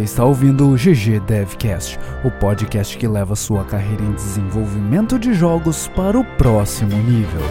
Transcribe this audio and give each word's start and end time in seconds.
Você 0.00 0.04
está 0.04 0.24
ouvindo 0.24 0.66
o 0.66 0.76
GG 0.76 1.20
Devcast, 1.26 1.98
o 2.24 2.30
podcast 2.30 2.96
que 2.96 3.06
leva 3.06 3.36
sua 3.36 3.64
carreira 3.64 4.02
em 4.02 4.12
desenvolvimento 4.12 5.18
de 5.18 5.34
jogos 5.34 5.88
para 5.88 6.18
o 6.18 6.24
próximo 6.24 6.96
nível. 6.96 7.42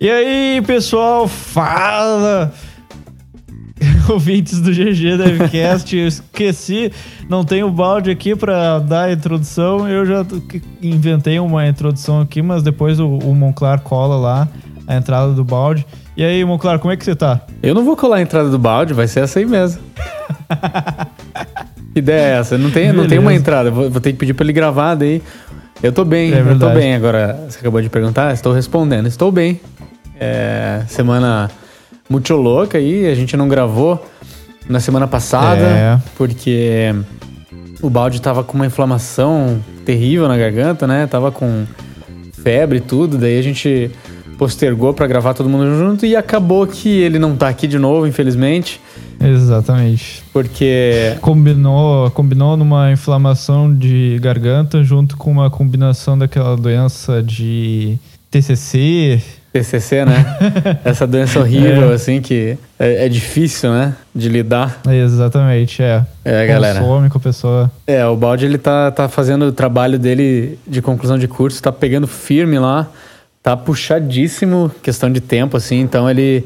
E 0.00 0.08
aí, 0.08 0.62
pessoal, 0.64 1.26
fala! 1.26 2.54
Ouvintes 4.08 4.60
do 4.60 4.70
GG 4.70 5.16
Devcast, 5.16 5.96
eu 5.96 6.06
esqueci, 6.06 6.92
não 7.28 7.44
tem 7.44 7.64
o 7.64 7.72
balde 7.72 8.08
aqui 8.08 8.36
para 8.36 8.78
dar 8.78 9.06
a 9.06 9.12
introdução. 9.12 9.88
Eu 9.88 10.06
já 10.06 10.24
inventei 10.80 11.40
uma 11.40 11.66
introdução 11.66 12.20
aqui, 12.20 12.40
mas 12.40 12.62
depois 12.62 13.00
o, 13.00 13.08
o 13.08 13.34
Monclar 13.34 13.80
cola 13.80 14.14
lá 14.14 14.48
a 14.86 14.96
entrada 14.96 15.32
do 15.32 15.44
balde. 15.44 15.86
E 16.16 16.24
aí, 16.24 16.44
Monclar, 16.44 16.78
como 16.78 16.92
é 16.92 16.96
que 16.96 17.04
você 17.04 17.14
tá? 17.14 17.40
Eu 17.62 17.74
não 17.74 17.84
vou 17.84 17.96
colar 17.96 18.16
a 18.16 18.22
entrada 18.22 18.50
do 18.50 18.58
balde, 18.58 18.92
vai 18.92 19.06
ser 19.06 19.20
essa 19.20 19.38
aí 19.38 19.46
mesmo. 19.46 19.80
que 21.92 21.98
ideia 21.98 22.36
é 22.36 22.38
essa? 22.38 22.58
Não 22.58 22.70
tem, 22.70 22.92
não 22.92 23.06
tem 23.06 23.18
uma 23.18 23.34
entrada, 23.34 23.70
vou, 23.70 23.90
vou, 23.90 24.00
ter 24.00 24.12
que 24.12 24.18
pedir 24.18 24.34
pra 24.34 24.44
ele 24.44 24.52
gravar 24.52 24.94
daí. 24.94 25.22
Eu 25.82 25.92
tô 25.92 26.04
bem, 26.04 26.32
é 26.32 26.40
eu 26.40 26.58
tô 26.58 26.68
bem 26.70 26.94
agora. 26.94 27.38
Você 27.48 27.58
acabou 27.58 27.80
de 27.80 27.88
perguntar, 27.88 28.32
estou 28.32 28.52
respondendo, 28.52 29.06
estou 29.06 29.32
bem. 29.32 29.60
É, 30.20 30.82
semana 30.86 31.50
muito 32.08 32.34
louca 32.34 32.78
aí, 32.78 33.06
a 33.06 33.14
gente 33.14 33.36
não 33.36 33.48
gravou 33.48 34.04
na 34.68 34.80
semana 34.80 35.08
passada, 35.08 35.64
é. 35.64 35.98
porque 36.16 36.94
o 37.80 37.90
balde 37.90 38.20
tava 38.22 38.44
com 38.44 38.54
uma 38.54 38.66
inflamação 38.66 39.60
terrível 39.84 40.28
na 40.28 40.36
garganta, 40.36 40.86
né? 40.86 41.06
Tava 41.06 41.32
com 41.32 41.66
febre 42.42 42.78
e 42.78 42.80
tudo, 42.80 43.18
daí 43.18 43.38
a 43.38 43.42
gente 43.42 43.90
postergou 44.38 44.92
para 44.92 45.06
gravar 45.06 45.34
todo 45.34 45.48
mundo 45.48 45.76
junto 45.76 46.06
e 46.06 46.16
acabou 46.16 46.66
que 46.66 46.88
ele 46.88 47.18
não 47.18 47.36
tá 47.36 47.48
aqui 47.48 47.66
de 47.66 47.78
novo, 47.78 48.06
infelizmente. 48.06 48.80
Exatamente. 49.20 50.22
Porque 50.32 51.16
combinou, 51.20 52.10
combinou 52.10 52.56
numa 52.56 52.90
inflamação 52.90 53.72
de 53.72 54.18
garganta 54.20 54.82
junto 54.82 55.16
com 55.16 55.30
uma 55.30 55.50
combinação 55.50 56.18
daquela 56.18 56.56
doença 56.56 57.22
de 57.22 57.98
TCC, 58.30 59.22
TCC, 59.52 60.04
né? 60.06 60.24
Essa 60.82 61.06
doença 61.06 61.38
horrível, 61.38 61.92
é. 61.92 61.94
assim, 61.94 62.22
que 62.22 62.56
é, 62.78 63.04
é, 63.04 63.08
difícil, 63.08 63.70
né? 63.70 63.94
De 64.14 64.28
lidar. 64.28 64.80
Exatamente, 64.88 65.82
é. 65.82 66.04
É, 66.24 66.46
galera. 66.46 66.80
Consome 66.80 67.10
com 67.10 67.18
a 67.18 67.20
pessoa. 67.20 67.70
É, 67.86 68.04
o 68.06 68.16
Balde, 68.16 68.46
ele 68.46 68.56
tá, 68.56 68.90
tá 68.90 69.08
fazendo 69.08 69.46
o 69.46 69.52
trabalho 69.52 69.98
dele 69.98 70.58
de 70.66 70.80
conclusão 70.80 71.18
de 71.18 71.28
curso, 71.28 71.62
tá 71.62 71.70
pegando 71.70 72.06
firme 72.06 72.58
lá, 72.58 72.88
tá 73.42 73.56
puxadíssimo, 73.56 74.70
questão 74.82 75.10
de 75.10 75.20
tempo, 75.20 75.56
assim, 75.56 75.80
então 75.80 76.08
ele... 76.08 76.44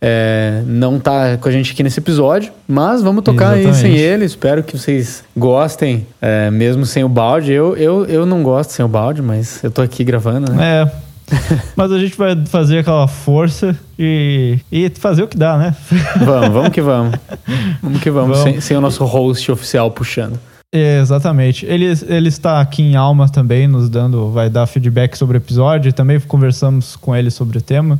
É, 0.00 0.62
não 0.64 1.00
tá 1.00 1.36
com 1.38 1.48
a 1.48 1.50
gente 1.50 1.72
aqui 1.72 1.82
nesse 1.82 1.98
episódio, 1.98 2.52
mas 2.68 3.02
vamos 3.02 3.24
tocar 3.24 3.58
Exatamente. 3.58 3.84
aí 3.84 3.94
sem 3.94 3.96
ele. 3.96 4.24
Espero 4.24 4.62
que 4.62 4.78
vocês 4.78 5.24
gostem, 5.36 6.06
é, 6.22 6.52
mesmo 6.52 6.86
sem 6.86 7.02
o 7.02 7.08
balde. 7.08 7.52
Eu, 7.52 7.76
eu, 7.76 8.04
eu 8.04 8.24
não 8.24 8.44
gosto 8.44 8.70
sem 8.70 8.84
o 8.84 8.88
balde, 8.88 9.20
mas 9.20 9.60
eu 9.64 9.72
tô 9.72 9.82
aqui 9.82 10.04
gravando, 10.04 10.52
né? 10.52 10.84
É, 10.84 10.92
Mas 11.76 11.92
a 11.92 11.98
gente 11.98 12.16
vai 12.16 12.34
fazer 12.46 12.78
aquela 12.78 13.06
força 13.06 13.76
e, 13.98 14.58
e 14.70 14.90
fazer 14.90 15.22
o 15.22 15.28
que 15.28 15.36
dá, 15.36 15.56
né? 15.56 15.76
Vamos, 16.24 16.48
vamos 16.48 16.68
que 16.70 16.80
vamos. 16.80 17.14
Vamos 17.82 18.02
que 18.02 18.10
vamos, 18.10 18.38
vamos. 18.38 18.52
Sem, 18.52 18.60
sem, 18.60 18.76
o 18.76 18.80
nosso 18.80 19.04
host 19.04 19.50
oficial 19.52 19.90
puxando. 19.90 20.38
É, 20.72 21.00
exatamente. 21.00 21.64
Ele, 21.64 21.86
ele 22.06 22.28
está 22.28 22.60
aqui 22.60 22.82
em 22.82 22.94
alma 22.94 23.28
também, 23.28 23.66
nos 23.66 23.88
dando, 23.88 24.30
vai 24.30 24.50
dar 24.50 24.66
feedback 24.66 25.16
sobre 25.16 25.38
o 25.38 25.40
episódio. 25.40 25.92
Também 25.92 26.20
conversamos 26.20 26.94
com 26.94 27.16
ele 27.16 27.30
sobre 27.30 27.58
o 27.58 27.62
tema. 27.62 27.98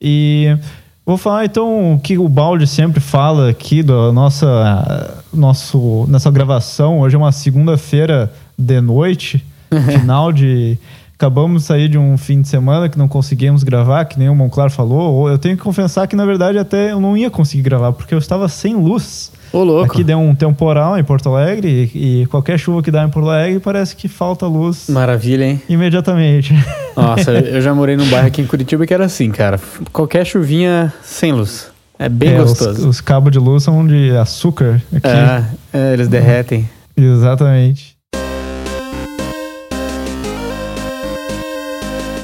E 0.00 0.56
vou 1.04 1.18
falar 1.18 1.44
então 1.44 1.94
o 1.94 2.00
que 2.00 2.16
o 2.16 2.28
Balde 2.28 2.66
sempre 2.66 3.00
fala 3.00 3.50
aqui 3.50 3.82
da 3.82 4.10
nossa, 4.10 5.22
nosso, 5.32 6.06
nessa 6.08 6.30
gravação. 6.30 7.00
Hoje 7.00 7.14
é 7.14 7.18
uma 7.18 7.32
segunda-feira 7.32 8.32
de 8.56 8.80
noite, 8.80 9.44
final 10.00 10.32
de 10.32 10.78
acabamos 11.22 11.62
de 11.62 11.68
sair 11.68 11.88
de 11.88 11.96
um 11.96 12.18
fim 12.18 12.42
de 12.42 12.48
semana 12.48 12.88
que 12.88 12.98
não 12.98 13.06
conseguimos 13.06 13.62
gravar, 13.62 14.04
que 14.06 14.18
nem 14.18 14.28
o 14.28 14.34
Monclar 14.34 14.70
falou. 14.70 15.28
Eu 15.28 15.38
tenho 15.38 15.56
que 15.56 15.62
confessar 15.62 16.08
que, 16.08 16.16
na 16.16 16.26
verdade, 16.26 16.58
até 16.58 16.90
eu 16.90 17.00
não 17.00 17.16
ia 17.16 17.30
conseguir 17.30 17.62
gravar, 17.62 17.92
porque 17.92 18.12
eu 18.12 18.18
estava 18.18 18.48
sem 18.48 18.74
luz. 18.74 19.30
Ô, 19.52 19.62
louco. 19.62 19.92
Aqui 19.92 20.02
deu 20.02 20.18
um 20.18 20.34
temporal 20.34 20.98
em 20.98 21.04
Porto 21.04 21.28
Alegre 21.28 21.90
e, 21.94 22.22
e, 22.22 22.26
qualquer 22.26 22.58
chuva 22.58 22.82
que 22.82 22.90
dá 22.90 23.04
em 23.04 23.08
Porto 23.08 23.30
Alegre 23.30 23.60
parece 23.60 23.94
que 23.94 24.08
falta 24.08 24.46
luz. 24.46 24.88
Maravilha, 24.88 25.44
hein? 25.44 25.62
Imediatamente. 25.68 26.52
Nossa, 26.96 27.30
eu 27.30 27.60
já 27.60 27.72
morei 27.72 27.96
num 27.96 28.08
bairro 28.10 28.26
aqui 28.26 28.42
em 28.42 28.46
Curitiba 28.46 28.84
que 28.84 28.92
era 28.92 29.04
assim, 29.04 29.30
cara. 29.30 29.60
Qualquer 29.92 30.26
chuvinha 30.26 30.92
sem 31.04 31.30
luz. 31.30 31.70
É 32.00 32.08
bem 32.08 32.30
é, 32.30 32.38
gostoso. 32.38 32.80
Os, 32.80 32.84
os, 32.84 33.00
cabos 33.00 33.30
de 33.30 33.38
luz 33.38 33.62
são 33.62 33.86
de 33.86 34.10
açúcar 34.16 34.82
aqui. 34.92 35.06
É, 35.06 35.44
é 35.72 35.92
eles 35.92 36.08
derretem. 36.08 36.68
Exatamente. 36.96 37.91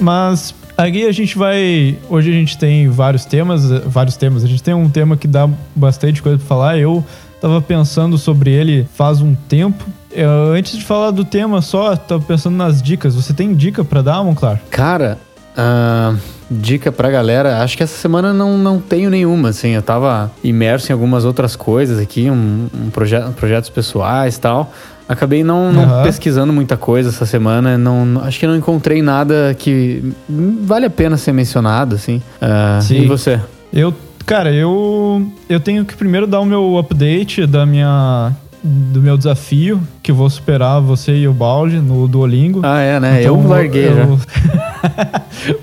Mas 0.01 0.55
aqui 0.77 1.07
a 1.07 1.13
gente 1.13 1.37
vai. 1.37 1.99
Hoje 2.09 2.31
a 2.31 2.33
gente 2.33 2.57
tem 2.57 2.89
vários 2.89 3.25
temas, 3.25 3.69
vários 3.87 4.17
temas. 4.17 4.45
A 4.45 4.47
gente 4.47 4.63
tem 4.63 4.75
um 4.75 4.89
tema 4.89 5.17
que 5.17 5.27
dá 5.27 5.49
bastante 5.75 6.23
coisa 6.23 6.39
para 6.39 6.47
falar. 6.47 6.79
Eu 6.79 7.05
tava 7.41 7.61
pensando 7.61 8.17
sobre 8.19 8.51
ele 8.51 8.89
faz 8.95 9.21
um 9.21 9.35
tempo. 9.35 9.85
Eu, 10.11 10.53
antes 10.53 10.77
de 10.77 10.85
falar 10.85 11.11
do 11.11 11.25
tema 11.25 11.61
só, 11.61 11.97
tava 11.97 12.23
pensando 12.23 12.57
nas 12.57 12.83
dicas. 12.83 13.15
Você 13.15 13.33
tem 13.33 13.55
dica 13.55 13.85
para 13.85 14.03
dar, 14.03 14.25
Monclar? 14.25 14.61
Cara, 14.71 15.19
uh, 15.57 16.19
dica 16.51 16.91
pra 16.91 17.11
galera. 17.11 17.63
Acho 17.63 17.77
que 17.77 17.83
essa 17.83 17.97
semana 17.97 18.33
não, 18.33 18.57
não 18.57 18.81
tenho 18.81 19.11
nenhuma, 19.11 19.51
assim. 19.51 19.71
Eu 19.71 19.83
tava 19.83 20.31
imerso 20.43 20.91
em 20.91 20.93
algumas 20.93 21.25
outras 21.25 21.57
coisas 21.57 21.99
aqui, 21.99 22.31
um, 22.31 22.69
um 22.75 22.91
proje 22.91 23.17
projetos 23.37 23.71
pessoais 23.71 24.37
e 24.37 24.41
tal. 24.41 24.73
Acabei 25.09 25.43
não, 25.43 25.73
não 25.73 25.85
uhum. 25.85 26.03
pesquisando 26.03 26.53
muita 26.53 26.77
coisa 26.77 27.09
essa 27.09 27.25
semana. 27.25 27.79
Não, 27.79 28.21
acho 28.23 28.39
que 28.39 28.47
não 28.47 28.55
encontrei 28.55 29.01
nada 29.01 29.57
que 29.59 30.13
vale 30.29 30.85
a 30.85 30.91
pena 30.91 31.17
ser 31.17 31.33
mencionado, 31.33 31.95
assim. 31.95 32.21
Uh, 32.43 32.83
Sim. 32.83 33.03
E 33.03 33.07
você? 33.07 33.41
Eu, 33.73 33.95
cara, 34.27 34.53
eu, 34.53 35.27
eu 35.49 35.59
tenho 35.61 35.85
que 35.87 35.97
primeiro 35.97 36.27
dar 36.27 36.41
o 36.41 36.45
meu 36.45 36.77
update 36.77 37.47
da 37.47 37.65
minha 37.65 38.33
do 38.63 39.01
meu 39.01 39.17
desafio, 39.17 39.81
que 40.03 40.11
eu 40.11 40.15
vou 40.15 40.29
superar 40.29 40.81
você 40.81 41.17
e 41.17 41.29
o 41.29 41.33
Balde 41.33 41.79
no 41.79 42.09
Duolingo. 42.09 42.61
Ah, 42.63 42.81
é, 42.81 42.99
né? 42.99 43.21
Então, 43.23 43.41
eu 43.41 43.49
larguei 43.49 43.89
eu... 43.89 44.19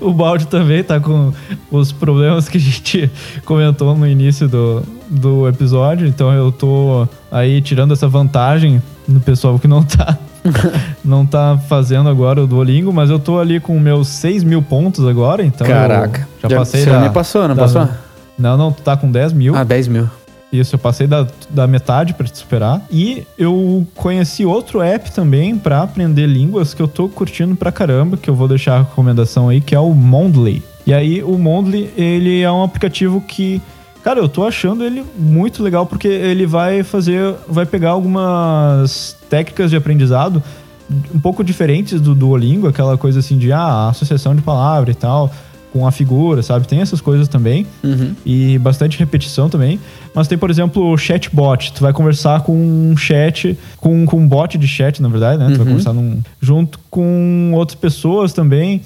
o 0.00 0.12
Balde 0.12 0.46
também 0.46 0.82
tá 0.82 0.98
com 0.98 1.32
os 1.70 1.92
problemas 1.92 2.48
que 2.48 2.56
a 2.56 2.60
gente 2.60 3.10
comentou 3.44 3.94
no 3.96 4.06
início 4.06 4.48
do, 4.48 4.82
do 5.08 5.46
episódio, 5.46 6.06
então 6.06 6.32
eu 6.32 6.50
tô 6.50 7.06
aí 7.30 7.60
tirando 7.60 7.92
essa 7.92 8.08
vantagem 8.08 8.82
no 9.06 9.20
pessoal 9.20 9.58
que 9.58 9.68
não 9.68 9.82
tá 9.82 10.18
não 11.04 11.26
tá 11.26 11.58
fazendo 11.68 12.08
agora 12.08 12.42
o 12.42 12.46
Duolingo, 12.46 12.92
mas 12.92 13.10
eu 13.10 13.18
tô 13.18 13.38
ali 13.38 13.60
com 13.60 13.78
meus 13.78 14.08
6 14.08 14.44
mil 14.44 14.62
pontos 14.62 15.06
agora, 15.06 15.44
então. 15.44 15.66
Caraca. 15.66 16.28
Já, 16.42 16.48
já 16.48 16.56
passei. 16.56 16.84
Você 16.84 16.90
da, 16.90 17.10
passou, 17.10 17.48
não 17.48 17.54
da, 17.54 17.62
passou? 17.62 17.88
Não, 18.38 18.56
não, 18.56 18.72
tu 18.72 18.82
tá 18.82 18.96
com 18.96 19.10
10 19.10 19.32
mil. 19.32 19.56
Ah, 19.56 19.64
10 19.64 19.88
mil. 19.88 20.08
Isso, 20.52 20.76
eu 20.76 20.78
passei 20.78 21.06
da, 21.06 21.26
da 21.50 21.66
metade 21.66 22.14
para 22.14 22.26
te 22.26 22.38
superar. 22.38 22.80
E 22.90 23.26
eu 23.36 23.86
conheci 23.94 24.46
outro 24.46 24.80
app 24.80 25.10
também 25.10 25.58
para 25.58 25.82
aprender 25.82 26.26
línguas 26.26 26.72
que 26.72 26.80
eu 26.80 26.88
tô 26.88 27.08
curtindo 27.08 27.56
pra 27.56 27.72
caramba, 27.72 28.16
que 28.16 28.30
eu 28.30 28.34
vou 28.34 28.46
deixar 28.46 28.76
a 28.76 28.78
recomendação 28.78 29.48
aí, 29.48 29.60
que 29.60 29.74
é 29.74 29.80
o 29.80 29.92
Mondly. 29.92 30.62
E 30.86 30.94
aí, 30.94 31.22
o 31.22 31.36
Mondly, 31.36 31.92
ele 31.96 32.42
é 32.42 32.50
um 32.50 32.62
aplicativo 32.62 33.20
que 33.20 33.60
Cara, 34.06 34.20
eu 34.20 34.28
tô 34.28 34.44
achando 34.44 34.84
ele 34.84 35.04
muito 35.18 35.64
legal 35.64 35.84
porque 35.84 36.06
ele 36.06 36.46
vai 36.46 36.84
fazer, 36.84 37.34
vai 37.48 37.66
pegar 37.66 37.90
algumas 37.90 39.16
técnicas 39.28 39.68
de 39.68 39.74
aprendizado 39.76 40.40
um 41.12 41.18
pouco 41.18 41.42
diferentes 41.42 42.00
do 42.00 42.14
Duolingo, 42.14 42.68
aquela 42.68 42.96
coisa 42.96 43.18
assim 43.18 43.36
de 43.36 43.50
ah, 43.50 43.88
associação 43.88 44.36
de 44.36 44.42
palavra 44.42 44.92
e 44.92 44.94
tal, 44.94 45.28
com 45.72 45.84
a 45.88 45.90
figura, 45.90 46.40
sabe? 46.40 46.68
Tem 46.68 46.80
essas 46.80 47.00
coisas 47.00 47.26
também. 47.26 47.66
Uhum. 47.82 48.14
E 48.24 48.56
bastante 48.60 48.96
repetição 48.96 49.48
também. 49.48 49.80
Mas 50.14 50.28
tem, 50.28 50.38
por 50.38 50.50
exemplo, 50.50 50.88
o 50.88 50.96
chatbot. 50.96 51.72
Tu 51.72 51.80
vai 51.80 51.92
conversar 51.92 52.42
com 52.42 52.52
um 52.52 52.96
chat, 52.96 53.58
com, 53.78 54.06
com 54.06 54.18
um 54.18 54.28
bot 54.28 54.56
de 54.56 54.68
chat, 54.68 55.02
na 55.02 55.08
verdade, 55.08 55.38
né? 55.38 55.46
Tu 55.46 55.56
vai 55.56 55.58
uhum. 55.58 55.64
conversar 55.64 55.92
num, 55.92 56.22
junto 56.40 56.78
com 56.88 57.50
outras 57.54 57.74
pessoas 57.74 58.32
também 58.32 58.82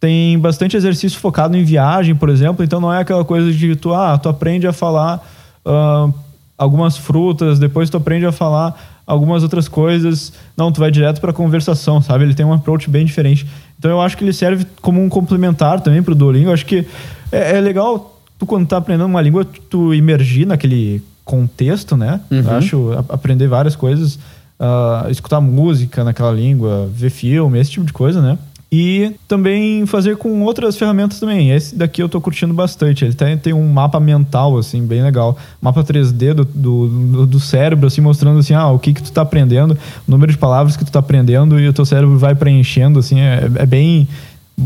tem 0.00 0.38
bastante 0.38 0.76
exercício 0.76 1.20
focado 1.20 1.54
em 1.56 1.62
viagem, 1.62 2.14
por 2.14 2.30
exemplo. 2.30 2.64
Então 2.64 2.80
não 2.80 2.92
é 2.92 3.00
aquela 3.00 3.24
coisa 3.24 3.52
de 3.52 3.76
tu, 3.76 3.94
ah, 3.94 4.16
tu 4.16 4.30
aprende 4.30 4.66
a 4.66 4.72
falar 4.72 5.22
uh, 5.64 6.12
algumas 6.56 6.96
frutas, 6.96 7.58
depois 7.58 7.90
tu 7.90 7.98
aprende 7.98 8.24
a 8.24 8.32
falar 8.32 9.02
algumas 9.06 9.42
outras 9.42 9.68
coisas. 9.68 10.32
Não, 10.56 10.72
tu 10.72 10.80
vai 10.80 10.90
direto 10.90 11.20
para 11.20 11.34
conversação, 11.34 12.00
sabe? 12.00 12.24
Ele 12.24 12.34
tem 12.34 12.46
um 12.46 12.52
approach 12.52 12.88
bem 12.88 13.04
diferente. 13.04 13.46
Então 13.78 13.90
eu 13.90 14.00
acho 14.00 14.16
que 14.16 14.24
ele 14.24 14.32
serve 14.32 14.66
como 14.80 15.02
um 15.02 15.08
complementar 15.08 15.80
também 15.80 16.02
para 16.02 16.12
o 16.12 16.14
Duolingo. 16.14 16.48
Eu 16.48 16.54
acho 16.54 16.64
que 16.64 16.86
é, 17.30 17.58
é, 17.58 17.60
legal 17.60 18.18
tu 18.38 18.46
quando 18.46 18.66
tá 18.66 18.78
aprendendo 18.78 19.06
uma 19.06 19.20
língua, 19.20 19.44
tu 19.68 19.92
imergir 19.92 20.46
naquele 20.46 21.02
contexto, 21.26 21.94
né? 21.94 22.20
Uhum. 22.30 22.40
Eu 22.40 22.50
acho 22.52 23.04
aprender 23.08 23.46
várias 23.48 23.76
coisas, 23.76 24.14
uh, 24.58 25.10
escutar 25.10 25.42
música 25.42 26.02
naquela 26.02 26.32
língua, 26.32 26.88
ver 26.90 27.10
filme, 27.10 27.58
esse 27.58 27.70
tipo 27.70 27.84
de 27.84 27.92
coisa, 27.92 28.22
né? 28.22 28.38
E 28.72 29.12
também 29.26 29.84
fazer 29.84 30.16
com 30.16 30.42
outras 30.42 30.76
ferramentas 30.76 31.18
também. 31.18 31.50
Esse 31.50 31.74
daqui 31.74 32.00
eu 32.00 32.08
tô 32.08 32.20
curtindo 32.20 32.54
bastante. 32.54 33.04
Ele 33.04 33.14
tem, 33.14 33.36
tem 33.36 33.52
um 33.52 33.68
mapa 33.68 33.98
mental, 33.98 34.56
assim, 34.56 34.86
bem 34.86 35.02
legal. 35.02 35.36
Mapa 35.60 35.82
3D 35.82 36.34
do, 36.34 36.44
do, 36.44 37.26
do, 37.26 37.40
cérebro, 37.40 37.88
assim, 37.88 38.00
mostrando 38.00 38.38
assim, 38.38 38.54
ah, 38.54 38.68
o 38.68 38.78
que 38.78 38.92
que 38.92 39.02
tu 39.02 39.10
tá 39.10 39.22
aprendendo, 39.22 39.76
o 40.06 40.10
número 40.10 40.30
de 40.30 40.38
palavras 40.38 40.76
que 40.76 40.84
tu 40.84 40.92
tá 40.92 41.00
aprendendo 41.00 41.58
e 41.58 41.66
o 41.66 41.72
teu 41.72 41.84
cérebro 41.84 42.16
vai 42.16 42.34
preenchendo, 42.34 43.00
assim, 43.00 43.18
é, 43.18 43.50
é 43.56 43.66
bem 43.66 44.06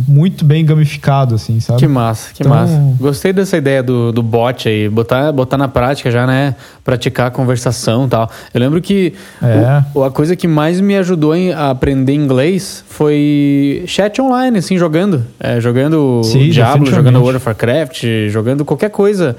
muito 0.08 0.44
bem 0.44 0.64
gamificado, 0.64 1.36
assim, 1.36 1.60
sabe? 1.60 1.78
Que 1.78 1.86
massa, 1.86 2.34
que 2.34 2.42
então... 2.42 2.52
massa. 2.52 2.82
Gostei 2.98 3.32
dessa 3.32 3.56
ideia 3.56 3.82
do, 3.82 4.10
do 4.10 4.22
bot 4.22 4.68
aí, 4.68 4.88
botar, 4.88 5.30
botar 5.30 5.56
na 5.56 5.68
prática 5.68 6.10
já, 6.10 6.26
né? 6.26 6.56
Praticar 6.82 7.28
a 7.28 7.30
conversação 7.30 8.06
e 8.06 8.08
tal. 8.08 8.28
Eu 8.52 8.60
lembro 8.60 8.80
que 8.82 9.14
é. 9.40 9.84
o, 9.94 10.02
a 10.02 10.10
coisa 10.10 10.34
que 10.34 10.48
mais 10.48 10.80
me 10.80 10.96
ajudou 10.96 11.32
a 11.56 11.70
aprender 11.70 12.12
inglês 12.12 12.84
foi 12.88 13.84
chat 13.86 14.20
online, 14.20 14.58
assim, 14.58 14.76
jogando. 14.76 15.24
É, 15.38 15.60
jogando 15.60 16.22
Sim, 16.24 16.50
Diablo, 16.50 16.90
jogando 16.90 17.20
World 17.20 17.36
of 17.36 17.46
Warcraft, 17.46 18.04
jogando 18.28 18.64
qualquer 18.64 18.90
coisa. 18.90 19.36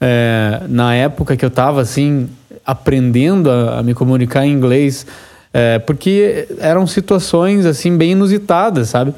É, 0.00 0.62
na 0.68 0.94
época 0.94 1.36
que 1.36 1.44
eu 1.44 1.50
tava, 1.50 1.80
assim, 1.80 2.28
aprendendo 2.66 3.48
a, 3.48 3.78
a 3.78 3.82
me 3.84 3.94
comunicar 3.94 4.44
em 4.44 4.50
inglês, 4.50 5.06
é, 5.54 5.78
porque 5.78 6.48
eram 6.58 6.86
situações, 6.86 7.66
assim, 7.66 7.96
bem 7.96 8.12
inusitadas, 8.12 8.88
sabe? 8.88 9.14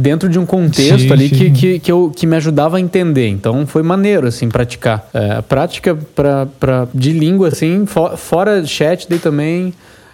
Dentro 0.00 0.28
de 0.28 0.38
um 0.38 0.46
contexto 0.46 1.00
sim, 1.00 1.12
ali 1.12 1.28
sim. 1.28 1.34
Que, 1.34 1.50
que, 1.50 1.78
que, 1.78 1.92
eu, 1.92 2.12
que 2.14 2.26
me 2.26 2.36
ajudava 2.36 2.78
a 2.78 2.80
entender. 2.80 3.28
Então 3.28 3.66
foi 3.66 3.82
maneiro, 3.82 4.26
assim, 4.26 4.48
praticar. 4.48 5.08
É, 5.12 5.32
a 5.32 5.42
prática 5.42 5.94
pra, 5.94 6.46
pra, 6.46 6.88
de 6.92 7.12
língua, 7.12 7.48
assim, 7.48 7.86
for, 7.86 8.16
fora 8.16 8.64
chat, 8.64 9.06
daí 9.08 9.18
também. 9.18 9.72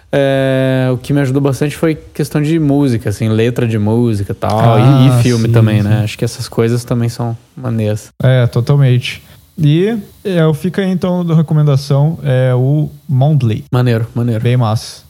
É, 0.09 0.87
o 0.93 0.97
que 0.97 1.11
me 1.11 1.19
ajudou 1.19 1.41
bastante 1.41 1.75
foi 1.75 1.95
questão 2.13 2.41
de 2.41 2.57
música, 2.59 3.09
assim, 3.09 3.27
letra 3.27 3.67
de 3.67 3.77
música 3.77 4.33
tal, 4.33 4.57
ah, 4.57 4.79
e, 4.79 5.19
e 5.19 5.23
filme 5.23 5.47
sim, 5.47 5.51
também, 5.51 5.83
né? 5.83 6.01
Acho 6.01 6.17
que 6.17 6.23
essas 6.23 6.47
coisas 6.47 6.85
também 6.85 7.09
são 7.09 7.35
maneiras. 7.55 8.07
É, 8.23 8.47
totalmente. 8.47 9.21
E 9.57 9.97
é, 10.23 10.53
fica 10.53 10.81
aí 10.81 10.89
então 10.89 11.25
da 11.25 11.35
recomendação 11.35 12.19
é 12.23 12.53
o 12.55 12.89
Mondley. 13.07 13.65
Maneiro, 13.69 14.07
maneiro. 14.15 14.41
Bem 14.41 14.55
massa. 14.55 15.03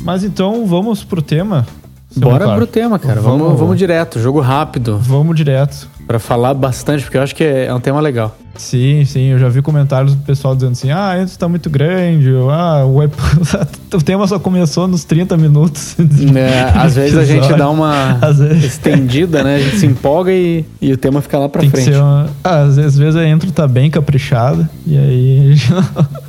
Mas 0.00 0.24
então 0.24 0.64
vamos 0.64 1.04
pro 1.04 1.20
tema 1.20 1.66
Bora 2.16 2.44
claro. 2.44 2.58
pro 2.58 2.66
tema, 2.66 2.98
cara. 2.98 3.20
Vamos, 3.20 3.40
vamos, 3.40 3.60
vamos 3.60 3.78
direto, 3.78 4.20
jogo 4.20 4.40
rápido. 4.40 4.98
Vamos 4.98 5.36
direto. 5.36 5.88
Para 6.06 6.18
falar 6.18 6.54
bastante, 6.54 7.02
porque 7.02 7.16
eu 7.16 7.22
acho 7.22 7.34
que 7.34 7.42
é, 7.42 7.72
um 7.72 7.80
tema 7.80 8.00
legal. 8.00 8.36
Sim, 8.56 9.04
sim. 9.04 9.30
Eu 9.30 9.38
já 9.38 9.48
vi 9.48 9.62
comentários 9.62 10.14
do 10.14 10.22
pessoal 10.22 10.54
dizendo 10.54 10.72
assim: 10.72 10.90
ah, 10.90 11.14
antes 11.14 11.36
tá 11.36 11.48
muito 11.48 11.68
grande. 11.68 12.30
Ou, 12.30 12.50
ah, 12.50 12.84
o, 12.84 12.98
o 13.96 14.02
tema 14.02 14.26
só 14.26 14.38
começou 14.38 14.86
nos 14.86 15.02
30 15.04 15.36
minutos. 15.36 15.96
É, 16.36 16.78
às 16.78 16.94
vezes 16.96 17.18
a 17.18 17.24
gente 17.24 17.52
dá 17.54 17.68
uma 17.68 18.18
estendida, 18.62 19.42
né? 19.42 19.56
A 19.56 19.58
gente 19.58 19.78
se 19.78 19.86
empolga 19.86 20.30
e, 20.30 20.64
e 20.80 20.92
o 20.92 20.96
tema 20.96 21.20
fica 21.20 21.38
lá 21.38 21.48
pra 21.48 21.62
Tem 21.62 21.70
frente. 21.70 21.90
Uma... 21.90 22.28
Ah, 22.44 22.62
às, 22.62 22.76
vezes, 22.76 22.92
às 22.92 22.98
vezes 22.98 23.16
a 23.16 23.26
intro 23.26 23.50
tá 23.50 23.66
bem 23.66 23.90
caprichada 23.90 24.68
e 24.86 24.96
aí 24.96 25.40
a 25.40 25.54
gente 25.54 25.72
não... 25.72 26.24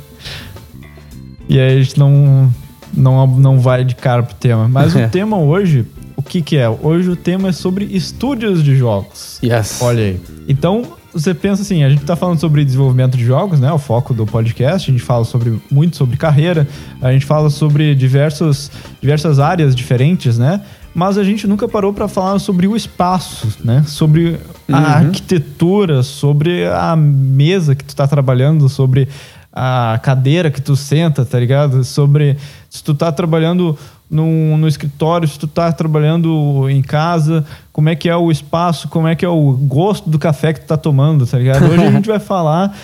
E 1.48 1.60
aí 1.60 1.78
a 1.78 1.80
gente 1.80 1.96
não, 1.96 2.52
não, 2.96 3.26
não 3.26 3.60
vai 3.60 3.84
de 3.84 3.94
cara 3.94 4.22
pro 4.22 4.34
tema. 4.34 4.68
Mas 4.68 4.94
o 4.94 5.06
tema 5.10 5.38
hoje, 5.38 5.84
o 6.16 6.22
que 6.22 6.40
que 6.40 6.56
é? 6.56 6.68
Hoje 6.68 7.10
o 7.10 7.16
tema 7.16 7.48
é 7.48 7.52
sobre 7.52 7.84
estúdios 7.84 8.62
de 8.62 8.74
jogos. 8.74 9.38
Yes. 9.42 9.80
Olha 9.82 10.02
aí. 10.02 10.20
Então, 10.48 10.84
você 11.12 11.32
pensa 11.32 11.62
assim, 11.62 11.82
a 11.82 11.88
gente 11.88 12.04
tá 12.04 12.14
falando 12.14 12.38
sobre 12.38 12.64
desenvolvimento 12.64 13.16
de 13.16 13.24
jogos, 13.24 13.58
né? 13.58 13.72
O 13.72 13.78
foco 13.78 14.12
do 14.12 14.26
podcast, 14.26 14.90
a 14.90 14.92
gente 14.92 15.02
fala 15.02 15.24
sobre 15.24 15.60
muito 15.70 15.96
sobre 15.96 16.16
carreira, 16.16 16.68
a 17.00 17.12
gente 17.12 17.24
fala 17.24 17.48
sobre 17.48 17.94
diversos, 17.94 18.70
diversas 19.00 19.38
áreas 19.38 19.74
diferentes, 19.74 20.38
né? 20.38 20.60
Mas 20.94 21.18
a 21.18 21.24
gente 21.24 21.46
nunca 21.46 21.68
parou 21.68 21.92
para 21.92 22.08
falar 22.08 22.38
sobre 22.38 22.66
o 22.66 22.74
espaço, 22.74 23.48
né? 23.62 23.84
Sobre 23.86 24.38
a 24.68 24.76
uhum. 24.76 24.84
arquitetura, 24.84 26.02
sobre 26.02 26.66
a 26.66 26.96
mesa 26.96 27.74
que 27.74 27.84
tu 27.84 27.94
tá 27.94 28.06
trabalhando, 28.06 28.68
sobre 28.68 29.08
a 29.58 29.98
cadeira 30.02 30.50
que 30.50 30.60
tu 30.60 30.76
senta, 30.76 31.24
tá 31.24 31.40
ligado? 31.40 31.82
Sobre 31.82 32.36
se 32.68 32.84
tu 32.84 32.94
tá 32.94 33.10
trabalhando 33.10 33.76
no, 34.10 34.58
no 34.58 34.68
escritório, 34.68 35.26
se 35.26 35.38
tu 35.38 35.46
tá 35.46 35.72
trabalhando 35.72 36.68
em 36.68 36.82
casa, 36.82 37.42
como 37.72 37.88
é 37.88 37.96
que 37.96 38.06
é 38.06 38.14
o 38.14 38.30
espaço, 38.30 38.86
como 38.88 39.08
é 39.08 39.14
que 39.14 39.24
é 39.24 39.28
o 39.28 39.52
gosto 39.52 40.10
do 40.10 40.18
café 40.18 40.52
que 40.52 40.60
tu 40.60 40.66
tá 40.66 40.76
tomando, 40.76 41.26
tá 41.26 41.38
ligado? 41.38 41.64
Hoje 41.64 41.84
a 41.84 41.90
gente 41.90 42.06
vai 42.06 42.18
falar 42.18 42.76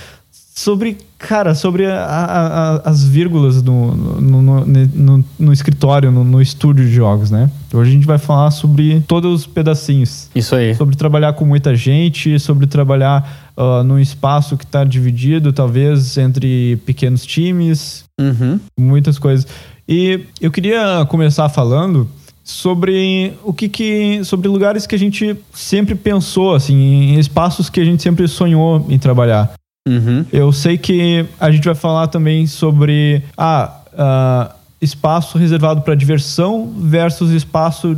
sobre, 0.54 0.99
cara, 1.19 1.54
sobre 1.54 1.87
a, 1.87 2.04
a, 2.04 2.90
as 2.90 3.02
vírgulas 3.02 3.62
no, 3.62 3.94
no, 3.94 4.43
no, 4.43 5.25
no 5.38 5.52
escritório, 5.52 6.10
no, 6.10 6.43
estúdio 6.43 6.84
de 6.84 6.93
jogos, 6.93 7.31
né? 7.31 7.50
Hoje 7.72 7.90
a 7.90 7.94
gente 7.94 8.06
vai 8.06 8.19
falar 8.19 8.50
sobre 8.50 9.00
todos 9.08 9.40
os 9.40 9.46
pedacinhos. 9.46 10.28
Isso 10.34 10.54
aí. 10.54 10.75
Sobre 10.75 10.94
trabalhar 10.94 11.32
com 11.32 11.46
muita 11.46 11.75
gente, 11.75 12.38
sobre 12.38 12.66
trabalhar 12.66 13.52
uh, 13.56 13.82
num 13.82 13.99
espaço 13.99 14.56
que 14.58 14.64
está 14.64 14.84
dividido, 14.84 15.52
talvez, 15.52 16.19
entre 16.19 16.76
pequenos 16.84 17.25
times, 17.25 18.05
uhum. 18.20 18.60
muitas 18.78 19.19
coisas. 19.19 19.46
E 19.88 20.20
eu 20.40 20.50
queria 20.50 21.06
começar 21.08 21.48
falando 21.48 22.08
sobre 22.44 23.32
o 23.43 23.52
que, 23.52 23.69
que 23.69 24.22
sobre 24.25 24.48
lugares 24.48 24.87
que 24.87 24.94
a 24.94 24.98
gente 24.98 25.37
sempre 25.55 25.94
pensou 25.94 26.55
assim 26.55 26.75
em 26.75 27.19
espaços 27.20 27.70
que 27.70 27.81
a 27.81 27.84
gente 27.84 28.02
sempre 28.02 28.26
sonhou 28.26 28.84
em 28.88 28.98
trabalhar 28.98 29.52
uhum. 29.88 30.25
eu 30.32 30.52
sei 30.52 30.79
que 30.79 31.25
a 31.38 31.50
gente 31.50 31.64
vai 31.64 31.75
falar 31.75 32.08
também 32.08 32.46
sobre 32.46 33.23
ah, 33.37 33.81
uh, 33.93 34.55
espaço 34.81 35.38
reservado 35.38 35.82
para 35.82 35.94
diversão 35.94 36.73
versus 36.76 37.31
espaço 37.31 37.96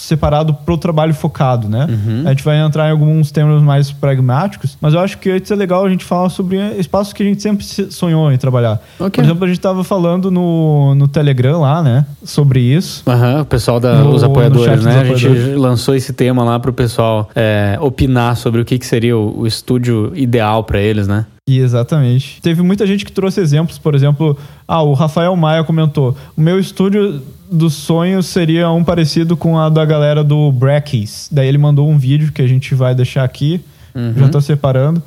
separado 0.00 0.54
para 0.54 0.74
o 0.74 0.78
trabalho 0.78 1.14
focado, 1.14 1.68
né? 1.68 1.86
Uhum. 1.88 2.22
A 2.26 2.30
gente 2.30 2.44
vai 2.44 2.58
entrar 2.58 2.88
em 2.88 2.92
alguns 2.92 3.30
temas 3.30 3.62
mais 3.62 3.92
pragmáticos, 3.92 4.76
mas 4.80 4.94
eu 4.94 5.00
acho 5.00 5.18
que 5.18 5.30
antes 5.30 5.50
é 5.50 5.54
legal 5.54 5.84
a 5.84 5.90
gente 5.90 6.04
falar 6.04 6.28
sobre 6.30 6.58
espaços 6.78 7.12
que 7.12 7.22
a 7.22 7.26
gente 7.26 7.42
sempre 7.42 7.64
sonhou 7.64 8.32
em 8.32 8.38
trabalhar. 8.38 8.80
Okay. 8.98 9.10
Por 9.10 9.24
exemplo, 9.24 9.44
a 9.44 9.46
gente 9.46 9.58
estava 9.58 9.84
falando 9.84 10.30
no, 10.30 10.94
no 10.94 11.06
Telegram 11.06 11.60
lá, 11.60 11.82
né? 11.82 12.06
Sobre 12.24 12.60
isso. 12.60 13.04
Uhum, 13.06 13.40
o 13.42 13.44
pessoal 13.44 13.78
dos 13.80 14.24
apoiadores, 14.24 14.84
né? 14.84 15.00
A 15.00 15.04
gente 15.04 15.28
lançou 15.54 15.94
esse 15.94 16.12
tema 16.12 16.42
lá 16.42 16.58
para 16.58 16.70
o 16.70 16.74
pessoal 16.74 17.28
é, 17.34 17.78
opinar 17.80 18.36
sobre 18.36 18.60
o 18.60 18.64
que, 18.64 18.78
que 18.78 18.86
seria 18.86 19.16
o, 19.16 19.40
o 19.40 19.46
estúdio 19.46 20.12
ideal 20.14 20.64
para 20.64 20.80
eles, 20.80 21.06
né? 21.06 21.26
Exatamente. 21.58 22.40
Teve 22.42 22.62
muita 22.62 22.86
gente 22.86 23.04
que 23.04 23.12
trouxe 23.12 23.40
exemplos, 23.40 23.78
por 23.78 23.94
exemplo, 23.94 24.36
ah, 24.66 24.82
o 24.82 24.92
Rafael 24.92 25.34
Maia 25.36 25.64
comentou: 25.64 26.16
o 26.36 26.40
meu 26.40 26.58
estúdio 26.58 27.22
dos 27.50 27.74
sonhos 27.74 28.26
seria 28.26 28.70
um 28.70 28.84
parecido 28.84 29.36
com 29.36 29.58
a 29.58 29.68
da 29.68 29.84
galera 29.84 30.22
do 30.22 30.52
Brackies. 30.52 31.28
Daí 31.32 31.48
ele 31.48 31.58
mandou 31.58 31.88
um 31.88 31.98
vídeo 31.98 32.32
que 32.32 32.42
a 32.42 32.46
gente 32.46 32.74
vai 32.74 32.94
deixar 32.94 33.24
aqui, 33.24 33.60
uhum. 33.94 34.14
já 34.16 34.28
tô 34.28 34.40
separando, 34.40 35.02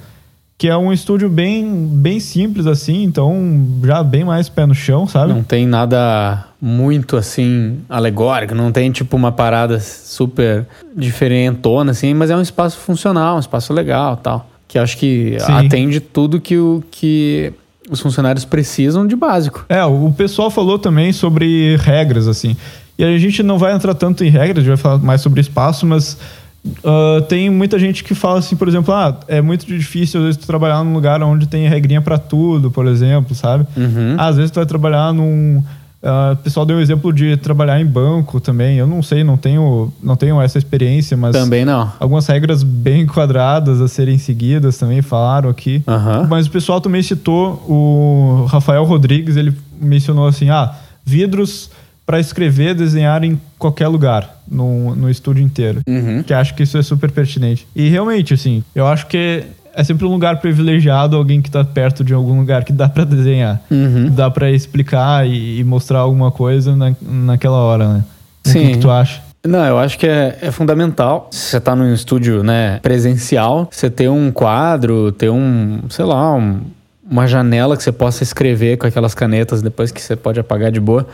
que 0.58 0.68
é 0.68 0.76
um 0.76 0.92
estúdio 0.92 1.30
bem, 1.30 1.88
bem 1.88 2.20
simples 2.20 2.68
assim, 2.68 3.04
então 3.04 3.66
já 3.84 4.04
bem 4.04 4.24
mais 4.24 4.50
pé 4.50 4.66
no 4.66 4.76
chão, 4.76 5.08
sabe? 5.08 5.34
Não 5.34 5.44
tem 5.44 5.66
nada 5.66 6.46
muito 6.62 7.16
assim 7.16 7.80
alegórico, 7.90 8.56
não 8.56 8.72
tem 8.72 8.92
tipo 8.92 9.16
uma 9.16 9.32
parada 9.32 9.80
super 9.80 10.66
diferentona 10.96 11.92
assim, 11.92 12.14
mas 12.14 12.30
é 12.30 12.36
um 12.36 12.42
espaço 12.42 12.78
funcional, 12.78 13.38
um 13.38 13.40
espaço 13.40 13.74
legal, 13.74 14.18
tal 14.18 14.53
que 14.74 14.80
acho 14.80 14.98
que 14.98 15.38
Sim. 15.40 15.52
atende 15.52 16.00
tudo 16.00 16.42
que, 16.42 16.58
o, 16.58 16.84
que 16.90 17.54
os 17.88 18.00
funcionários 18.00 18.44
precisam 18.44 19.06
de 19.06 19.16
básico. 19.16 19.64
É, 19.70 19.86
o 19.86 20.12
pessoal 20.12 20.50
falou 20.50 20.80
também 20.80 21.14
sobre 21.14 21.78
regras, 21.78 22.28
assim. 22.28 22.58
E 22.98 23.04
a 23.04 23.18
gente 23.20 23.44
não 23.44 23.60
vai 23.60 23.72
entrar 23.72 23.94
tanto 23.94 24.24
em 24.24 24.30
regras, 24.30 24.58
a 24.58 24.62
gente 24.62 24.70
vai 24.70 24.78
falar 24.78 24.98
mais 24.98 25.22
sobre 25.22 25.40
espaço, 25.42 25.86
mas 25.86 26.18
uh, 26.80 27.22
tem 27.30 27.52
muita 27.52 27.78
gente 27.78 28.04
que 28.04 28.16
fala 28.16 28.40
assim, 28.40 28.56
por 28.56 28.68
exemplo, 28.68 28.92
ah, 28.92 29.16
é 29.28 29.42
muito 29.44 29.64
difícil 29.68 30.22
às 30.22 30.26
vezes 30.26 30.42
tu 30.42 30.48
trabalhar 30.48 30.84
num 30.84 30.94
lugar 30.94 31.22
onde 31.22 31.46
tem 31.46 31.70
regrinha 31.70 32.02
para 32.02 32.18
tudo, 32.18 32.72
por 32.72 32.88
exemplo, 32.88 33.36
sabe? 33.36 33.68
Uhum. 33.78 34.16
Às 34.18 34.38
vezes 34.38 34.50
tu 34.50 34.56
vai 34.56 34.66
trabalhar 34.66 35.14
num 35.14 35.64
Uh, 36.04 36.34
o 36.34 36.36
pessoal 36.36 36.66
deu 36.66 36.76
o 36.76 36.82
exemplo 36.82 37.14
de 37.14 37.38
trabalhar 37.38 37.80
em 37.80 37.86
banco 37.86 38.42
também. 38.42 38.78
Eu 38.78 38.86
não 38.86 39.02
sei, 39.02 39.24
não 39.24 39.38
tenho, 39.38 39.92
não 40.04 40.18
tenho 40.18 40.42
essa 40.42 40.58
experiência, 40.58 41.16
mas. 41.16 41.32
Também 41.32 41.64
não. 41.64 41.90
Algumas 41.98 42.28
regras 42.28 42.62
bem 42.62 43.06
quadradas 43.06 43.80
a 43.80 43.88
serem 43.88 44.18
seguidas 44.18 44.78
também 44.78 45.02
falaram 45.02 45.50
aqui. 45.50 45.82
Uhum. 45.88 46.28
Mas 46.28 46.48
o 46.48 46.52
pessoal 46.52 46.82
também 46.82 47.02
citou 47.02 47.54
o 47.70 48.46
Rafael 48.50 48.84
Rodrigues, 48.84 49.38
ele 49.38 49.54
mencionou 49.80 50.28
assim: 50.28 50.50
ah, 50.50 50.76
vidros 51.06 51.72
para 52.06 52.20
escrever, 52.20 52.76
desenhar 52.76 53.24
em 53.24 53.40
qualquer 53.58 53.88
lugar, 53.88 54.42
no, 54.46 54.94
no 54.94 55.10
estúdio 55.10 55.42
inteiro. 55.42 55.82
Uhum. 55.88 56.22
Que 56.22 56.34
acho 56.34 56.54
que 56.54 56.64
isso 56.64 56.78
é 56.78 56.84
super 56.84 57.10
pertinente. 57.12 57.66
E 57.74 57.88
realmente, 57.88 58.34
assim, 58.34 58.62
eu 58.76 58.86
acho 58.86 59.08
que 59.08 59.46
é 59.76 59.84
sempre 59.84 60.06
um 60.06 60.10
lugar 60.10 60.40
privilegiado 60.40 61.16
alguém 61.16 61.42
que 61.42 61.50
está 61.50 61.64
perto 61.64 62.04
de 62.04 62.14
algum 62.14 62.40
lugar 62.40 62.64
que 62.64 62.72
dá 62.72 62.88
para 62.88 63.04
desenhar. 63.04 63.62
Uhum. 63.70 64.10
Dá 64.10 64.30
para 64.30 64.52
explicar 64.52 65.28
e, 65.28 65.60
e, 65.60 65.64
mostrar 65.64 66.00
alguma 66.00 66.32
coisa 66.32 66.76
na, 66.76 66.94
naquela 67.02 67.58
hora, 67.58 67.88
né? 67.88 68.04
Sim. 68.44 68.60
O 68.60 68.68
que, 68.68 68.74
que 68.74 68.80
tu 68.80 68.92
acha? 68.92 69.22
Não, 69.46 69.66
eu 69.66 69.78
acho 69.78 69.98
que 69.98 70.08
é, 70.08 70.38
é 70.42 70.52
fundamental. 70.52 71.28
Se 71.32 71.50
você 71.50 71.58
está 71.58 71.76
num 71.76 71.94
estúdio 71.94 72.44
né, 72.44 72.80
presencial, 72.80 73.68
você 73.70 73.90
ter 73.90 74.10
um 74.10 74.32
quadro, 74.32 75.12
ter 75.12 75.30
um, 75.30 75.82
sei 75.90 76.06
lá, 76.06 76.34
um, 76.34 76.62
uma 77.10 77.28
janela 77.28 77.76
que 77.76 77.84
você 77.84 77.92
possa 77.92 78.24
escrever 78.24 78.78
com 78.78 78.88
aquelas 78.88 79.14
canetas 79.14 79.62
depois 79.62 79.92
que 79.92 80.02
você 80.02 80.16
pode 80.16 80.40
apagar 80.40 80.72
de 80.72 80.80
boa. 80.80 81.08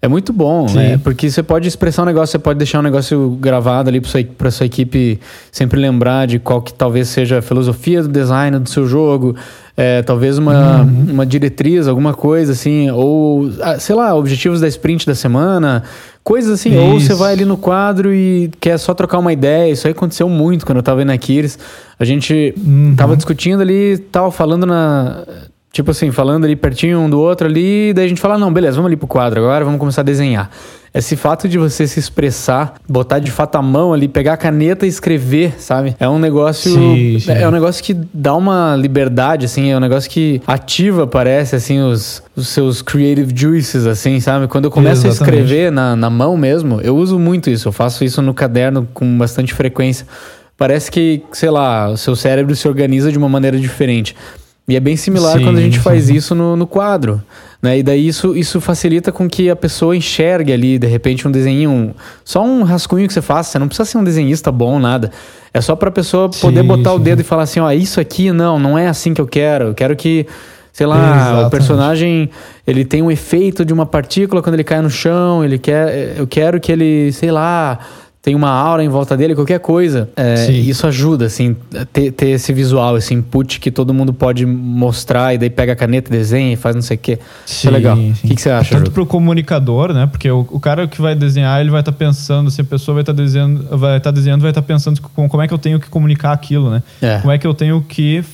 É 0.00 0.08
muito 0.08 0.32
bom, 0.32 0.66
né? 0.70 0.98
Porque 0.98 1.30
você 1.30 1.42
pode 1.42 1.66
expressar 1.66 2.02
um 2.02 2.06
negócio, 2.06 2.32
você 2.32 2.38
pode 2.38 2.58
deixar 2.58 2.80
um 2.80 2.82
negócio 2.82 3.30
gravado 3.40 3.88
ali 3.88 4.00
para 4.00 4.10
sua, 4.10 4.50
sua 4.50 4.66
equipe 4.66 5.18
sempre 5.50 5.80
lembrar 5.80 6.26
de 6.26 6.38
qual 6.38 6.60
que 6.60 6.72
talvez 6.72 7.08
seja 7.08 7.38
a 7.38 7.42
filosofia 7.42 8.02
do 8.02 8.08
design 8.08 8.58
do 8.58 8.68
seu 8.68 8.86
jogo, 8.86 9.34
é, 9.74 10.02
talvez 10.02 10.36
uma, 10.36 10.82
uhum. 10.82 11.06
uma 11.12 11.26
diretriz, 11.26 11.88
alguma 11.88 12.12
coisa 12.12 12.52
assim, 12.52 12.90
ou 12.90 13.50
ah, 13.62 13.78
sei 13.78 13.94
lá, 13.94 14.14
objetivos 14.14 14.60
da 14.60 14.68
sprint 14.68 15.06
da 15.06 15.14
semana, 15.14 15.82
coisas 16.22 16.52
assim. 16.52 16.70
Isso. 16.70 16.80
Ou 16.80 17.00
você 17.00 17.14
vai 17.14 17.32
ali 17.32 17.46
no 17.46 17.56
quadro 17.56 18.12
e 18.14 18.50
quer 18.60 18.78
só 18.78 18.92
trocar 18.92 19.18
uma 19.18 19.32
ideia. 19.32 19.72
Isso 19.72 19.86
aí 19.86 19.92
aconteceu 19.92 20.28
muito 20.28 20.66
quando 20.66 20.76
eu 20.76 20.82
tava 20.82 21.04
na 21.06 21.14
Aquiles. 21.14 21.58
A 21.98 22.04
gente 22.04 22.54
uhum. 22.56 22.94
tava 22.94 23.16
discutindo 23.16 23.62
ali, 23.62 23.96
tal, 23.96 24.30
falando 24.30 24.66
na 24.66 25.24
Tipo 25.76 25.90
assim, 25.90 26.10
falando 26.10 26.46
ali 26.46 26.56
pertinho 26.56 27.00
um 27.00 27.10
do 27.10 27.20
outro 27.20 27.46
ali, 27.46 27.92
daí 27.92 28.06
a 28.06 28.08
gente 28.08 28.18
fala, 28.18 28.38
não, 28.38 28.50
beleza, 28.50 28.76
vamos 28.76 28.88
ali 28.88 28.96
pro 28.96 29.06
quadro 29.06 29.40
agora, 29.40 29.62
vamos 29.62 29.78
começar 29.78 30.00
a 30.00 30.04
desenhar. 30.04 30.50
Esse 30.94 31.16
fato 31.16 31.46
de 31.46 31.58
você 31.58 31.86
se 31.86 32.00
expressar, 32.00 32.76
botar 32.88 33.18
de 33.18 33.30
fato 33.30 33.56
a 33.56 33.60
mão 33.60 33.92
ali, 33.92 34.08
pegar 34.08 34.32
a 34.32 34.36
caneta 34.38 34.86
e 34.86 34.88
escrever, 34.88 35.52
sabe? 35.58 35.94
É 36.00 36.08
um 36.08 36.18
negócio. 36.18 36.72
Sim, 36.72 37.18
sim. 37.20 37.30
É 37.30 37.46
um 37.46 37.50
negócio 37.50 37.84
que 37.84 37.92
dá 37.92 38.34
uma 38.34 38.74
liberdade, 38.74 39.44
assim, 39.44 39.70
é 39.70 39.76
um 39.76 39.80
negócio 39.80 40.08
que 40.08 40.40
ativa, 40.46 41.06
parece, 41.06 41.54
assim, 41.54 41.78
os, 41.82 42.22
os 42.34 42.48
seus 42.48 42.80
creative 42.80 43.30
juices, 43.36 43.84
assim, 43.86 44.18
sabe? 44.18 44.48
Quando 44.48 44.64
eu 44.64 44.70
começo 44.70 45.06
Exatamente. 45.06 45.40
a 45.40 45.42
escrever 45.42 45.70
na, 45.70 45.94
na 45.94 46.08
mão 46.08 46.38
mesmo, 46.38 46.80
eu 46.80 46.96
uso 46.96 47.18
muito 47.18 47.50
isso. 47.50 47.68
Eu 47.68 47.72
faço 47.72 48.02
isso 48.02 48.22
no 48.22 48.32
caderno 48.32 48.88
com 48.94 49.18
bastante 49.18 49.52
frequência. 49.52 50.06
Parece 50.56 50.90
que, 50.90 51.22
sei 51.32 51.50
lá, 51.50 51.90
o 51.90 51.98
seu 51.98 52.16
cérebro 52.16 52.56
se 52.56 52.66
organiza 52.66 53.12
de 53.12 53.18
uma 53.18 53.28
maneira 53.28 53.58
diferente. 53.58 54.16
E 54.68 54.74
é 54.74 54.80
bem 54.80 54.96
similar 54.96 55.38
sim, 55.38 55.44
quando 55.44 55.58
a 55.58 55.60
gente 55.60 55.78
faz 55.78 56.08
isso 56.10 56.34
no, 56.34 56.56
no 56.56 56.66
quadro. 56.66 57.22
Né? 57.62 57.78
E 57.78 57.82
daí 57.82 58.06
isso, 58.06 58.36
isso 58.36 58.60
facilita 58.60 59.12
com 59.12 59.28
que 59.28 59.48
a 59.48 59.56
pessoa 59.56 59.96
enxergue 59.96 60.52
ali, 60.52 60.78
de 60.78 60.86
repente, 60.86 61.26
um 61.26 61.30
desenho, 61.30 61.70
um, 61.70 61.94
só 62.24 62.44
um 62.44 62.62
rascunho 62.62 63.06
que 63.06 63.12
você 63.12 63.22
faça. 63.22 63.52
Você 63.52 63.58
não 63.58 63.68
precisa 63.68 63.88
ser 63.88 63.98
um 63.98 64.04
desenhista 64.04 64.50
bom, 64.50 64.78
nada. 64.78 65.10
É 65.54 65.60
só 65.60 65.76
para 65.76 65.88
a 65.88 65.92
pessoa 65.92 66.28
poder 66.28 66.60
sim, 66.60 66.66
botar 66.66 66.90
sim. 66.90 66.96
o 66.96 66.98
dedo 66.98 67.20
e 67.20 67.24
falar 67.24 67.44
assim: 67.44 67.60
ó, 67.60 67.70
isso 67.70 68.00
aqui 68.00 68.32
não, 68.32 68.58
não 68.58 68.76
é 68.76 68.88
assim 68.88 69.14
que 69.14 69.20
eu 69.20 69.26
quero. 69.26 69.66
Eu 69.66 69.74
quero 69.74 69.96
que, 69.96 70.26
sei 70.72 70.86
lá, 70.86 71.16
Exatamente. 71.16 71.46
o 71.46 71.50
personagem 71.50 72.30
ele 72.66 72.84
tem 72.84 73.02
um 73.02 73.10
efeito 73.10 73.64
de 73.64 73.72
uma 73.72 73.86
partícula 73.86 74.42
quando 74.42 74.54
ele 74.54 74.64
cai 74.64 74.82
no 74.82 74.90
chão. 74.90 75.44
Ele 75.44 75.58
quer, 75.58 76.14
eu 76.18 76.26
quero 76.26 76.60
que 76.60 76.70
ele, 76.70 77.12
sei 77.12 77.30
lá 77.30 77.78
tem 78.26 78.34
uma 78.34 78.50
aura 78.50 78.82
em 78.82 78.88
volta 78.88 79.16
dele, 79.16 79.36
qualquer 79.36 79.60
coisa. 79.60 80.10
É, 80.16 80.50
isso 80.50 80.84
ajuda, 80.84 81.26
assim, 81.26 81.54
ter, 81.92 82.10
ter 82.10 82.30
esse 82.30 82.52
visual, 82.52 82.98
esse 82.98 83.14
input 83.14 83.60
que 83.60 83.70
todo 83.70 83.94
mundo 83.94 84.12
pode 84.12 84.44
mostrar 84.44 85.32
e 85.32 85.38
daí 85.38 85.48
pega 85.48 85.74
a 85.74 85.76
caneta, 85.76 86.10
desenha 86.10 86.52
e 86.52 86.56
faz 86.56 86.74
não 86.74 86.82
sei 86.82 86.96
o 86.96 86.98
quê. 86.98 87.20
Isso 87.46 87.68
é 87.68 87.70
legal. 87.70 87.94
Sim. 87.94 88.10
O 88.10 88.14
que, 88.26 88.34
que, 88.34 88.42
você 88.42 88.50
acha? 88.50 88.78
Tanto 88.78 88.90
pro 88.90 89.06
comunicador, 89.06 89.92
né? 89.92 90.08
Porque 90.10 90.28
o, 90.28 90.40
o 90.50 90.58
cara 90.58 90.88
que 90.88 91.00
vai 91.00 91.14
desenhar, 91.14 91.60
ele 91.60 91.70
vai 91.70 91.78
estar 91.78 91.92
tá 91.92 91.96
pensando, 91.96 92.50
se 92.50 92.60
a 92.60 92.64
pessoa 92.64 92.94
vai 92.94 93.02
estar 93.02 93.14
tá 93.14 93.22
desenhando, 93.22 93.78
vai 93.78 93.96
estar 93.96 94.10
tá 94.10 94.16
desenhando, 94.16 94.40
vai 94.40 94.50
estar 94.50 94.60
tá 94.60 94.66
pensando 94.66 95.00
como, 95.00 95.28
como 95.28 95.42
é 95.44 95.46
que 95.46 95.54
eu 95.54 95.58
tenho 95.58 95.78
que 95.78 95.88
comunicar 95.88 96.32
aquilo, 96.32 96.68
né? 96.68 96.82
É. 97.00 97.20
Como 97.20 97.30
é 97.30 97.38
que 97.38 97.46
eu 97.46 97.54
tenho 97.54 97.80
que 97.80 98.24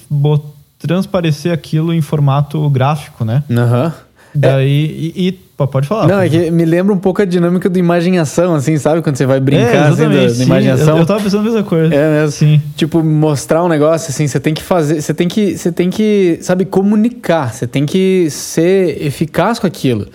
transparecer 0.78 1.52
aquilo 1.52 1.92
em 1.92 2.00
formato 2.00 2.66
gráfico, 2.70 3.26
né? 3.26 3.42
Aham. 3.50 3.84
Uhum. 3.84 3.92
Daí, 4.34 5.12
e, 5.14 5.28
e 5.28 5.32
Pode 5.66 5.86
falar. 5.86 6.08
Não, 6.08 6.20
é 6.20 6.28
que 6.28 6.50
me 6.50 6.64
lembra 6.64 6.92
um 6.92 6.98
pouco 6.98 7.22
a 7.22 7.24
dinâmica 7.24 7.68
do 7.68 7.78
imaginação, 7.78 8.54
assim, 8.54 8.76
sabe? 8.78 9.02
Quando 9.02 9.16
você 9.16 9.26
vai 9.26 9.38
brincar 9.38 9.62
é, 9.62 9.78
assim, 9.78 10.02
da, 10.02 10.08
da 10.08 10.44
imaginação. 10.44 10.96
Eu, 10.96 10.98
eu 10.98 11.06
tava 11.06 11.22
pensando 11.22 11.40
a 11.40 11.44
mesma 11.44 11.62
coisa. 11.62 11.94
É 11.94 12.20
mesmo. 12.20 12.32
Sim. 12.32 12.62
Tipo, 12.76 13.02
mostrar 13.02 13.62
um 13.62 13.68
negócio, 13.68 14.10
assim, 14.10 14.26
você 14.26 14.40
tem 14.40 14.54
que 14.54 14.62
fazer. 14.62 15.00
Você 15.00 15.14
tem 15.14 15.28
que. 15.28 15.56
Você 15.56 15.70
tem 15.70 15.90
que, 15.90 16.38
sabe, 16.42 16.64
comunicar. 16.64 17.52
Você 17.52 17.66
tem 17.66 17.86
que 17.86 18.28
ser 18.30 19.00
eficaz 19.02 19.58
com 19.58 19.66
aquilo. 19.66 20.08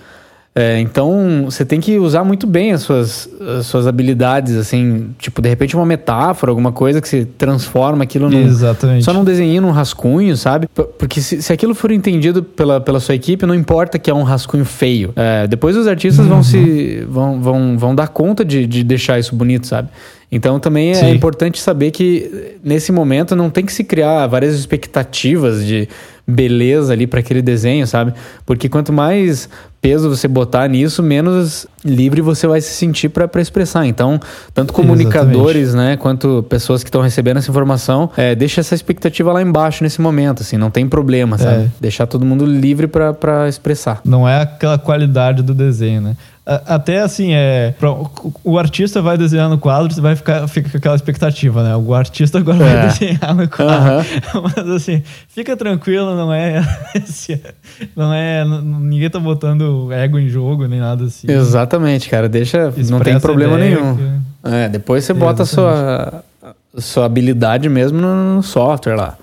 É, 0.54 0.80
então, 0.80 1.44
você 1.44 1.64
tem 1.64 1.80
que 1.80 1.98
usar 1.98 2.24
muito 2.24 2.44
bem 2.44 2.72
as 2.72 2.82
suas, 2.82 3.28
as 3.58 3.66
suas 3.66 3.86
habilidades, 3.86 4.56
assim, 4.56 5.10
tipo, 5.16 5.40
de 5.40 5.48
repente 5.48 5.76
uma 5.76 5.86
metáfora, 5.86 6.50
alguma 6.50 6.72
coisa 6.72 7.00
que 7.00 7.08
se 7.08 7.24
transforma 7.24 8.02
aquilo 8.02 8.28
num, 8.28 8.44
Exatamente. 8.44 9.04
só 9.04 9.12
num 9.12 9.22
desenho, 9.22 9.62
num 9.62 9.70
rascunho, 9.70 10.36
sabe? 10.36 10.66
Porque 10.98 11.20
se, 11.20 11.42
se 11.42 11.52
aquilo 11.52 11.76
for 11.76 11.92
entendido 11.92 12.42
pela, 12.42 12.80
pela 12.80 12.98
sua 12.98 13.14
equipe, 13.14 13.46
não 13.46 13.54
importa 13.54 14.00
que 14.00 14.10
é 14.10 14.14
um 14.14 14.24
rascunho 14.24 14.64
feio. 14.64 15.12
É, 15.14 15.46
depois 15.46 15.76
os 15.76 15.86
artistas 15.86 16.24
uhum. 16.24 16.32
vão 16.32 16.42
se 16.42 17.06
vão, 17.08 17.40
vão, 17.40 17.78
vão 17.78 17.94
dar 17.94 18.08
conta 18.08 18.44
de, 18.44 18.66
de 18.66 18.82
deixar 18.82 19.18
isso 19.18 19.36
bonito, 19.36 19.64
sabe? 19.64 19.88
Então 20.30 20.58
também 20.58 20.90
é 20.90 20.94
Sim. 20.94 21.10
importante 21.10 21.60
saber 21.60 21.90
que 21.90 22.58
nesse 22.62 22.92
momento 22.92 23.34
não 23.34 23.48
tem 23.48 23.64
que 23.64 23.72
se 23.72 23.84
criar 23.84 24.26
várias 24.26 24.54
expectativas 24.54 25.64
de 25.64 25.88
beleza 26.28 26.92
ali 26.92 27.06
para 27.06 27.20
aquele 27.20 27.40
desenho, 27.40 27.86
sabe? 27.86 28.12
Porque 28.44 28.68
quanto 28.68 28.92
mais 28.92 29.48
peso 29.80 30.10
você 30.10 30.28
botar 30.28 30.68
nisso, 30.68 31.02
menos 31.02 31.66
livre 31.84 32.20
você 32.20 32.46
vai 32.46 32.60
se 32.60 32.70
sentir 32.70 33.08
para 33.08 33.40
expressar. 33.40 33.86
Então, 33.86 34.20
tanto 34.52 34.72
comunicadores, 34.72 35.68
Exatamente. 35.68 35.90
né, 35.90 35.96
quanto 35.96 36.44
pessoas 36.48 36.82
que 36.82 36.88
estão 36.88 37.00
recebendo 37.00 37.38
essa 37.38 37.50
informação, 37.50 38.10
é, 38.16 38.34
deixa 38.34 38.60
essa 38.60 38.74
expectativa 38.74 39.32
lá 39.32 39.40
embaixo 39.40 39.82
nesse 39.82 40.00
momento, 40.00 40.42
assim, 40.42 40.58
não 40.58 40.70
tem 40.70 40.86
problema, 40.86 41.38
sabe? 41.38 41.62
É. 41.64 41.68
Deixar 41.80 42.06
todo 42.06 42.26
mundo 42.26 42.44
livre 42.44 42.86
para 42.86 43.48
expressar. 43.48 44.00
Não 44.04 44.28
é 44.28 44.42
aquela 44.42 44.78
qualidade 44.78 45.42
do 45.42 45.54
desenho, 45.54 46.02
né? 46.02 46.16
Até 46.66 47.00
assim, 47.00 47.34
é. 47.34 47.74
O 48.42 48.58
artista 48.58 49.02
vai 49.02 49.18
desenhar 49.18 49.50
no 49.50 49.58
quadro, 49.58 49.92
você 49.92 50.00
vai 50.00 50.16
ficar 50.16 50.48
fica 50.48 50.70
com 50.70 50.78
aquela 50.78 50.96
expectativa, 50.96 51.62
né? 51.62 51.76
O 51.76 51.92
artista 51.92 52.38
agora 52.38 52.56
é. 52.56 52.58
vai 52.58 52.88
desenhar 52.88 53.34
no 53.34 53.46
quadro. 53.46 54.08
Uhum. 54.34 54.42
Mas 54.56 54.68
assim, 54.70 55.02
fica 55.28 55.54
tranquilo, 55.58 56.16
não 56.16 56.32
é. 56.32 56.62
não 57.94 58.14
é. 58.14 58.46
Ninguém 58.46 59.10
tá 59.10 59.20
botando 59.20 59.92
ego 59.92 60.18
em 60.18 60.30
jogo, 60.30 60.66
nem 60.66 60.80
nada 60.80 61.04
assim. 61.04 61.30
Exatamente, 61.30 62.08
cara. 62.08 62.30
Deixa. 62.30 62.68
Expressa 62.68 62.92
não 62.92 63.00
tem 63.00 63.20
problema 63.20 63.58
nenhum. 63.58 63.96
Que... 63.96 64.48
É, 64.50 64.70
depois 64.70 65.04
você 65.04 65.12
bota 65.12 65.42
a 65.42 65.46
sua, 65.46 66.24
sua 66.78 67.04
habilidade 67.04 67.68
mesmo 67.68 68.00
no 68.00 68.42
software 68.42 68.96
lá. 68.96 69.18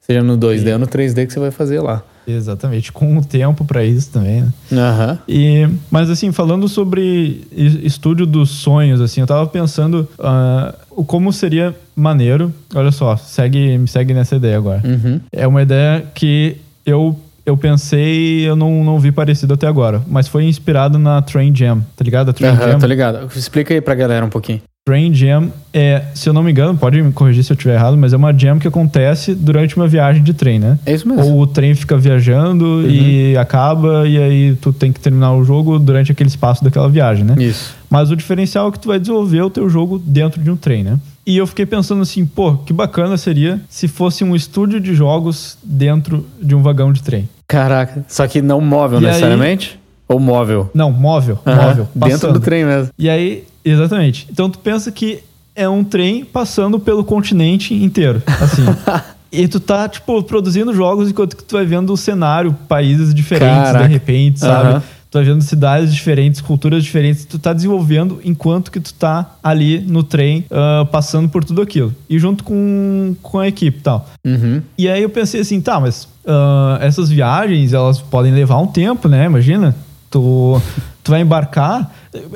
Seja 0.00 0.22
no 0.22 0.38
2D 0.38 0.72
ou 0.72 0.78
no 0.78 0.86
3D 0.86 1.26
que 1.26 1.34
você 1.34 1.38
vai 1.38 1.50
fazer 1.50 1.80
lá. 1.82 2.02
Exatamente, 2.26 2.92
com 2.92 3.16
o 3.18 3.24
tempo 3.24 3.64
para 3.64 3.84
isso 3.84 4.10
também, 4.10 4.42
né? 4.42 4.52
Uhum. 4.70 5.18
E, 5.28 5.68
mas 5.90 6.10
assim, 6.10 6.32
falando 6.32 6.68
sobre 6.68 7.46
estúdio 7.52 8.26
dos 8.26 8.50
sonhos, 8.50 9.00
assim, 9.00 9.20
eu 9.20 9.26
tava 9.26 9.46
pensando 9.46 10.08
uh, 10.18 11.04
como 11.04 11.32
seria 11.32 11.74
maneiro. 11.94 12.52
Olha 12.74 12.90
só, 12.90 13.16
segue, 13.16 13.78
me 13.78 13.88
segue 13.88 14.14
nessa 14.14 14.36
ideia 14.36 14.56
agora. 14.56 14.82
Uhum. 14.84 15.20
É 15.30 15.46
uma 15.46 15.62
ideia 15.62 16.04
que 16.14 16.56
eu 16.86 17.18
eu 17.44 17.56
pensei 17.56 18.48
eu 18.48 18.54
não, 18.54 18.84
não 18.84 19.00
vi 19.00 19.10
parecido 19.10 19.54
até 19.54 19.66
agora. 19.66 20.00
Mas 20.06 20.28
foi 20.28 20.44
inspirado 20.44 20.98
na 20.98 21.20
Train 21.22 21.54
Jam, 21.54 21.84
tá 21.96 22.04
ligado? 22.04 22.30
A 22.30 22.32
Train 22.32 22.52
uhum, 22.52 22.56
Jam. 22.56 22.78
Tô 22.78 22.86
ligado. 22.86 23.28
Explica 23.36 23.74
aí 23.74 23.80
pra 23.80 23.94
galera 23.94 24.24
um 24.24 24.30
pouquinho. 24.30 24.62
Train 24.84 25.14
Jam 25.14 25.52
é, 25.72 26.02
se 26.12 26.28
eu 26.28 26.32
não 26.32 26.42
me 26.42 26.50
engano, 26.50 26.76
pode 26.76 27.00
me 27.00 27.12
corrigir 27.12 27.44
se 27.44 27.52
eu 27.52 27.54
estiver 27.54 27.74
errado, 27.74 27.96
mas 27.96 28.12
é 28.12 28.16
uma 28.16 28.36
jam 28.36 28.58
que 28.58 28.66
acontece 28.66 29.34
durante 29.34 29.76
uma 29.76 29.88
viagem 29.88 30.22
de 30.22 30.34
trem, 30.34 30.58
né? 30.58 30.78
É 30.84 30.92
isso 30.92 31.08
mesmo. 31.08 31.24
Ou 31.24 31.40
o 31.40 31.46
trem 31.46 31.74
fica 31.74 31.96
viajando 31.96 32.64
uhum. 32.64 32.88
e 32.88 33.36
acaba, 33.36 34.06
e 34.06 34.18
aí 34.18 34.56
tu 34.60 34.72
tem 34.72 34.92
que 34.92 35.00
terminar 35.00 35.34
o 35.34 35.44
jogo 35.44 35.78
durante 35.78 36.12
aquele 36.12 36.28
espaço 36.28 36.62
daquela 36.62 36.88
viagem, 36.88 37.24
né? 37.24 37.36
Isso. 37.38 37.74
Mas 37.88 38.10
o 38.10 38.16
diferencial 38.16 38.68
é 38.68 38.72
que 38.72 38.78
tu 38.80 38.88
vai 38.88 38.98
desenvolver 38.98 39.42
o 39.42 39.50
teu 39.50 39.68
jogo 39.68 39.98
dentro 39.98 40.42
de 40.42 40.50
um 40.50 40.56
trem, 40.56 40.82
né? 40.82 40.98
E 41.24 41.36
eu 41.36 41.46
fiquei 41.46 41.64
pensando 41.64 42.02
assim, 42.02 42.26
pô, 42.26 42.56
que 42.56 42.72
bacana 42.72 43.16
seria 43.16 43.60
se 43.68 43.86
fosse 43.86 44.24
um 44.24 44.34
estúdio 44.34 44.80
de 44.80 44.94
jogos 44.94 45.56
dentro 45.62 46.26
de 46.40 46.54
um 46.54 46.60
vagão 46.60 46.92
de 46.92 47.02
trem. 47.02 47.28
Caraca, 47.46 48.04
só 48.08 48.26
que 48.26 48.42
não 48.42 48.60
móvel 48.60 49.00
e 49.00 49.04
necessariamente? 49.04 49.74
Aí... 49.74 49.81
Ou 50.12 50.20
móvel? 50.20 50.70
Não, 50.74 50.90
móvel. 50.90 51.38
Uhum. 51.46 51.54
Móvel. 51.54 51.88
Dentro 51.94 52.32
do 52.32 52.40
trem 52.40 52.64
mesmo. 52.64 52.90
E 52.98 53.08
aí, 53.08 53.44
Exatamente. 53.64 54.26
Então 54.30 54.50
tu 54.50 54.58
pensa 54.58 54.90
que 54.90 55.20
é 55.54 55.68
um 55.68 55.84
trem 55.84 56.24
passando 56.24 56.80
pelo 56.80 57.04
continente 57.04 57.74
inteiro, 57.74 58.22
assim. 58.40 58.64
e 59.30 59.46
tu 59.46 59.60
tá, 59.60 59.88
tipo, 59.88 60.22
produzindo 60.22 60.74
jogos 60.74 61.10
enquanto 61.10 61.36
que 61.36 61.44
tu 61.44 61.54
vai 61.54 61.64
vendo 61.64 61.92
o 61.92 61.96
cenário, 61.96 62.56
países 62.68 63.14
diferentes, 63.14 63.64
Caraca. 63.64 63.86
de 63.86 63.92
repente, 63.92 64.40
sabe? 64.40 64.74
Uhum. 64.74 64.80
Tu 65.10 65.18
vai 65.18 65.24
vendo 65.24 65.42
cidades 65.42 65.94
diferentes, 65.94 66.40
culturas 66.40 66.82
diferentes, 66.82 67.26
tu 67.26 67.38
tá 67.38 67.52
desenvolvendo 67.52 68.18
enquanto 68.24 68.70
que 68.72 68.80
tu 68.80 68.94
tá 68.94 69.34
ali 69.42 69.78
no 69.78 70.02
trem, 70.02 70.46
uh, 70.50 70.86
passando 70.86 71.28
por 71.28 71.44
tudo 71.44 71.60
aquilo. 71.60 71.94
E 72.08 72.18
junto 72.18 72.42
com, 72.42 73.14
com 73.22 73.38
a 73.38 73.46
equipe 73.46 73.76
e 73.76 73.82
tal. 73.82 74.08
Uhum. 74.24 74.62
E 74.78 74.88
aí 74.88 75.02
eu 75.02 75.10
pensei 75.10 75.42
assim, 75.42 75.60
tá, 75.60 75.78
mas 75.78 76.04
uh, 76.24 76.80
essas 76.80 77.10
viagens, 77.10 77.74
elas 77.74 78.00
podem 78.00 78.32
levar 78.32 78.56
um 78.56 78.66
tempo, 78.66 79.06
né? 79.06 79.26
Imagina, 79.26 79.76
tu, 80.12 80.62
tu 81.02 81.10
vai 81.10 81.20
embarcar 81.20 81.90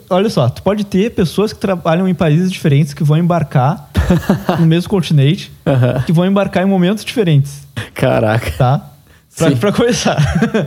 Olha 0.08 0.30
só, 0.30 0.48
tu 0.48 0.62
pode 0.62 0.84
ter 0.84 1.10
pessoas 1.10 1.52
que 1.52 1.58
trabalham 1.58 2.08
em 2.08 2.14
países 2.14 2.50
diferentes 2.50 2.94
que 2.94 3.04
vão 3.04 3.18
embarcar 3.18 3.90
no 4.58 4.64
mesmo 4.64 4.88
continente, 4.88 5.52
uhum. 5.66 6.02
que 6.02 6.12
vão 6.12 6.24
embarcar 6.24 6.62
em 6.62 6.66
momentos 6.66 7.04
diferentes. 7.04 7.66
Caraca. 7.94 8.50
Tá? 8.52 8.90
Pra, 9.36 9.50
pra 9.52 9.72
começar. 9.72 10.16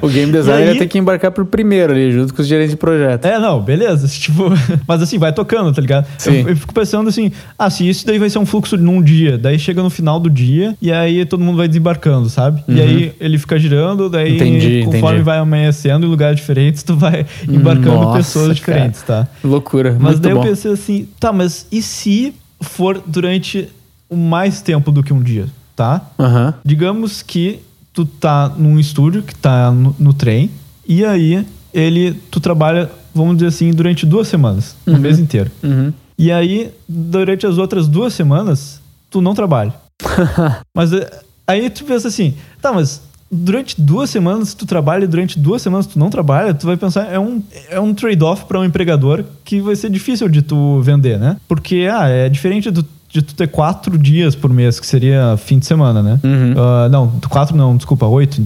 O 0.01 0.07
game 0.07 0.31
designer 0.31 0.69
aí... 0.69 0.77
tem 0.77 0.87
que 0.87 0.97
embarcar 0.99 1.31
pro 1.31 1.45
primeiro 1.45 1.91
ali, 1.91 2.11
junto 2.11 2.33
com 2.33 2.41
os 2.41 2.47
gerentes 2.47 2.71
de 2.71 2.77
projeto. 2.77 3.25
É, 3.25 3.39
não, 3.39 3.59
beleza. 3.59 4.07
Tipo, 4.19 4.49
mas 4.87 5.01
assim, 5.01 5.17
vai 5.17 5.33
tocando, 5.33 5.73
tá 5.73 5.81
ligado? 5.81 6.05
Eu, 6.25 6.49
eu, 6.49 6.55
fico 6.55 6.73
pensando 6.73 7.07
assim, 7.07 7.31
ah, 7.57 7.69
se 7.69 7.87
isso 7.87 8.05
daí 8.05 8.19
vai 8.19 8.29
ser 8.29 8.37
um 8.37 8.45
fluxo 8.45 8.77
num 8.77 9.01
dia, 9.01 9.37
daí 9.37 9.57
chega 9.57 9.81
no 9.81 9.89
final 9.89 10.19
do 10.19 10.29
dia 10.29 10.75
e 10.81 10.91
aí 10.91 11.25
todo 11.25 11.43
mundo 11.43 11.57
vai 11.57 11.67
desembarcando, 11.67 12.29
sabe? 12.29 12.63
Uhum. 12.67 12.75
E 12.75 12.81
aí 12.81 13.13
ele 13.19 13.37
fica 13.37 13.57
girando, 13.57 14.09
daí 14.09 14.35
entendi, 14.35 14.83
conforme 14.83 15.07
entendi. 15.07 15.23
vai 15.23 15.37
amanhecendo 15.37 16.05
em 16.05 16.09
lugares 16.09 16.37
diferentes, 16.39 16.83
tu 16.83 16.95
vai 16.95 17.25
embarcando 17.47 18.01
Nossa, 18.01 18.17
pessoas 18.17 18.55
diferentes, 18.55 19.01
cara. 19.01 19.25
tá? 19.25 19.47
Loucura. 19.47 19.95
Mas 19.99 20.19
daí 20.19 20.33
bom. 20.33 20.43
eu 20.43 20.49
pensei 20.49 20.71
assim, 20.71 21.07
tá, 21.19 21.31
mas 21.31 21.65
e 21.71 21.81
se 21.81 22.33
for 22.61 23.01
durante 23.05 23.69
mais 24.11 24.61
tempo 24.61 24.91
do 24.91 25.01
que 25.01 25.13
um 25.13 25.21
dia, 25.21 25.45
tá? 25.75 26.01
Uhum. 26.17 26.53
Digamos 26.65 27.21
que 27.21 27.59
tu 27.93 28.05
tá 28.05 28.49
num 28.57 28.79
estúdio 28.79 29.23
que 29.23 29.35
tá 29.35 29.71
no, 29.71 29.95
no 29.99 30.13
trem, 30.13 30.49
e 30.87 31.05
aí 31.05 31.45
ele, 31.73 32.13
tu 32.31 32.39
trabalha, 32.39 32.89
vamos 33.13 33.35
dizer 33.35 33.47
assim, 33.47 33.71
durante 33.71 34.05
duas 34.05 34.27
semanas, 34.27 34.75
uhum. 34.85 34.95
o 34.95 34.99
mês 34.99 35.19
inteiro. 35.19 35.51
Uhum. 35.63 35.93
E 36.17 36.31
aí, 36.31 36.71
durante 36.87 37.45
as 37.45 37.57
outras 37.57 37.87
duas 37.87 38.13
semanas, 38.13 38.81
tu 39.09 39.21
não 39.21 39.33
trabalha. 39.33 39.73
mas 40.75 40.91
eh, 40.91 41.09
aí 41.47 41.69
tu 41.69 41.85
pensa 41.85 42.07
assim, 42.07 42.33
tá, 42.61 42.73
mas 42.73 43.01
durante 43.31 43.79
duas 43.79 44.09
semanas 44.09 44.53
tu 44.53 44.65
trabalha 44.65 45.03
e 45.03 45.07
durante 45.07 45.37
duas 45.37 45.61
semanas 45.61 45.85
tu 45.85 45.99
não 45.99 46.09
trabalha, 46.09 46.53
tu 46.53 46.65
vai 46.65 46.75
pensar, 46.75 47.11
é 47.11 47.19
um, 47.19 47.43
é 47.69 47.79
um 47.79 47.93
trade-off 47.93 48.45
para 48.45 48.59
um 48.59 48.65
empregador 48.65 49.23
que 49.45 49.61
vai 49.61 49.75
ser 49.75 49.89
difícil 49.89 50.27
de 50.27 50.41
tu 50.41 50.81
vender, 50.81 51.19
né? 51.19 51.37
Porque, 51.47 51.87
ah, 51.91 52.07
é 52.07 52.27
diferente 52.27 52.71
do 52.71 52.83
de 53.09 53.21
tu 53.21 53.33
ter 53.33 53.47
quatro 53.47 53.97
dias 53.97 54.35
por 54.35 54.53
mês, 54.53 54.79
que 54.79 54.85
seria 54.85 55.35
fim 55.37 55.57
de 55.57 55.65
semana, 55.65 56.01
né? 56.01 56.19
Uhum. 56.23 56.51
Uh, 56.51 56.89
não, 56.89 57.19
quatro 57.27 57.57
não, 57.57 57.75
desculpa, 57.75 58.05
oito, 58.05 58.41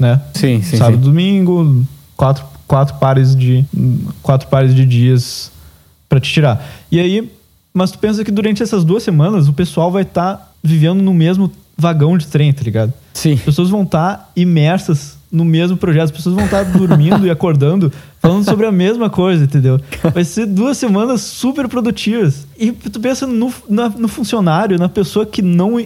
né? 0.00 0.20
Sim, 0.34 0.62
sim. 0.62 0.78
Sábado, 0.78 0.96
sim. 0.96 1.02
domingo, 1.02 1.84
quatro, 2.16 2.44
quatro 2.66 2.94
pares 2.96 3.36
de 3.36 3.64
quatro 4.22 4.48
pares 4.48 4.74
de 4.74 4.86
dias 4.86 5.52
para 6.08 6.18
te 6.18 6.32
tirar. 6.32 6.66
E 6.90 6.98
aí, 6.98 7.30
mas 7.74 7.90
tu 7.90 7.98
pensa 7.98 8.24
que 8.24 8.30
durante 8.30 8.62
essas 8.62 8.84
duas 8.84 9.02
semanas 9.02 9.48
o 9.48 9.52
pessoal 9.52 9.92
vai 9.92 10.02
estar 10.02 10.36
tá 10.36 10.48
vivendo 10.62 11.02
no 11.02 11.12
mesmo 11.12 11.52
vagão 11.76 12.16
de 12.16 12.26
trem, 12.26 12.52
tá 12.52 12.62
ligado? 12.62 12.92
Sim. 13.12 13.34
As 13.34 13.40
pessoas 13.40 13.68
vão 13.68 13.82
estar 13.82 14.16
tá 14.16 14.28
imersas 14.34 15.18
no 15.30 15.44
mesmo 15.44 15.76
projeto. 15.76 16.04
As 16.04 16.10
pessoas 16.10 16.34
vão 16.34 16.44
estar 16.46 16.64
dormindo 16.76 17.26
e 17.26 17.30
acordando 17.30 17.92
falando 18.20 18.44
sobre 18.44 18.66
a 18.66 18.72
mesma 18.72 19.10
coisa, 19.10 19.44
entendeu? 19.44 19.80
Vai 20.12 20.24
ser 20.24 20.46
duas 20.46 20.76
semanas 20.76 21.22
super 21.22 21.66
produtivas. 21.68 22.46
E 22.58 22.70
tu 22.70 23.00
pensa 23.00 23.26
no, 23.26 23.52
na, 23.68 23.88
no 23.88 24.08
funcionário, 24.08 24.78
na 24.78 24.88
pessoa 24.88 25.26
que 25.26 25.42
não 25.42 25.82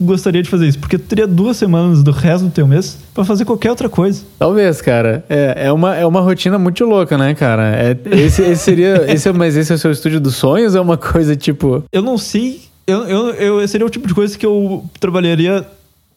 gostaria 0.00 0.42
de 0.42 0.48
fazer 0.48 0.68
isso, 0.68 0.78
porque 0.78 0.96
tu 0.96 1.06
teria 1.06 1.26
duas 1.26 1.56
semanas 1.56 2.02
do 2.02 2.12
resto 2.12 2.44
do 2.44 2.50
teu 2.50 2.66
mês 2.66 2.98
para 3.12 3.24
fazer 3.24 3.44
qualquer 3.44 3.70
outra 3.70 3.88
coisa. 3.88 4.22
Talvez, 4.38 4.80
cara. 4.80 5.24
É, 5.28 5.66
é, 5.66 5.72
uma, 5.72 5.96
é 5.96 6.06
uma 6.06 6.20
rotina 6.20 6.58
muito 6.58 6.84
louca, 6.84 7.18
né, 7.18 7.34
cara? 7.34 7.74
É, 7.74 7.96
esse, 8.16 8.42
esse 8.42 8.62
seria. 8.62 9.10
Esse, 9.12 9.28
é, 9.28 9.32
mas 9.32 9.56
esse 9.56 9.72
é 9.72 9.74
o 9.74 9.78
seu 9.78 9.90
estúdio 9.90 10.20
dos 10.20 10.36
sonhos? 10.36 10.74
É 10.74 10.80
uma 10.80 10.96
coisa 10.96 11.34
tipo. 11.34 11.82
Eu 11.90 12.02
não 12.02 12.16
sei. 12.16 12.62
Eu, 12.86 13.04
eu, 13.06 13.34
eu 13.34 13.68
seria 13.68 13.86
o 13.86 13.90
tipo 13.90 14.06
de 14.06 14.14
coisa 14.14 14.38
que 14.38 14.46
eu 14.46 14.84
trabalharia 14.98 15.66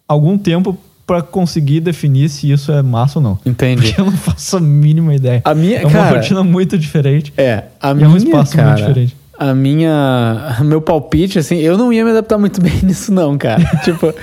algum 0.07 0.37
tempo 0.37 0.77
para 1.11 1.21
conseguir 1.21 1.81
definir 1.81 2.29
se 2.29 2.49
isso 2.49 2.71
é 2.71 2.81
massa 2.81 3.19
ou 3.19 3.23
não. 3.23 3.37
Entendi. 3.45 3.81
Porque 3.87 3.99
eu 3.99 4.05
não 4.05 4.13
faço 4.13 4.55
a 4.55 4.61
mínima 4.61 5.13
ideia. 5.13 5.41
A 5.43 5.53
minha, 5.53 5.79
é 5.79 5.85
uma 5.85 5.91
cara, 5.91 6.15
rotina 6.15 6.41
muito 6.41 6.77
diferente. 6.77 7.33
É, 7.35 7.65
a 7.81 7.93
minha, 7.93 8.07
é 8.07 8.09
um 8.09 8.15
espaço 8.15 8.55
cara, 8.55 8.69
muito 8.69 8.79
diferente. 8.79 9.17
A 9.37 9.53
minha, 9.53 10.55
meu 10.63 10.81
palpite, 10.81 11.37
assim, 11.37 11.57
eu 11.57 11.77
não 11.77 11.91
ia 11.91 12.05
me 12.05 12.11
adaptar 12.11 12.37
muito 12.37 12.61
bem 12.61 12.71
nisso 12.81 13.11
não, 13.11 13.37
cara. 13.37 13.61
tipo, 13.83 14.13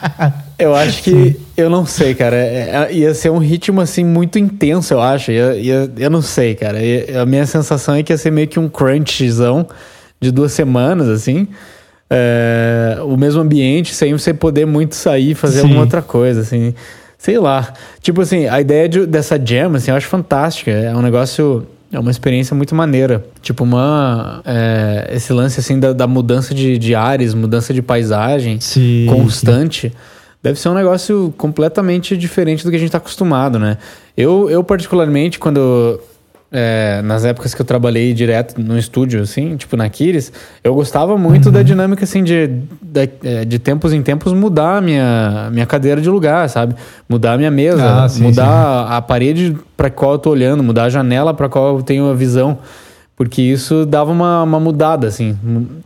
eu 0.58 0.74
acho 0.74 1.02
que, 1.02 1.38
eu 1.54 1.68
não 1.68 1.84
sei, 1.84 2.14
cara. 2.14 2.36
É, 2.36 2.86
é, 2.88 2.94
ia 2.94 3.12
ser 3.12 3.30
um 3.30 3.38
ritmo, 3.38 3.82
assim, 3.82 4.02
muito 4.02 4.38
intenso, 4.38 4.94
eu 4.94 5.02
acho. 5.02 5.30
Ia, 5.30 5.54
ia, 5.54 5.92
eu 5.98 6.08
não 6.08 6.22
sei, 6.22 6.54
cara. 6.54 6.82
Ia, 6.82 7.20
a 7.20 7.26
minha 7.26 7.44
sensação 7.44 7.94
é 7.94 8.02
que 8.02 8.10
ia 8.10 8.16
ser 8.16 8.30
meio 8.30 8.48
que 8.48 8.58
um 8.58 8.70
crunchzão 8.70 9.66
de 10.18 10.30
duas 10.30 10.52
semanas, 10.52 11.08
assim 11.08 11.46
é, 12.10 12.98
o 13.02 13.16
mesmo 13.16 13.40
ambiente 13.40 13.94
sem 13.94 14.12
você 14.12 14.32
poder 14.32 14.66
muito 14.66 14.94
sair 14.94 15.32
e 15.32 15.34
fazer 15.34 15.60
Sim. 15.60 15.62
alguma 15.64 15.80
outra 15.82 16.02
coisa, 16.02 16.40
assim. 16.40 16.74
Sei 17.18 17.38
lá. 17.38 17.72
Tipo 18.00 18.22
assim, 18.22 18.46
a 18.46 18.60
ideia 18.60 18.88
de, 18.88 19.06
dessa 19.06 19.38
jam, 19.38 19.74
assim, 19.74 19.90
eu 19.90 19.96
acho 19.96 20.06
fantástica. 20.06 20.70
É 20.70 20.94
um 20.94 21.02
negócio... 21.02 21.66
É 21.90 21.98
uma 21.98 22.10
experiência 22.10 22.54
muito 22.54 22.74
maneira. 22.74 23.24
Tipo, 23.40 23.64
uma. 23.64 24.42
É, 24.44 25.10
esse 25.14 25.32
lance 25.32 25.58
assim 25.58 25.80
da, 25.80 25.94
da, 25.94 26.06
mudança 26.06 26.54
de, 26.54 26.76
de 26.76 26.94
ares, 26.94 27.32
mudança 27.32 27.72
de 27.72 27.80
paisagem 27.80 28.60
sim, 28.60 29.06
constante. 29.08 29.88
Sim. 29.88 29.96
Deve 30.42 30.60
ser 30.60 30.68
um 30.68 30.74
negócio 30.74 31.32
completamente 31.38 32.14
diferente 32.14 32.62
do 32.62 32.68
que 32.68 32.76
a 32.76 32.78
gente 32.78 32.88
está 32.88 32.98
acostumado, 32.98 33.58
né? 33.58 33.78
Eu, 34.14 34.50
eu, 34.50 34.62
particularmente, 34.62 35.38
quando 35.38 35.98
é, 36.50 37.02
nas 37.02 37.24
épocas 37.24 37.54
que 37.54 37.60
eu 37.60 37.66
trabalhei 37.66 38.14
direto 38.14 38.60
no 38.60 38.78
estúdio, 38.78 39.20
assim, 39.20 39.56
tipo 39.56 39.76
na 39.76 39.88
Kiris, 39.88 40.32
eu 40.64 40.74
gostava 40.74 41.16
muito 41.18 41.46
uhum. 41.46 41.52
da 41.52 41.62
dinâmica, 41.62 42.04
assim, 42.04 42.24
de, 42.24 42.46
de, 42.80 43.10
é, 43.22 43.44
de, 43.44 43.58
tempos 43.58 43.92
em 43.92 44.02
tempos 44.02 44.32
mudar 44.32 44.78
a 44.78 44.80
minha, 44.80 45.50
minha 45.52 45.66
cadeira 45.66 46.00
de 46.00 46.08
lugar, 46.08 46.48
sabe? 46.48 46.74
Mudar 47.08 47.34
a 47.34 47.36
minha 47.36 47.50
mesa, 47.50 48.04
ah, 48.04 48.08
sim, 48.08 48.22
mudar 48.22 48.86
sim. 48.86 48.94
a 48.94 49.02
parede 49.02 49.56
para 49.76 49.90
qual 49.90 50.12
eu 50.12 50.18
tô 50.18 50.30
olhando, 50.30 50.62
mudar 50.62 50.84
a 50.84 50.88
janela 50.88 51.34
para 51.34 51.48
qual 51.48 51.76
eu 51.76 51.82
tenho 51.82 52.10
a 52.10 52.14
visão. 52.14 52.58
Porque 53.14 53.42
isso 53.42 53.84
dava 53.84 54.12
uma, 54.12 54.44
uma 54.44 54.60
mudada, 54.60 55.06
assim, 55.08 55.36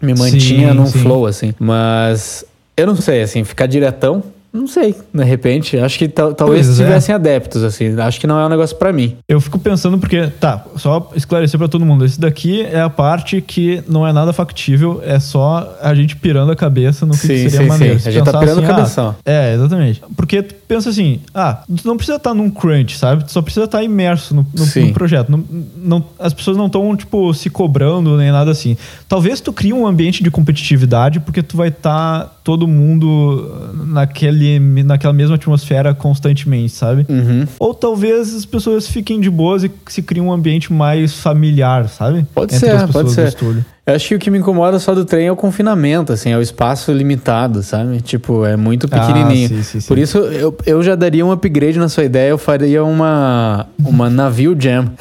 me 0.01 0.15
mantinha 0.15 0.69
sim, 0.69 0.75
num 0.75 0.87
flow, 0.87 1.27
assim. 1.27 1.55
Mas 1.59 2.45
eu 2.77 2.87
não 2.87 2.95
sei, 2.95 3.23
assim, 3.23 3.43
ficar 3.43 3.67
diretão 3.67 4.23
não 4.53 4.67
sei, 4.67 4.95
de 5.15 5.25
repente. 5.25 5.79
Acho 5.79 5.99
que 5.99 6.09
talvez 6.09 6.37
pois 6.67 6.81
é. 6.81 6.85
tivessem 6.85 7.13
é. 7.13 7.17
adeptos, 7.17 7.65
assim. 7.65 7.99
Acho 7.99 8.21
que 8.21 8.27
não 8.27 8.39
é 8.39 8.45
um 8.45 8.49
negócio 8.51 8.77
para 8.77 8.93
mim. 8.93 9.17
Eu 9.27 9.41
fico 9.41 9.59
pensando 9.59 9.99
porque, 9.99 10.27
tá, 10.27 10.65
só 10.77 11.11
esclarecer 11.17 11.59
para 11.59 11.69
todo 11.69 11.87
mundo. 11.87 12.05
Esse 12.05 12.21
daqui 12.21 12.63
é 12.63 12.81
a 12.81 12.91
parte 12.91 13.41
que 13.41 13.83
não 13.89 14.07
é 14.07 14.13
nada 14.13 14.33
factível, 14.33 15.01
é 15.05 15.19
só 15.19 15.79
a 15.81 15.95
gente 15.95 16.17
pirando 16.17 16.53
a 16.53 16.57
cabeça 16.57 17.07
no 17.07 17.13
que, 17.13 17.19
sim, 17.21 17.29
que 17.29 17.51
seria 17.51 17.61
sim, 17.61 17.67
maneiro. 17.67 17.99
Sim. 17.99 18.09
A 18.09 18.13
gente 18.13 18.25
tá 18.25 18.39
pirando 18.39 18.59
assim, 18.59 18.67
a 18.67 18.75
cabeça. 18.75 19.03
Ah, 19.03 19.15
é, 19.25 19.55
exatamente. 19.55 20.03
Porque 20.15 20.43
tu 20.43 20.55
pensa 20.69 20.91
assim, 20.91 21.21
ah, 21.35 21.63
tu 21.67 21.87
não 21.87 21.97
precisa 21.97 22.19
estar 22.19 22.31
tá 22.31 22.35
num 22.35 22.51
crunch, 22.51 22.99
sabe? 22.99 23.25
Tu 23.25 23.33
só 23.33 23.41
precisa 23.41 23.65
estar 23.65 23.79
tá 23.79 23.85
imerso 23.85 24.35
no, 24.35 24.47
no, 24.55 24.87
no 24.87 24.93
projeto. 24.93 25.31
Não, 25.31 25.45
não, 25.77 26.05
as 26.19 26.35
pessoas 26.35 26.59
não 26.59 26.67
estão, 26.67 26.95
tipo, 26.95 27.33
se 27.33 27.49
cobrando 27.49 28.19
nem 28.19 28.31
nada 28.31 28.51
assim. 28.51 28.77
Talvez 29.09 29.41
tu 29.41 29.51
crie 29.53 29.73
um 29.73 29.87
ambiente 29.87 30.23
de 30.23 30.31
competitividade 30.31 31.21
porque 31.21 31.43
tu 31.43 31.57
vai 31.57 31.69
estar 31.69 32.25
tá 32.25 32.33
todo 32.45 32.67
mundo 32.67 33.73
naquele, 33.87 34.42
naquela 34.85 35.13
mesma 35.13 35.37
atmosfera 35.37 35.95
constantemente, 35.95 36.73
sabe? 36.73 37.07
Uhum. 37.09 37.47
Ou 37.59 37.75
talvez 37.75 38.35
as 38.35 38.45
pessoas 38.45 38.87
fiquem 38.87 39.21
de 39.21 39.31
boas 39.31 39.65
e 39.65 39.71
se 39.89 40.03
crie 40.03 40.21
um 40.21 40.33
ambiente 40.33 40.73
mais 40.73 41.15
familiar, 41.15 41.89
sabe? 41.89 42.27
Pode 42.35 42.55
Entre 42.55 42.71
ser, 42.71 42.89
pode 42.89 43.11
ser. 43.11 43.37
Eu 43.85 43.95
acho 43.97 44.09
que 44.09 44.15
o 44.15 44.19
que 44.19 44.31
me 44.31 44.39
incomoda 44.39 44.79
só 44.79 44.95
do 44.95 45.05
trem 45.05 45.27
é 45.27 45.33
o 45.33 45.35
confinamento, 45.35 46.13
assim, 46.13 46.31
é 46.31 46.39
o 46.39 46.41
espaço 46.41 46.93
limitado, 46.93 47.65
sabe? 47.65 48.01
Tipo, 48.01 48.45
é 48.45 48.57
muito 48.57 48.87
ah, 48.91 49.01
pequenininho. 49.01 49.47
Ah, 49.47 49.49
sim, 49.49 49.63
sim, 49.63 49.81
sim. 49.81 49.89
Por 49.89 49.99
isso, 49.99 50.19
eu, 50.19 50.57
eu 50.65 50.83
já 50.85 50.95
daria 50.95 51.27
um 51.27 51.33
upgrade 51.33 51.79
na 51.81 51.89
sua 51.89 52.05
ideia, 52.05 52.31
eu 52.31 52.39
faria 52.39 52.85
uma, 52.85 53.67
uma 53.85 54.09
navio 54.09 54.57
jam. 54.59 54.93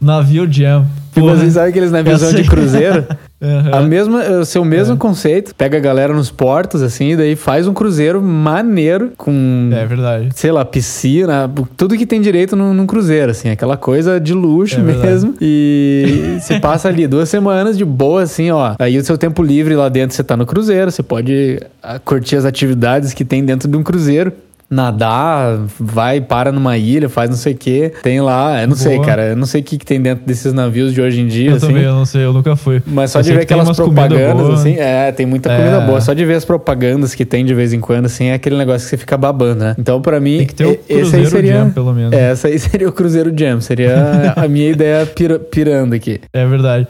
navio 0.00 0.50
jam. 0.50 0.86
Tipo, 1.12 1.30
vocês 1.30 1.54
sabem 1.54 1.70
aqueles 1.70 1.90
navios 1.90 2.32
de 2.32 2.44
cruzeiro? 2.44 3.04
Uhum. 3.40 3.74
A 3.74 3.80
mesma, 3.82 4.22
o 4.40 4.44
seu 4.44 4.64
mesmo 4.64 4.94
é. 4.94 4.96
conceito. 4.96 5.54
Pega 5.54 5.78
a 5.78 5.80
galera 5.80 6.12
nos 6.12 6.30
portos, 6.30 6.82
assim, 6.82 7.12
e 7.12 7.16
daí 7.16 7.36
faz 7.36 7.68
um 7.68 7.74
cruzeiro 7.74 8.20
maneiro 8.20 9.12
com. 9.16 9.70
É 9.72 9.86
verdade. 9.86 10.30
Sei 10.34 10.50
lá, 10.50 10.64
piscina, 10.64 11.50
tudo 11.76 11.96
que 11.96 12.06
tem 12.06 12.20
direito 12.20 12.56
num, 12.56 12.74
num 12.74 12.86
cruzeiro, 12.86 13.30
assim, 13.30 13.48
aquela 13.48 13.76
coisa 13.76 14.18
de 14.20 14.34
luxo 14.34 14.80
é 14.80 14.82
mesmo. 14.82 15.34
E 15.40 16.38
você 16.42 16.58
passa 16.58 16.88
ali 16.88 17.06
duas 17.06 17.28
semanas 17.28 17.78
de 17.78 17.84
boa, 17.84 18.22
assim, 18.22 18.50
ó. 18.50 18.74
Aí 18.78 18.98
o 18.98 19.04
seu 19.04 19.16
tempo 19.16 19.42
livre 19.42 19.76
lá 19.76 19.88
dentro 19.88 20.16
você 20.16 20.24
tá 20.24 20.36
no 20.36 20.44
cruzeiro, 20.44 20.90
você 20.90 21.02
pode 21.02 21.60
ah, 21.82 21.98
curtir 21.98 22.36
as 22.36 22.44
atividades 22.44 23.14
que 23.14 23.24
tem 23.24 23.44
dentro 23.44 23.68
de 23.68 23.76
um 23.76 23.82
cruzeiro 23.82 24.32
nadar, 24.70 25.58
vai, 25.78 26.20
para 26.20 26.52
numa 26.52 26.76
ilha, 26.76 27.08
faz 27.08 27.30
não 27.30 27.36
sei 27.36 27.54
o 27.54 27.56
que. 27.56 27.92
Tem 28.02 28.20
lá, 28.20 28.60
eu 28.60 28.68
não 28.68 28.76
Boa. 28.76 28.88
sei, 28.88 29.00
cara. 29.00 29.28
Eu 29.28 29.36
não 29.36 29.46
sei 29.46 29.60
o 29.60 29.64
que, 29.64 29.78
que 29.78 29.86
tem 29.86 30.00
dentro 30.00 30.26
desses 30.26 30.52
navios 30.52 30.92
de 30.92 31.00
hoje 31.00 31.20
em 31.20 31.26
dia. 31.26 31.50
Eu 31.50 31.56
assim. 31.56 31.66
também, 31.68 31.82
eu 31.82 31.94
não 31.94 32.04
sei, 32.04 32.24
eu 32.24 32.32
nunca 32.32 32.54
fui. 32.54 32.82
Mas 32.86 33.10
só 33.10 33.20
eu 33.20 33.22
de 33.22 33.32
ver 33.32 33.42
aquelas 33.42 33.76
propagandas, 33.76 34.60
assim. 34.60 34.76
É, 34.76 35.10
tem 35.12 35.26
muita 35.26 35.48
comida 35.48 35.76
é. 35.76 35.86
boa. 35.86 36.00
Só 36.00 36.12
de 36.12 36.24
ver 36.24 36.34
as 36.34 36.44
propagandas 36.44 37.14
que 37.14 37.24
tem 37.24 37.44
de 37.44 37.54
vez 37.54 37.72
em 37.72 37.80
quando, 37.80 38.06
assim, 38.06 38.26
é 38.26 38.34
aquele 38.34 38.56
negócio 38.56 38.82
que 38.82 38.90
você 38.90 38.96
fica 38.96 39.16
babando, 39.16 39.64
né? 39.64 39.74
Então, 39.78 40.00
pra 40.00 40.20
mim, 40.20 40.46
esse 40.88 41.16
aí 41.16 41.26
seria. 41.26 41.52
Jam, 41.52 41.70
pelo 41.70 41.92
menos. 41.94 42.12
É, 42.12 42.30
essa 42.30 42.48
aí 42.48 42.58
seria 42.60 42.88
o 42.88 42.92
Cruzeiro 42.92 43.32
Jam. 43.36 43.60
Seria 43.60 44.34
a 44.36 44.46
minha 44.46 44.70
ideia 44.70 45.06
pir 45.06 45.38
pirando 45.38 45.94
aqui. 45.94 46.20
É 46.32 46.46
verdade. 46.46 46.86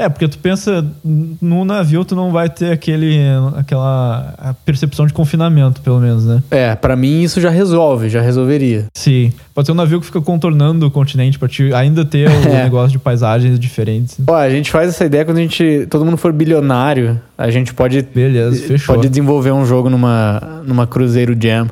É, 0.00 0.08
porque 0.08 0.26
tu 0.26 0.38
pensa, 0.38 0.82
no 1.04 1.62
navio 1.62 2.06
tu 2.06 2.16
não 2.16 2.32
vai 2.32 2.48
ter 2.48 2.72
aquele, 2.72 3.18
aquela 3.54 4.56
percepção 4.64 5.06
de 5.06 5.12
confinamento, 5.12 5.82
pelo 5.82 6.00
menos, 6.00 6.24
né? 6.24 6.42
É, 6.50 6.74
para 6.74 6.96
mim 6.96 7.20
isso 7.20 7.38
já 7.38 7.50
resolve, 7.50 8.08
já 8.08 8.22
resolveria. 8.22 8.86
Sim. 8.94 9.30
Pode 9.54 9.66
ser 9.66 9.72
um 9.72 9.74
navio 9.74 10.00
que 10.00 10.06
fica 10.06 10.22
contornando 10.22 10.86
o 10.86 10.90
continente 10.90 11.38
pra 11.38 11.46
te 11.46 11.74
ainda 11.74 12.02
ter 12.02 12.30
o 12.30 12.32
é. 12.48 12.64
negócio 12.64 12.92
de 12.92 12.98
paisagens 12.98 13.60
diferentes. 13.60 14.16
Ó, 14.26 14.34
a 14.34 14.48
gente 14.48 14.70
faz 14.70 14.88
essa 14.88 15.04
ideia 15.04 15.22
quando 15.22 15.36
a 15.36 15.42
gente, 15.42 15.86
todo 15.90 16.02
mundo 16.02 16.16
for 16.16 16.32
bilionário, 16.32 17.20
a 17.36 17.50
gente 17.50 17.74
pode... 17.74 18.00
Beleza, 18.00 18.56
fechou. 18.66 18.94
Pode 18.94 19.06
desenvolver 19.06 19.52
um 19.52 19.66
jogo 19.66 19.90
numa, 19.90 20.62
numa 20.64 20.86
Cruzeiro 20.86 21.36
Jam, 21.38 21.68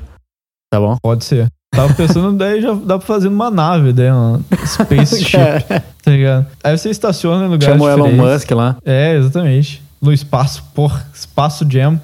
tá 0.71 0.79
bom? 0.79 0.99
Pode 1.03 1.25
ser. 1.25 1.49
Tava 1.79 1.95
pensando, 1.95 2.33
daí 2.37 2.61
já 2.61 2.73
dá 2.75 2.99
pra 2.99 3.07
fazer 3.07 3.29
uma 3.29 3.53
nave, 3.53 3.93
daí, 3.93 4.11
uma 4.11 4.41
spaceship, 4.67 5.39
tá 6.03 6.11
ligado? 6.11 6.45
Aí 6.65 6.77
você 6.77 6.91
estaciona 6.91 7.47
em 7.47 7.49
lugares 7.49 7.67
Chamou 7.67 7.89
Elon 7.89 8.11
Musk 8.11 8.51
lá. 8.51 8.77
É, 8.85 9.15
exatamente. 9.15 9.81
No 10.03 10.13
espaço, 10.13 10.65
porra, 10.75 11.07
espaço 11.15 11.65
jam. 11.71 12.01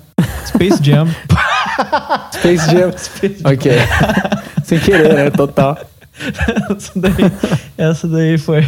Space 0.47 0.79
Jam. 0.81 1.09
Space 2.35 2.71
Jam. 2.71 2.93
Space 2.97 3.43
Jam. 3.43 3.53
Ok. 3.53 3.73
Sem 4.63 4.79
querer, 4.79 5.13
né? 5.13 5.31
Total. 5.31 5.77
essa, 6.71 6.93
daí, 6.95 7.33
essa 7.77 8.07
daí 8.07 8.39
foi 8.39 8.61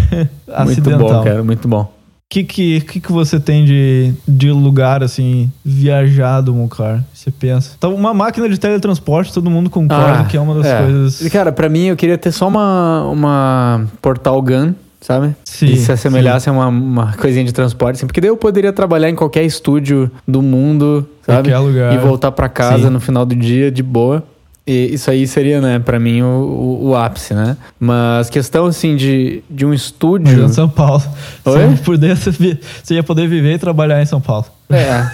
acidental. 0.52 0.64
Muito 0.64 1.14
bom, 1.14 1.22
cara. 1.22 1.44
Muito 1.44 1.68
bom. 1.68 1.95
O 2.28 2.34
que, 2.34 2.42
que, 2.42 2.80
que, 2.80 3.00
que 3.00 3.12
você 3.12 3.38
tem 3.38 3.64
de, 3.64 4.12
de 4.26 4.50
lugar, 4.50 5.02
assim, 5.02 5.50
viajado, 5.64 6.52
Mucar? 6.52 7.04
Você 7.14 7.30
pensa. 7.30 7.74
Então, 7.78 7.94
uma 7.94 8.12
máquina 8.12 8.48
de 8.48 8.58
teletransporte, 8.58 9.32
todo 9.32 9.48
mundo 9.48 9.70
concorda 9.70 10.22
ah, 10.22 10.24
que 10.24 10.36
é 10.36 10.40
uma 10.40 10.56
das 10.56 10.66
é. 10.66 10.82
coisas. 10.82 11.28
Cara, 11.30 11.52
para 11.52 11.68
mim, 11.68 11.84
eu 11.84 11.96
queria 11.96 12.18
ter 12.18 12.32
só 12.32 12.48
uma, 12.48 13.04
uma 13.04 13.86
Portal 14.02 14.42
Gun 14.42 14.74
sabe? 15.00 15.36
Sim, 15.44 15.66
e 15.66 15.76
se 15.76 15.92
assemelhasse 15.92 16.44
sim. 16.44 16.50
a 16.50 16.52
uma, 16.52 16.66
uma 16.66 17.12
coisinha 17.12 17.44
de 17.44 17.52
transporte, 17.52 17.96
assim, 17.96 18.06
porque 18.06 18.20
daí 18.20 18.28
eu 18.28 18.36
poderia 18.36 18.72
trabalhar 18.72 19.08
em 19.08 19.14
qualquer 19.14 19.44
estúdio 19.44 20.10
do 20.26 20.42
mundo, 20.42 21.08
sabe? 21.22 21.50
Qualquer 21.50 21.58
lugar. 21.58 21.94
E 21.94 21.98
voltar 21.98 22.32
para 22.32 22.48
casa 22.48 22.88
sim. 22.88 22.90
no 22.90 22.98
final 22.98 23.24
do 23.24 23.36
dia 23.36 23.70
de 23.70 23.84
boa. 23.84 24.24
E 24.66 24.94
isso 24.94 25.08
aí 25.10 25.26
seria, 25.28 25.60
né, 25.60 25.78
pra 25.78 26.00
mim, 26.00 26.22
o, 26.22 26.26
o, 26.26 26.88
o, 26.88 26.96
ápice, 26.96 27.32
né? 27.32 27.56
Mas 27.78 28.28
questão, 28.28 28.66
assim, 28.66 28.96
de, 28.96 29.42
de 29.48 29.64
um 29.64 29.72
estúdio... 29.72 30.44
Em 30.44 30.48
São 30.48 30.68
Paulo. 30.68 31.04
Oi? 31.44 31.76
Por 31.84 31.96
dentro, 31.96 32.32
você 32.32 32.94
ia 32.94 33.02
poder 33.02 33.28
viver 33.28 33.54
e 33.54 33.58
trabalhar 33.58 34.02
em 34.02 34.06
São 34.06 34.20
Paulo. 34.20 34.46
É. 34.68 35.08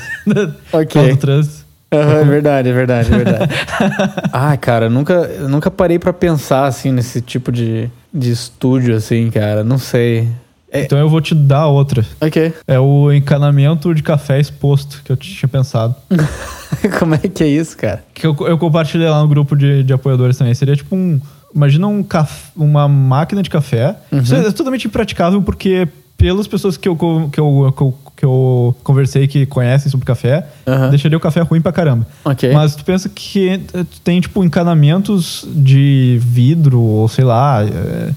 ok. 0.72 1.16
trânsito. 1.16 1.66
Uhum, 1.92 2.00
é 2.00 2.24
verdade, 2.24 2.68
é 2.70 2.72
verdade, 2.72 3.12
é 3.12 3.16
verdade. 3.18 3.54
ah, 4.32 4.56
cara, 4.56 4.88
nunca, 4.88 5.28
nunca 5.46 5.70
parei 5.70 5.98
para 5.98 6.12
pensar, 6.14 6.64
assim, 6.64 6.90
nesse 6.90 7.20
tipo 7.20 7.52
de, 7.52 7.90
de 8.12 8.30
estúdio, 8.30 8.96
assim, 8.96 9.30
cara. 9.30 9.62
Não 9.62 9.76
sei. 9.76 10.26
É... 10.72 10.82
Então 10.82 10.98
eu 10.98 11.08
vou 11.08 11.20
te 11.20 11.34
dar 11.34 11.66
outra. 11.66 12.04
Ok. 12.18 12.52
É 12.66 12.80
o 12.80 13.12
encanamento 13.12 13.94
de 13.94 14.02
café 14.02 14.40
exposto 14.40 15.02
que 15.04 15.12
eu 15.12 15.16
tinha 15.16 15.46
pensado. 15.46 15.94
Como 16.98 17.14
é 17.14 17.18
que 17.18 17.44
é 17.44 17.48
isso, 17.48 17.76
cara? 17.76 18.02
Que 18.14 18.26
eu, 18.26 18.34
eu 18.40 18.56
compartilhei 18.56 19.08
lá 19.08 19.20
no 19.20 19.28
grupo 19.28 19.54
de, 19.54 19.82
de 19.84 19.92
apoiadores 19.92 20.38
também. 20.38 20.54
Seria 20.54 20.74
tipo 20.74 20.96
um. 20.96 21.20
Imagina 21.54 21.86
um 21.86 22.02
caf, 22.02 22.50
uma 22.56 22.88
máquina 22.88 23.42
de 23.42 23.50
café. 23.50 23.94
Uhum. 24.10 24.20
Isso 24.20 24.34
é 24.34 24.50
totalmente 24.50 24.86
impraticável 24.86 25.42
porque 25.42 25.86
pelas 26.16 26.46
pessoas 26.46 26.76
que 26.76 26.88
eu, 26.88 26.96
que 26.96 27.04
eu, 27.04 27.72
que 27.76 27.82
eu, 27.82 27.98
que 28.16 28.24
eu 28.24 28.76
conversei 28.84 29.26
que 29.26 29.44
conhecem 29.44 29.90
sobre 29.90 30.06
café, 30.06 30.46
uhum. 30.64 30.88
deixaria 30.88 31.18
o 31.18 31.20
café 31.20 31.40
ruim 31.40 31.60
pra 31.60 31.72
caramba. 31.72 32.06
Okay. 32.24 32.52
Mas 32.52 32.76
tu 32.76 32.84
pensa 32.84 33.08
que 33.08 33.60
tu 33.68 34.00
tem, 34.02 34.20
tipo, 34.20 34.42
encanamentos 34.44 35.44
de 35.48 36.18
vidro, 36.22 36.80
ou 36.80 37.08
sei 37.08 37.24
lá, 37.24 37.64
é, 37.64 38.12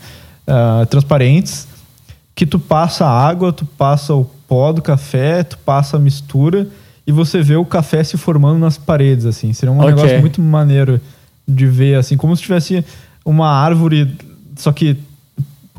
é, 0.46 0.86
transparentes, 0.86 1.68
que 2.36 2.46
tu 2.46 2.60
passa 2.60 3.08
água, 3.08 3.54
tu 3.54 3.66
passa 3.66 4.14
o 4.14 4.26
pó 4.48 4.74
do 4.74 4.82
café, 4.82 5.44
tu 5.44 5.58
passa 5.60 5.98
a 5.98 6.00
mistura 6.00 6.68
e 7.08 7.12
você 7.12 7.42
vê 7.42 7.56
o 7.56 7.66
café 7.66 8.04
se 8.04 8.18
formando 8.18 8.60
nas 8.60 8.78
paredes, 8.78 9.26
assim. 9.26 9.54
Seria 9.54 9.72
um 9.72 9.80
okay. 9.80 9.94
negócio 9.94 10.20
muito 10.20 10.42
maneiro 10.42 11.00
de 11.48 11.66
ver, 11.66 11.96
assim, 11.96 12.18
como 12.18 12.36
se 12.36 12.42
tivesse 12.42 12.84
uma 13.24 13.50
árvore, 13.50 14.16
só 14.56 14.72
que 14.72 14.98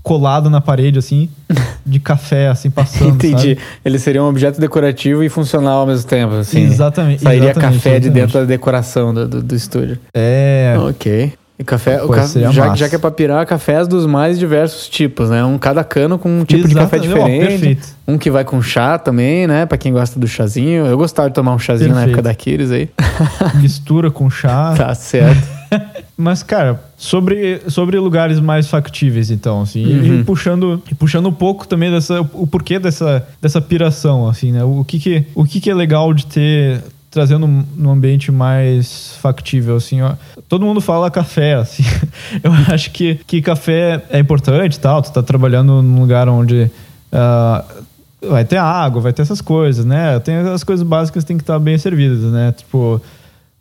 colado 0.03 0.49
na 0.49 0.61
parede, 0.61 1.01
assim, 1.01 1.29
de 1.85 1.99
café, 1.99 2.49
assim, 2.49 2.71
passando. 2.71 3.16
Entendi. 3.16 3.57
Sabe? 3.57 3.59
Ele 3.85 3.99
seria 3.99 4.23
um 4.23 4.29
objeto 4.29 4.61
decorativo 4.61 5.25
e 5.25 5.29
funcional 5.29 5.81
ao 5.81 5.87
mesmo 5.87 6.09
tempo, 6.09 6.35
assim. 6.35 6.62
Exatamente. 6.62 7.23
Sairia 7.23 7.51
exatamente, 7.51 7.75
café 7.75 7.90
exatamente. 7.90 8.14
de 8.14 8.21
dentro 8.21 8.38
da 8.38 8.45
decoração 8.45 9.12
do, 9.12 9.29
do, 9.29 9.42
do 9.42 9.55
estúdio. 9.55 9.99
É. 10.14 10.77
Ok. 10.79 11.33
E 11.59 11.64
café, 11.64 12.03
o 12.03 12.09
ca... 12.09 12.27
já, 12.27 12.75
já, 12.75 12.88
que 12.88 12.97
é 12.97 12.99
pra 12.99 13.11
pirar, 13.11 13.47
cafés 13.47 13.88
dos 13.88 14.05
mais 14.05 14.38
diversos 14.38 14.88
tipos, 14.88 15.31
né? 15.31 15.42
Um 15.42 15.57
cada 15.57 15.83
cano 15.83 16.19
com 16.19 16.40
um 16.40 16.45
tipo 16.45 16.69
de 16.69 16.75
café 16.75 16.99
diferente. 16.99 17.79
Oh, 18.07 18.12
um 18.12 18.19
que 18.19 18.31
vai 18.31 18.45
com 18.45 18.61
chá 18.61 18.99
também, 18.99 19.47
né? 19.47 19.64
Pra 19.64 19.79
quem 19.79 19.90
gosta 19.90 20.21
do 20.21 20.29
chazinho. 20.29 20.85
Eu 20.85 20.99
gostava 20.99 21.31
de 21.31 21.35
tomar 21.35 21.55
um 21.55 21.59
chazinho 21.59 21.95
perfeito. 21.95 22.07
na 22.07 22.12
época 22.12 22.23
da 22.23 22.35
Kiris 22.35 22.71
aí. 22.71 22.90
Mistura 23.61 24.11
com 24.11 24.29
chá. 24.29 24.75
Tá 24.77 24.95
certo. 24.95 25.49
Mas, 26.16 26.42
cara, 26.42 26.83
sobre, 26.97 27.61
sobre 27.69 27.99
lugares 27.99 28.40
mais 28.40 28.69
factíveis, 28.69 29.31
então, 29.31 29.62
assim, 29.62 29.85
uhum. 29.85 30.21
e, 30.21 30.25
puxando, 30.25 30.83
e 30.90 30.95
puxando 30.95 31.27
um 31.27 31.33
pouco 31.33 31.69
também 31.69 31.90
dessa, 31.90 32.21
o 32.33 32.47
porquê 32.47 32.79
dessa, 32.79 33.27
dessa 33.40 33.61
piração, 33.61 34.29
assim, 34.29 34.53
né? 34.53 34.64
O 34.64 34.85
que 34.85 34.99
que, 34.99 35.25
o 35.35 35.45
que 35.45 35.61
que 35.61 35.71
é 35.71 35.75
legal 35.75 36.14
de 36.14 36.27
ter 36.27 36.83
trazendo 37.16 37.46
num 37.46 37.90
ambiente 37.90 38.31
mais 38.31 39.16
factível, 39.22 39.76
assim, 39.76 40.02
ó. 40.02 40.12
Todo 40.50 40.66
mundo 40.66 40.83
fala 40.83 41.11
café, 41.11 41.55
assim. 41.55 41.83
Eu 42.44 42.52
acho 42.70 42.90
que, 42.90 43.14
que 43.26 43.40
café 43.40 44.05
é 44.11 44.18
importante 44.18 44.79
tal. 44.79 45.00
Tu 45.00 45.11
tá 45.11 45.22
trabalhando 45.22 45.81
num 45.83 45.98
lugar 45.98 46.29
onde 46.29 46.70
uh, 47.11 48.29
vai 48.29 48.44
ter 48.44 48.59
água, 48.59 49.00
vai 49.00 49.14
ter 49.14 49.22
essas 49.22 49.40
coisas, 49.40 49.87
né? 49.87 50.20
Tem 50.20 50.37
as 50.37 50.62
coisas 50.62 50.87
básicas 50.87 51.24
que 51.24 51.29
tem 51.29 51.38
que 51.38 51.42
estar 51.42 51.59
bem 51.59 51.79
servidas, 51.79 52.20
né? 52.31 52.52
Tipo, 52.52 53.00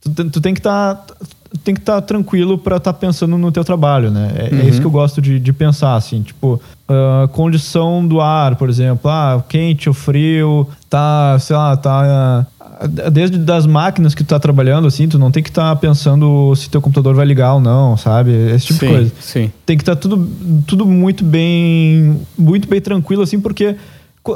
tu, 0.01 0.29
tu 0.29 0.41
tem 0.41 0.53
que 0.53 0.59
estar... 0.59 0.95
Tá, 0.95 1.15
tem 1.63 1.73
que 1.73 1.79
estar 1.79 2.01
tá 2.01 2.01
tranquilo 2.01 2.57
para 2.57 2.75
estar 2.75 2.91
tá 2.91 2.99
pensando 2.99 3.37
no 3.37 3.49
teu 3.49 3.63
trabalho, 3.63 4.11
né? 4.11 4.29
É, 4.35 4.53
uhum. 4.53 4.59
é, 4.59 4.65
isso 4.65 4.81
que 4.81 4.85
eu 4.85 4.91
gosto 4.91 5.21
de, 5.21 5.39
de 5.39 5.53
pensar, 5.53 5.95
assim, 5.95 6.21
tipo, 6.21 6.59
uh, 6.89 7.29
condição 7.29 8.05
do 8.05 8.19
ar, 8.19 8.57
por 8.57 8.67
exemplo, 8.67 9.09
ah, 9.09 9.41
quente 9.47 9.87
ou 9.87 9.95
frio, 9.95 10.67
tá, 10.89 11.37
sei 11.39 11.55
lá, 11.55 11.77
tá 11.77 12.45
desde 13.11 13.37
das 13.37 13.65
máquinas 13.65 14.13
que 14.13 14.23
tu 14.23 14.27
tá 14.27 14.39
trabalhando, 14.39 14.87
assim, 14.87 15.07
tu 15.07 15.17
não 15.17 15.31
tem 15.31 15.41
que 15.41 15.49
estar 15.49 15.69
tá 15.69 15.75
pensando 15.75 16.53
se 16.55 16.69
teu 16.69 16.81
computador 16.81 17.15
vai 17.15 17.25
ligar 17.25 17.53
ou 17.53 17.61
não, 17.61 17.95
sabe? 17.95 18.31
Esse 18.31 18.67
tipo 18.67 18.79
sim, 18.79 18.87
de 18.87 18.93
coisa. 18.93 19.11
Sim. 19.19 19.51
Tem 19.65 19.77
que 19.77 19.83
estar 19.83 19.95
tá 19.95 20.01
tudo, 20.01 20.29
tudo 20.67 20.85
muito 20.85 21.23
bem, 21.23 22.19
muito 22.37 22.67
bem 22.67 22.81
tranquilo, 22.81 23.21
assim, 23.21 23.39
porque 23.39 23.75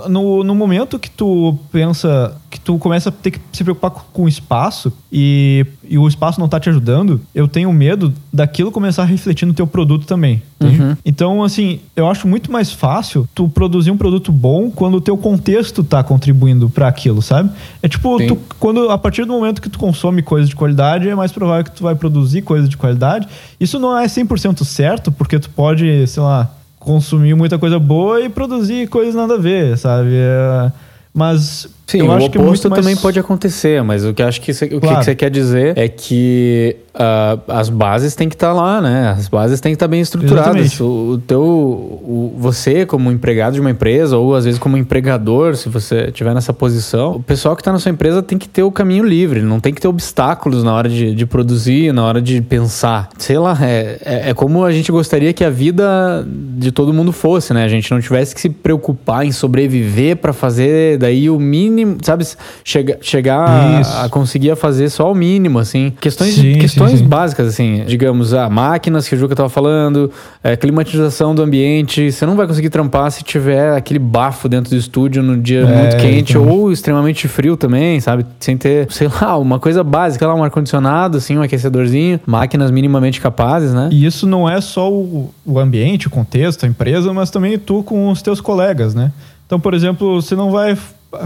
no, 0.07 0.43
no 0.43 0.53
momento 0.53 0.99
que 0.99 1.09
tu 1.09 1.57
pensa, 1.71 2.35
que 2.49 2.59
tu 2.59 2.77
começa 2.77 3.09
a 3.09 3.11
ter 3.11 3.31
que 3.31 3.39
se 3.51 3.63
preocupar 3.63 3.91
com 3.91 4.23
o 4.23 4.27
espaço 4.27 4.93
e, 5.11 5.65
e 5.87 5.97
o 5.97 6.07
espaço 6.07 6.39
não 6.39 6.47
tá 6.47 6.59
te 6.59 6.69
ajudando, 6.69 7.19
eu 7.33 7.47
tenho 7.47 7.71
medo 7.73 8.13
daquilo 8.31 8.71
começar 8.71 9.03
a 9.03 9.05
refletir 9.05 9.45
no 9.45 9.53
teu 9.53 9.65
produto 9.65 10.05
também. 10.05 10.41
Uhum. 10.61 10.95
Então, 11.03 11.43
assim, 11.43 11.79
eu 11.95 12.07
acho 12.07 12.27
muito 12.27 12.51
mais 12.51 12.71
fácil 12.71 13.27
tu 13.33 13.49
produzir 13.49 13.89
um 13.89 13.97
produto 13.97 14.31
bom 14.31 14.69
quando 14.69 14.95
o 14.95 15.01
teu 15.01 15.17
contexto 15.17 15.83
tá 15.83 16.03
contribuindo 16.03 16.69
para 16.69 16.87
aquilo, 16.87 17.21
sabe? 17.21 17.49
É 17.81 17.87
tipo, 17.87 18.17
tu, 18.27 18.37
quando 18.59 18.89
a 18.89 18.97
partir 18.97 19.25
do 19.25 19.33
momento 19.33 19.61
que 19.61 19.69
tu 19.69 19.79
consome 19.79 20.21
coisa 20.21 20.47
de 20.47 20.55
qualidade, 20.55 21.09
é 21.09 21.15
mais 21.15 21.31
provável 21.31 21.63
que 21.63 21.71
tu 21.71 21.83
vai 21.83 21.95
produzir 21.95 22.41
coisa 22.41 22.67
de 22.67 22.77
qualidade. 22.77 23.27
Isso 23.59 23.79
não 23.79 23.97
é 23.97 24.05
100% 24.05 24.63
certo, 24.63 25.11
porque 25.11 25.39
tu 25.39 25.49
pode, 25.49 26.05
sei 26.07 26.21
lá, 26.21 26.51
consumir 26.79 27.35
muita 27.35 27.59
coisa 27.59 27.77
boa 27.77 28.21
e 28.21 28.29
produzir 28.29 28.87
coisas 28.87 29.13
nada 29.13 29.35
a 29.35 29.37
ver, 29.37 29.77
sabe? 29.77 30.11
É, 30.13 30.71
mas 31.13 31.67
Sim, 31.89 32.01
eu 32.01 32.05
o 32.05 32.11
acho 32.11 32.27
oposto 32.27 32.63
que 32.63 32.69
mais... 32.69 32.85
também 32.85 32.95
pode 32.95 33.19
acontecer, 33.19 33.81
mas 33.83 34.05
o 34.05 34.13
que 34.13 34.21
acho 34.21 34.39
que, 34.39 34.51
o 34.51 34.79
claro. 34.79 34.99
que 34.99 35.05
você 35.05 35.15
quer 35.15 35.31
dizer 35.31 35.75
é 35.75 35.87
que 35.87 36.75
uh, 36.93 37.41
as 37.47 37.67
bases 37.67 38.13
têm 38.13 38.29
que 38.29 38.35
estar 38.35 38.49
tá 38.49 38.53
lá, 38.53 38.79
né? 38.79 39.15
As 39.17 39.27
bases 39.27 39.59
têm 39.59 39.71
que 39.71 39.75
estar 39.75 39.87
tá 39.87 39.89
bem 39.89 40.01
estruturadas. 40.01 40.79
O, 40.79 41.13
o, 41.13 41.17
teu, 41.17 41.41
o, 41.41 42.35
você 42.37 42.85
como 42.85 43.11
empregado 43.11 43.53
de 43.53 43.59
uma 43.59 43.71
empresa 43.71 44.17
ou 44.17 44.35
às 44.35 44.45
vezes 44.45 44.59
como 44.59 44.77
empregador, 44.77 45.55
se 45.55 45.67
você 45.67 46.05
estiver 46.09 46.35
nessa 46.35 46.53
posição, 46.53 47.15
o 47.15 47.23
pessoal 47.23 47.55
que 47.55 47.61
está 47.61 47.71
na 47.71 47.79
sua 47.79 47.91
empresa 47.91 48.21
tem 48.21 48.37
que 48.37 48.47
ter 48.47 48.61
o 48.61 48.71
caminho 48.71 49.03
livre, 49.03 49.41
não 49.41 49.59
tem 49.59 49.73
que 49.73 49.81
ter 49.81 49.87
obstáculos 49.87 50.63
na 50.63 50.73
hora 50.73 50.89
de, 50.89 51.15
de 51.15 51.25
produzir, 51.25 51.91
na 51.91 52.05
hora 52.05 52.21
de 52.21 52.39
pensar. 52.41 53.09
Sei 53.17 53.39
lá, 53.39 53.57
é, 53.61 53.97
é, 54.05 54.29
é 54.29 54.33
como 54.35 54.63
a 54.63 54.71
gente 54.71 54.91
gostaria 54.91 55.33
que 55.33 55.43
a 55.43 55.49
vida 55.49 56.23
de 56.57 56.71
todo 56.71 56.93
mundo 56.93 57.11
fosse, 57.11 57.53
né? 57.53 57.63
A 57.63 57.67
gente 57.67 57.89
não 57.91 57.99
tivesse 57.99 58.35
que 58.35 58.41
se 58.41 58.49
preocupar 58.49 59.25
em 59.25 59.31
sobreviver 59.31 60.17
para 60.17 60.33
fazer 60.33 60.99
daí 60.99 61.29
o 61.29 61.39
mínimo, 61.39 61.78
sabe? 62.01 62.25
Chega, 62.63 62.97
chegar 63.01 63.47
a, 63.47 64.05
a, 64.05 64.09
conseguir 64.09 64.55
fazer 64.55 64.89
só 64.89 65.11
o 65.11 65.15
mínimo, 65.15 65.59
assim. 65.59 65.93
Questões 65.99 66.35
sim, 66.35 66.57
questões 66.57 66.91
sim, 66.91 66.97
sim. 66.97 67.07
básicas, 67.07 67.47
assim, 67.47 67.83
digamos, 67.85 68.33
ah, 68.33 68.49
máquinas 68.49 69.07
que 69.07 69.15
o 69.15 69.17
Juca 69.17 69.33
estava 69.33 69.49
falando, 69.49 70.11
é, 70.43 70.55
climatização 70.55 71.33
do 71.33 71.41
ambiente. 71.41 72.11
Você 72.11 72.25
não 72.25 72.35
vai 72.35 72.47
conseguir 72.47 72.69
trampar 72.69 73.11
se 73.11 73.23
tiver 73.23 73.75
aquele 73.75 73.99
bafo 73.99 74.47
dentro 74.47 74.71
do 74.71 74.77
estúdio 74.77 75.21
no 75.21 75.37
dia 75.37 75.61
é, 75.61 75.65
muito 75.65 75.97
quente 75.97 76.33
então. 76.33 76.47
ou 76.47 76.71
extremamente 76.71 77.27
frio 77.27 77.57
também, 77.57 77.99
sabe? 77.99 78.25
Sem 78.39 78.57
ter, 78.57 78.91
sei 78.91 79.07
lá, 79.07 79.37
uma 79.37 79.59
coisa 79.59 79.83
básica, 79.83 80.27
lá, 80.27 80.35
um 80.35 80.43
ar-condicionado, 80.43 81.17
assim, 81.17 81.37
um 81.37 81.41
aquecedorzinho, 81.41 82.19
máquinas 82.25 82.71
minimamente 82.71 83.19
capazes, 83.19 83.73
né? 83.73 83.89
E 83.91 84.05
isso 84.05 84.27
não 84.27 84.49
é 84.49 84.59
só 84.61 84.91
o, 84.91 85.33
o 85.45 85.59
ambiente, 85.59 86.07
o 86.07 86.09
contexto, 86.09 86.65
a 86.65 86.69
empresa, 86.69 87.13
mas 87.13 87.29
também 87.29 87.57
tu 87.57 87.83
com 87.83 88.09
os 88.09 88.21
teus 88.21 88.41
colegas, 88.41 88.93
né? 88.93 89.11
Então, 89.45 89.59
por 89.59 89.73
exemplo, 89.73 90.21
você 90.21 90.35
não 90.35 90.51
vai 90.51 90.77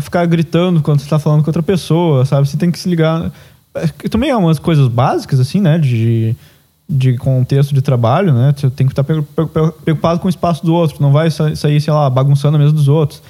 ficar 0.02 0.26
gritando 0.26 0.82
quando 0.82 1.00
você 1.00 1.06
está 1.06 1.20
falando 1.20 1.44
com 1.44 1.50
outra 1.50 1.64
pessoa, 1.64 2.26
sabe? 2.26 2.48
Você 2.48 2.58
tem 2.58 2.72
que 2.72 2.80
se 2.80 2.90
ligar 2.90 3.32
também 4.10 4.30
é 4.30 4.36
umas 4.36 4.60
coisas 4.60 4.88
básicas, 4.88 5.40
assim, 5.40 5.60
né? 5.60 5.78
De, 5.78 6.36
de 6.88 7.18
contexto 7.18 7.74
de 7.74 7.82
trabalho, 7.82 8.34
né? 8.34 8.54
Você 8.56 8.70
tem 8.70 8.86
que 8.86 8.94
estar 8.94 9.04
preocupado 9.04 10.20
com 10.20 10.28
o 10.28 10.30
espaço 10.30 10.66
do 10.66 10.74
outro. 10.74 11.02
Não 11.02 11.12
vai 11.12 11.30
sair, 11.32 11.82
sei 11.82 11.94
lá, 11.94 12.10
bagunçando 12.10 12.56
a 12.56 12.60
mesa 12.60 12.72
dos 12.72 12.88
outros. 12.88 13.22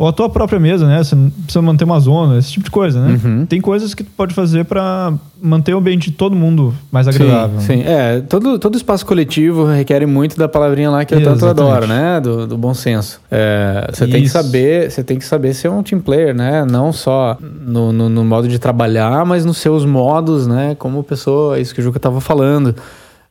Ou 0.00 0.08
a 0.08 0.12
tua 0.14 0.30
própria 0.30 0.58
mesa, 0.58 0.86
né? 0.86 1.04
Você 1.04 1.14
precisa 1.14 1.60
manter 1.60 1.84
uma 1.84 2.00
zona, 2.00 2.38
esse 2.38 2.50
tipo 2.52 2.64
de 2.64 2.70
coisa, 2.70 3.06
né? 3.06 3.20
Uhum. 3.22 3.44
Tem 3.44 3.60
coisas 3.60 3.92
que 3.92 4.02
tu 4.02 4.10
pode 4.16 4.32
fazer 4.32 4.64
para 4.64 5.12
manter 5.42 5.74
o 5.74 5.78
ambiente 5.78 6.10
de 6.10 6.16
todo 6.16 6.34
mundo 6.34 6.72
mais 6.90 7.06
agradável. 7.06 7.60
Sim, 7.60 7.66
sim. 7.66 7.82
é. 7.84 8.22
Todo, 8.22 8.58
todo 8.58 8.78
espaço 8.78 9.04
coletivo 9.04 9.66
requer 9.66 10.06
muito 10.06 10.38
da 10.38 10.48
palavrinha 10.48 10.88
lá 10.88 11.04
que 11.04 11.14
eu 11.14 11.22
tanto 11.22 11.44
adoro, 11.44 11.86
né? 11.86 12.18
Do, 12.18 12.46
do 12.46 12.56
bom 12.56 12.72
senso. 12.72 13.20
É, 13.30 13.90
você 13.92 14.06
tem 14.06 14.22
que 14.22 14.30
saber, 14.30 14.90
você 14.90 15.04
tem 15.04 15.18
que 15.18 15.24
saber 15.26 15.52
ser 15.52 15.68
um 15.68 15.82
team 15.82 16.00
player, 16.00 16.34
né? 16.34 16.64
Não 16.64 16.94
só 16.94 17.36
no, 17.38 17.92
no, 17.92 18.08
no, 18.08 18.24
modo 18.24 18.48
de 18.48 18.58
trabalhar, 18.58 19.26
mas 19.26 19.44
nos 19.44 19.58
seus 19.58 19.84
modos, 19.84 20.46
né? 20.46 20.74
Como 20.78 21.04
pessoa, 21.04 21.60
isso 21.60 21.74
que 21.74 21.80
o 21.82 21.84
Juca 21.84 22.00
tava 22.00 22.22
falando. 22.22 22.74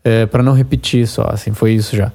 É, 0.03 0.27
para 0.27 0.43
não 0.43 0.53
repetir 0.53 1.07
só, 1.07 1.31
assim, 1.33 1.51
foi 1.51 1.73
isso 1.73 1.95
já. 1.95 2.11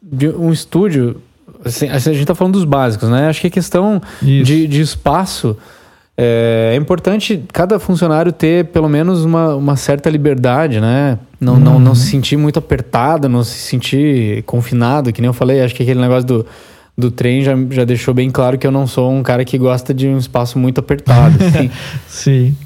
De 0.00 0.28
um 0.28 0.52
estúdio 0.52 1.20
Assim, 1.66 1.88
a 1.88 1.98
gente 1.98 2.20
está 2.20 2.34
falando 2.34 2.54
dos 2.54 2.64
básicos, 2.64 3.08
né? 3.08 3.28
Acho 3.28 3.40
que 3.40 3.46
a 3.48 3.50
questão 3.50 4.00
de, 4.22 4.66
de, 4.66 4.80
espaço 4.80 5.56
é, 6.16 6.72
é, 6.74 6.76
importante 6.76 7.42
cada 7.52 7.78
funcionário 7.78 8.32
ter 8.32 8.66
pelo 8.66 8.88
menos 8.88 9.24
uma, 9.24 9.54
uma 9.54 9.76
certa 9.76 10.08
liberdade, 10.08 10.80
né? 10.80 11.18
Não, 11.40 11.54
uhum. 11.54 11.60
não, 11.60 11.78
não 11.78 11.94
se 11.94 12.08
sentir 12.08 12.36
muito 12.36 12.58
apertado, 12.58 13.28
não 13.28 13.44
se 13.44 13.58
sentir 13.58 14.42
confinado, 14.44 15.12
que 15.12 15.20
nem 15.20 15.28
eu 15.28 15.34
falei. 15.34 15.60
Acho 15.60 15.74
que 15.74 15.82
aquele 15.82 16.00
negócio 16.00 16.26
do, 16.26 16.46
do 16.96 17.10
trem 17.10 17.42
já, 17.42 17.52
já 17.70 17.84
deixou 17.84 18.14
bem 18.14 18.30
claro 18.30 18.56
que 18.56 18.66
eu 18.66 18.70
não 18.70 18.86
sou 18.86 19.10
um 19.12 19.22
cara 19.22 19.44
que 19.44 19.58
gosta 19.58 19.92
de 19.92 20.06
um 20.06 20.16
espaço 20.16 20.58
muito 20.58 20.78
apertado. 20.78 21.36
Assim. 21.44 21.70
Sim. 22.08 22.56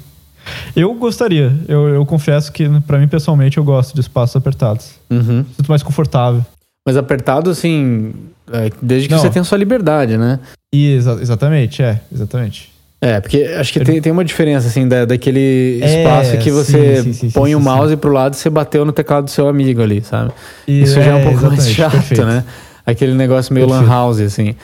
Eu 0.75 0.93
gostaria. 0.93 1.53
Eu, 1.67 1.89
eu 1.89 2.05
confesso 2.05 2.51
que, 2.51 2.67
para 2.87 2.97
mim, 2.97 3.07
pessoalmente, 3.07 3.57
eu 3.57 3.63
gosto 3.63 3.93
de 3.93 4.01
espaços 4.01 4.35
apertados. 4.35 4.93
Uhum. 5.09 5.45
Sinto 5.55 5.69
mais 5.69 5.83
confortável. 5.83 6.43
Mas 6.85 6.97
apertado, 6.97 7.49
assim, 7.49 8.13
é, 8.51 8.71
desde 8.81 9.07
que 9.07 9.13
Não. 9.13 9.21
você 9.21 9.29
tenha 9.29 9.43
sua 9.43 9.57
liberdade, 9.57 10.17
né? 10.17 10.39
Exa 10.73 11.17
exatamente, 11.21 11.83
é, 11.83 11.99
exatamente. 12.11 12.71
É, 13.03 13.19
porque 13.19 13.41
acho 13.59 13.73
que 13.73 13.79
tem, 13.79 13.99
tem 13.99 14.11
uma 14.11 14.23
diferença, 14.23 14.67
assim, 14.67 14.87
da, 14.87 15.05
daquele 15.05 15.79
é, 15.81 16.01
espaço 16.03 16.37
que 16.37 16.51
você 16.51 16.97
sim, 16.97 17.13
sim, 17.13 17.29
sim, 17.29 17.31
põe 17.31 17.55
o 17.55 17.59
mouse 17.59 17.95
pro 17.97 18.11
lado 18.11 18.35
e 18.35 18.37
você 18.37 18.49
bateu 18.49 18.85
no 18.85 18.91
teclado 18.91 19.25
do 19.25 19.31
seu 19.31 19.47
amigo 19.47 19.81
ali, 19.81 20.03
sabe? 20.03 20.31
E 20.67 20.83
Isso 20.83 20.99
é, 20.99 21.03
já 21.03 21.11
é 21.11 21.15
um 21.15 21.23
pouco 21.23 21.47
mais 21.47 21.67
chato, 21.67 21.93
perfeito. 21.93 22.25
né? 22.25 22.43
Aquele 22.85 23.15
negócio 23.15 23.53
meio 23.53 23.67
perfeito. 23.67 23.89
lan 23.89 23.95
house, 23.95 24.19
assim. 24.19 24.55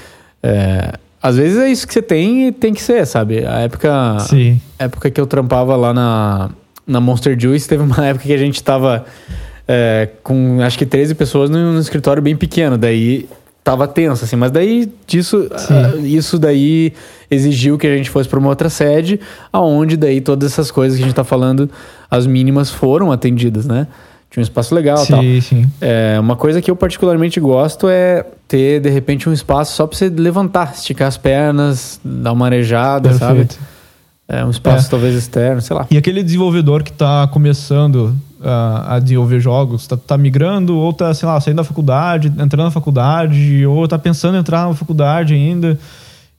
É, 0.43 0.93
às 1.21 1.35
vezes 1.35 1.57
é 1.57 1.69
isso 1.69 1.87
que 1.87 1.93
você 1.93 2.01
tem 2.01 2.47
e 2.47 2.51
tem 2.51 2.73
que 2.73 2.81
ser, 2.81 3.05
sabe? 3.07 3.43
A 3.45 3.61
época, 3.61 4.19
Sim. 4.19 4.61
época 4.77 5.09
que 5.09 5.19
eu 5.19 5.25
trampava 5.25 5.75
lá 5.75 5.91
na, 5.91 6.49
na 6.85 7.01
Monster 7.01 7.35
Juice, 7.39 7.67
teve 7.67 7.81
uma 7.81 7.99
época 8.05 8.25
que 8.25 8.33
a 8.33 8.37
gente 8.37 8.61
tava 8.63 9.03
é, 9.67 10.09
com 10.23 10.61
acho 10.61 10.77
que 10.77 10.85
13 10.85 11.15
pessoas 11.15 11.49
num, 11.49 11.73
num 11.73 11.79
escritório 11.79 12.21
bem 12.21 12.35
pequeno. 12.35 12.77
Daí 12.77 13.27
tava 13.63 13.85
tenso, 13.85 14.23
assim, 14.23 14.37
mas 14.37 14.49
daí 14.49 14.89
disso, 15.05 15.39
uh, 15.39 16.05
isso 16.05 16.39
daí 16.39 16.93
exigiu 17.29 17.77
que 17.77 17.85
a 17.85 17.97
gente 17.97 18.09
fosse 18.09 18.29
para 18.29 18.39
uma 18.39 18.47
outra 18.47 18.69
sede, 18.69 19.19
aonde 19.51 19.97
daí 19.97 20.21
todas 20.21 20.53
essas 20.53 20.71
coisas 20.71 20.97
que 20.97 21.03
a 21.03 21.05
gente 21.05 21.15
tá 21.15 21.25
falando, 21.25 21.69
as 22.09 22.25
mínimas 22.25 22.71
foram 22.71 23.11
atendidas, 23.11 23.65
né? 23.65 23.87
Tinha 24.31 24.41
um 24.41 24.43
espaço 24.43 24.73
legal 24.73 24.97
sim, 24.99 25.11
tal. 25.11 25.21
Sim. 25.41 25.69
É, 25.81 26.17
uma 26.17 26.37
coisa 26.37 26.61
que 26.61 26.71
eu 26.71 26.77
particularmente 26.77 27.41
gosto 27.41 27.89
é 27.89 28.25
ter, 28.47 28.79
de 28.79 28.89
repente, 28.89 29.27
um 29.27 29.33
espaço 29.33 29.75
só 29.75 29.85
para 29.85 29.97
você 29.97 30.07
levantar, 30.09 30.73
esticar 30.73 31.09
as 31.09 31.17
pernas, 31.17 31.99
dar 32.03 32.31
uma 32.31 32.45
arejada, 32.45 33.09
Perfeito. 33.09 33.53
sabe? 33.55 33.67
É 34.29 34.45
um 34.45 34.49
espaço 34.49 34.87
é. 34.87 34.89
talvez 34.89 35.15
externo, 35.15 35.61
sei 35.61 35.75
lá. 35.75 35.85
E 35.91 35.97
aquele 35.97 36.23
desenvolvedor 36.23 36.83
que 36.83 36.91
está 36.91 37.27
começando 37.27 38.15
a, 38.43 38.95
a 38.95 38.99
desenvolver 38.99 39.39
jogos, 39.39 39.81
está 39.81 39.97
tá 39.97 40.17
migrando 40.17 40.77
ou 40.77 40.89
está, 40.91 41.13
sei 41.13 41.27
lá, 41.27 41.39
saindo 41.39 41.57
da 41.57 41.63
faculdade, 41.63 42.27
entrando 42.27 42.65
na 42.65 42.71
faculdade, 42.71 43.65
ou 43.65 43.85
está 43.85 43.97
pensando 43.97 44.35
em 44.35 44.39
entrar 44.39 44.67
na 44.67 44.73
faculdade 44.73 45.33
ainda 45.33 45.79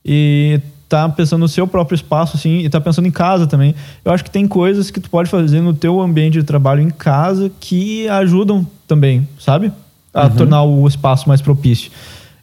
e 0.03 0.59
está 0.83 1.07
pensando 1.07 1.41
no 1.41 1.47
seu 1.47 1.67
próprio 1.67 1.95
espaço, 1.95 2.35
assim, 2.35 2.59
e 2.59 2.65
está 2.65 2.81
pensando 2.81 3.07
em 3.07 3.11
casa 3.11 3.45
também. 3.45 3.75
Eu 4.03 4.11
acho 4.11 4.23
que 4.23 4.31
tem 4.31 4.47
coisas 4.47 4.89
que 4.89 4.99
tu 4.99 5.09
pode 5.09 5.29
fazer 5.29 5.61
no 5.61 5.73
teu 5.73 6.01
ambiente 6.01 6.39
de 6.39 6.43
trabalho 6.43 6.81
em 6.81 6.89
casa 6.89 7.51
que 7.59 8.07
ajudam 8.09 8.65
também, 8.87 9.27
sabe? 9.39 9.71
A 10.11 10.23
uhum. 10.23 10.29
tornar 10.31 10.63
o 10.63 10.87
espaço 10.87 11.27
mais 11.27 11.41
propício. 11.41 11.91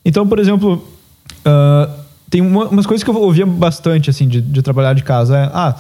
Então, 0.05 0.27
por 0.29 0.39
exemplo, 0.39 0.87
uh, 1.45 1.91
tem 2.31 2.41
uma, 2.41 2.67
umas 2.67 2.87
coisas 2.87 3.03
que 3.03 3.11
eu 3.11 3.17
ouvia 3.17 3.45
bastante, 3.45 4.11
assim, 4.11 4.29
de, 4.29 4.41
de 4.41 4.63
trabalhar 4.63 4.93
de 4.93 5.03
casa. 5.03 5.37
É, 5.37 5.51
ah, 5.53 5.75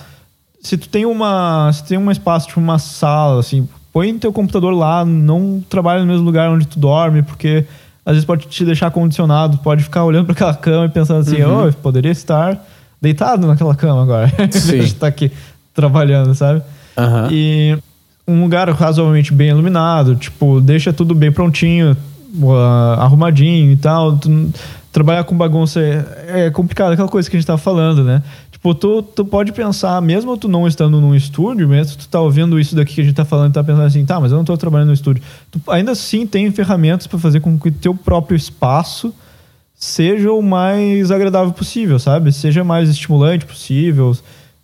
se 0.60 0.76
tu 0.76 0.88
tem 0.88 1.06
uma. 1.06 1.70
Se 1.72 1.84
tem 1.84 1.98
um 1.98 2.10
espaço, 2.10 2.48
tipo 2.48 2.60
uma 2.60 2.78
sala, 2.78 3.40
assim, 3.40 3.68
põe 3.92 4.18
teu 4.18 4.32
computador 4.32 4.74
lá, 4.74 5.04
não 5.04 5.64
trabalha 5.68 6.00
no 6.00 6.06
mesmo 6.06 6.24
lugar 6.24 6.50
onde 6.50 6.66
tu 6.66 6.78
dorme, 6.78 7.22
porque 7.22 7.64
às 8.04 8.12
vezes 8.12 8.24
pode 8.24 8.46
te 8.46 8.64
deixar 8.64 8.90
condicionado, 8.90 9.58
pode 9.58 9.82
ficar 9.82 10.04
olhando 10.04 10.26
para 10.26 10.32
aquela 10.32 10.54
cama 10.54 10.86
e 10.86 10.88
pensando 10.88 11.20
assim, 11.20 11.42
uhum. 11.42 11.68
oh, 11.68 11.72
poderia 11.72 12.12
estar 12.12 12.64
deitado 13.00 13.46
naquela 13.46 13.74
cama 13.74 14.02
agora. 14.02 14.32
Sim. 14.52 14.78
estar 14.78 15.06
aqui 15.06 15.30
trabalhando, 15.74 16.34
sabe? 16.34 16.62
Uhum. 16.96 17.28
E 17.30 17.78
um 18.28 18.42
lugar 18.42 18.68
razoavelmente 18.70 19.32
bem 19.32 19.48
iluminado, 19.48 20.16
tipo, 20.16 20.60
deixa 20.60 20.92
tudo 20.92 21.14
bem 21.14 21.32
prontinho, 21.32 21.96
arrumadinho 22.98 23.72
e 23.72 23.76
tal. 23.76 24.18
Trabalhar 24.92 25.24
com 25.24 25.36
bagunça 25.36 25.80
é, 25.80 26.46
é 26.46 26.50
complicado, 26.50 26.92
aquela 26.92 27.08
coisa 27.08 27.28
que 27.28 27.36
a 27.36 27.38
gente 27.38 27.46
tava 27.46 27.58
falando, 27.58 28.02
né? 28.02 28.22
Tipo, 28.50 28.74
tu, 28.74 29.02
tu 29.02 29.24
pode 29.24 29.52
pensar, 29.52 30.00
mesmo 30.00 30.36
tu 30.36 30.48
não 30.48 30.66
estando 30.66 31.00
num 31.00 31.14
estúdio, 31.14 31.68
mesmo 31.68 31.98
tu 31.98 32.08
tá 32.08 32.20
ouvindo 32.20 32.58
isso 32.58 32.74
daqui 32.74 32.94
que 32.94 33.00
a 33.02 33.04
gente 33.04 33.14
tá 33.14 33.24
falando 33.24 33.50
e 33.50 33.52
tá 33.52 33.62
pensando 33.62 33.84
assim, 33.84 34.04
tá, 34.06 34.18
mas 34.18 34.32
eu 34.32 34.38
não 34.38 34.44
tô 34.44 34.56
trabalhando 34.56 34.88
no 34.88 34.94
estúdio. 34.94 35.22
Tu 35.50 35.60
ainda 35.68 35.92
assim 35.92 36.26
tem 36.26 36.50
ferramentas 36.50 37.06
para 37.06 37.18
fazer 37.18 37.40
com 37.40 37.58
que 37.58 37.70
teu 37.70 37.94
próprio 37.94 38.34
espaço 38.34 39.12
seja 39.74 40.32
o 40.32 40.40
mais 40.40 41.10
agradável 41.10 41.52
possível, 41.52 41.98
sabe? 41.98 42.32
Seja 42.32 42.64
mais 42.64 42.88
estimulante 42.88 43.44
possível. 43.44 44.16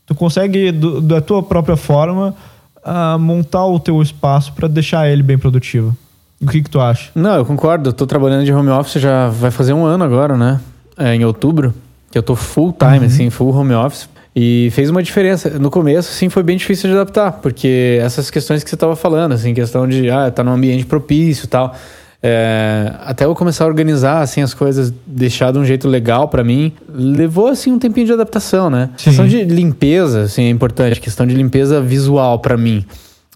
Tu 0.06 0.14
consegue, 0.14 0.72
do, 0.72 1.00
da 1.00 1.20
tua 1.20 1.42
própria 1.42 1.76
forma, 1.76 2.34
uh, 2.78 3.18
montar 3.18 3.66
o 3.66 3.78
teu 3.78 4.00
espaço 4.00 4.52
para 4.54 4.66
deixar 4.66 5.08
ele 5.08 5.22
bem 5.22 5.38
produtivo. 5.38 5.96
O 6.42 6.46
que, 6.46 6.62
que 6.62 6.68
tu 6.68 6.80
acha? 6.80 7.10
Não, 7.14 7.36
eu 7.36 7.44
concordo. 7.44 7.90
Eu 7.90 7.92
tô 7.92 8.06
trabalhando 8.06 8.44
de 8.44 8.52
home 8.52 8.70
office 8.70 9.00
já 9.00 9.28
vai 9.28 9.50
fazer 9.50 9.72
um 9.72 9.84
ano 9.84 10.02
agora, 10.02 10.36
né? 10.36 10.60
É, 10.98 11.14
em 11.14 11.24
outubro. 11.24 11.72
Que 12.10 12.18
eu 12.18 12.22
tô 12.22 12.34
full 12.34 12.74
time, 12.78 12.98
uhum. 12.98 13.04
assim, 13.04 13.30
full 13.30 13.54
home 13.54 13.74
office. 13.74 14.08
E 14.34 14.70
fez 14.72 14.90
uma 14.90 15.02
diferença. 15.02 15.50
No 15.50 15.70
começo, 15.70 16.12
sim, 16.12 16.28
foi 16.28 16.42
bem 16.42 16.56
difícil 16.56 16.88
de 16.90 16.96
adaptar, 16.96 17.32
porque 17.32 17.98
essas 18.02 18.30
questões 18.30 18.64
que 18.64 18.70
você 18.70 18.76
estava 18.76 18.96
falando, 18.96 19.32
assim, 19.32 19.54
questão 19.54 19.86
de, 19.86 20.10
ah, 20.10 20.30
tá 20.30 20.42
num 20.42 20.52
ambiente 20.52 20.84
propício 20.84 21.44
e 21.44 21.48
tal. 21.48 21.74
É, 22.22 22.92
até 23.00 23.24
eu 23.24 23.34
começar 23.34 23.64
a 23.64 23.66
organizar, 23.66 24.20
assim, 24.20 24.40
as 24.40 24.54
coisas, 24.54 24.92
deixar 25.06 25.52
de 25.52 25.58
um 25.58 25.64
jeito 25.64 25.88
legal 25.88 26.28
para 26.28 26.42
mim, 26.42 26.72
levou, 26.88 27.48
assim, 27.48 27.72
um 27.72 27.78
tempinho 27.78 28.06
de 28.06 28.12
adaptação, 28.12 28.70
né? 28.70 28.90
Sim. 28.96 29.10
Questão 29.10 29.26
de 29.26 29.44
limpeza, 29.44 30.22
assim, 30.22 30.44
é 30.44 30.50
importante. 30.50 31.00
Questão 31.00 31.26
de 31.26 31.34
limpeza 31.34 31.80
visual 31.80 32.38
para 32.38 32.56
mim. 32.56 32.86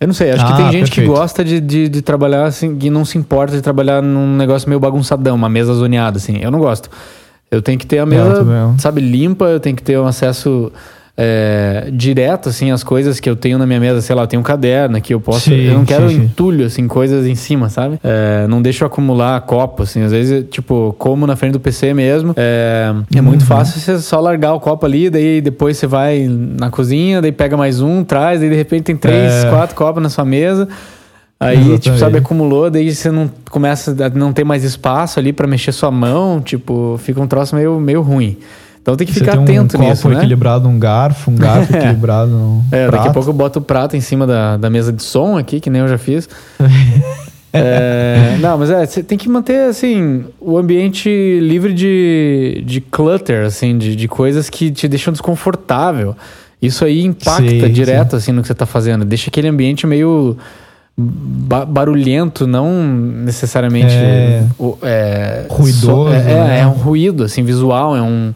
Eu 0.00 0.06
não 0.08 0.14
sei, 0.14 0.30
acho 0.30 0.44
ah, 0.44 0.46
que 0.48 0.56
tem 0.56 0.72
gente 0.72 0.88
perfeito. 0.90 1.10
que 1.10 1.18
gosta 1.18 1.44
de, 1.44 1.58
de, 1.58 1.88
de, 1.88 2.02
trabalhar 2.02 2.44
assim, 2.44 2.76
que 2.76 2.90
não 2.90 3.04
se 3.04 3.16
importa 3.16 3.54
de 3.56 3.62
trabalhar 3.62 4.02
num 4.02 4.36
negócio 4.36 4.68
meio 4.68 4.78
bagunçadão, 4.78 5.34
uma 5.34 5.48
mesa 5.48 5.72
zoneada, 5.72 6.18
assim. 6.18 6.38
Eu 6.38 6.50
não 6.50 6.58
gosto. 6.58 6.90
Eu 7.50 7.62
tenho 7.62 7.78
que 7.78 7.86
ter 7.86 7.98
a 7.98 8.06
mesa, 8.06 8.44
sabe, 8.78 9.00
limpa, 9.00 9.46
eu 9.46 9.60
tenho 9.60 9.74
que 9.74 9.82
ter 9.82 9.98
um 9.98 10.06
acesso 10.06 10.70
é, 11.18 11.88
direto, 11.90 12.50
assim, 12.50 12.70
as 12.70 12.84
coisas 12.84 13.18
que 13.18 13.28
eu 13.28 13.34
tenho 13.34 13.56
na 13.56 13.66
minha 13.66 13.80
mesa, 13.80 14.02
sei 14.02 14.14
lá, 14.14 14.24
eu 14.24 14.26
tenho 14.26 14.40
um 14.40 14.44
caderno 14.44 15.00
que 15.00 15.14
eu 15.14 15.20
posso. 15.20 15.48
Sim, 15.48 15.54
eu 15.54 15.74
não 15.74 15.84
quero 15.84 16.10
sim, 16.10 16.16
entulho, 16.16 16.66
assim, 16.66 16.86
coisas 16.86 17.26
em 17.26 17.34
cima, 17.34 17.70
sabe? 17.70 17.98
É, 18.04 18.46
não 18.48 18.60
deixo 18.60 18.84
acumular 18.84 19.40
copo, 19.40 19.84
assim. 19.84 20.02
Às 20.02 20.12
vezes, 20.12 20.44
tipo, 20.50 20.94
como 20.98 21.26
na 21.26 21.34
frente 21.34 21.52
do 21.52 21.60
PC 21.60 21.94
mesmo. 21.94 22.34
É, 22.36 22.92
é 23.14 23.20
muito 23.22 23.40
uhum. 23.40 23.46
fácil 23.46 23.80
você 23.80 23.98
só 23.98 24.20
largar 24.20 24.52
o 24.52 24.60
copo 24.60 24.84
ali, 24.84 25.08
daí 25.08 25.40
depois 25.40 25.78
você 25.78 25.86
vai 25.86 26.28
na 26.28 26.70
cozinha, 26.70 27.22
daí 27.22 27.32
pega 27.32 27.56
mais 27.56 27.80
um, 27.80 28.04
traz, 28.04 28.40
daí 28.40 28.50
de 28.50 28.56
repente 28.56 28.82
tem 28.82 28.96
três, 28.96 29.44
é. 29.44 29.48
quatro 29.48 29.74
copos 29.74 30.02
na 30.02 30.10
sua 30.10 30.24
mesa. 30.24 30.68
Aí, 31.40 31.56
Exatamente. 31.56 31.82
tipo, 31.82 31.98
sabe, 31.98 32.18
acumulou, 32.18 32.70
daí 32.70 32.94
você 32.94 33.10
não 33.10 33.30
começa 33.50 33.94
a 34.04 34.08
não 34.10 34.32
ter 34.32 34.44
mais 34.44 34.64
espaço 34.64 35.18
ali 35.18 35.32
para 35.32 35.46
mexer 35.46 35.72
sua 35.72 35.90
mão, 35.90 36.40
tipo, 36.40 36.98
fica 37.02 37.20
um 37.20 37.26
troço 37.26 37.54
meio, 37.54 37.78
meio 37.80 38.02
ruim. 38.02 38.38
Então 38.86 38.94
tem 38.94 39.04
que 39.04 39.12
Você 39.12 39.18
ficar 39.18 39.32
tem 39.38 39.58
atento 39.58 39.76
um 39.76 39.80
nisso, 39.80 40.02
copo 40.02 40.14
né? 40.14 40.20
equilibrado 40.20 40.68
num 40.68 40.78
garfo, 40.78 41.28
um 41.28 41.34
garfo 41.34 41.74
equilibrado 41.74 42.30
num 42.30 42.62
É, 42.70 42.86
prato. 42.86 42.92
daqui 42.92 43.08
a 43.08 43.12
pouco 43.12 43.28
eu 43.28 43.34
boto 43.34 43.58
o 43.58 43.62
prato 43.62 43.96
em 43.96 44.00
cima 44.00 44.28
da, 44.28 44.56
da 44.56 44.70
mesa 44.70 44.92
de 44.92 45.02
som 45.02 45.36
aqui, 45.36 45.58
que 45.58 45.68
nem 45.68 45.82
eu 45.82 45.88
já 45.88 45.98
fiz. 45.98 46.28
é, 47.52 48.36
não, 48.38 48.56
mas 48.56 48.70
é, 48.70 48.86
você 48.86 49.02
tem 49.02 49.18
que 49.18 49.28
manter, 49.28 49.68
assim, 49.68 50.24
o 50.40 50.56
ambiente 50.56 51.08
livre 51.42 51.74
de, 51.74 52.62
de 52.64 52.80
clutter, 52.80 53.44
assim, 53.44 53.76
de, 53.76 53.96
de 53.96 54.06
coisas 54.06 54.48
que 54.48 54.70
te 54.70 54.86
deixam 54.86 55.10
desconfortável. 55.10 56.14
Isso 56.62 56.84
aí 56.84 57.04
impacta 57.04 57.42
sim, 57.66 57.72
direto, 57.72 58.10
sim. 58.12 58.16
assim, 58.18 58.30
no 58.32 58.40
que 58.40 58.46
você 58.46 58.52
está 58.52 58.66
fazendo. 58.66 59.04
Deixa 59.04 59.30
aquele 59.30 59.48
ambiente 59.48 59.84
meio 59.84 60.36
ba 60.96 61.64
barulhento, 61.66 62.46
não 62.46 62.70
necessariamente... 62.86 63.96
É... 63.96 64.44
é 64.84 65.46
ruidoso. 65.50 66.04
So, 66.04 66.08
é, 66.08 66.18
é, 66.18 66.22
né? 66.22 66.60
é 66.60 66.66
um 66.68 66.70
ruído, 66.70 67.24
assim, 67.24 67.42
visual, 67.42 67.96
é 67.96 68.00
um 68.00 68.32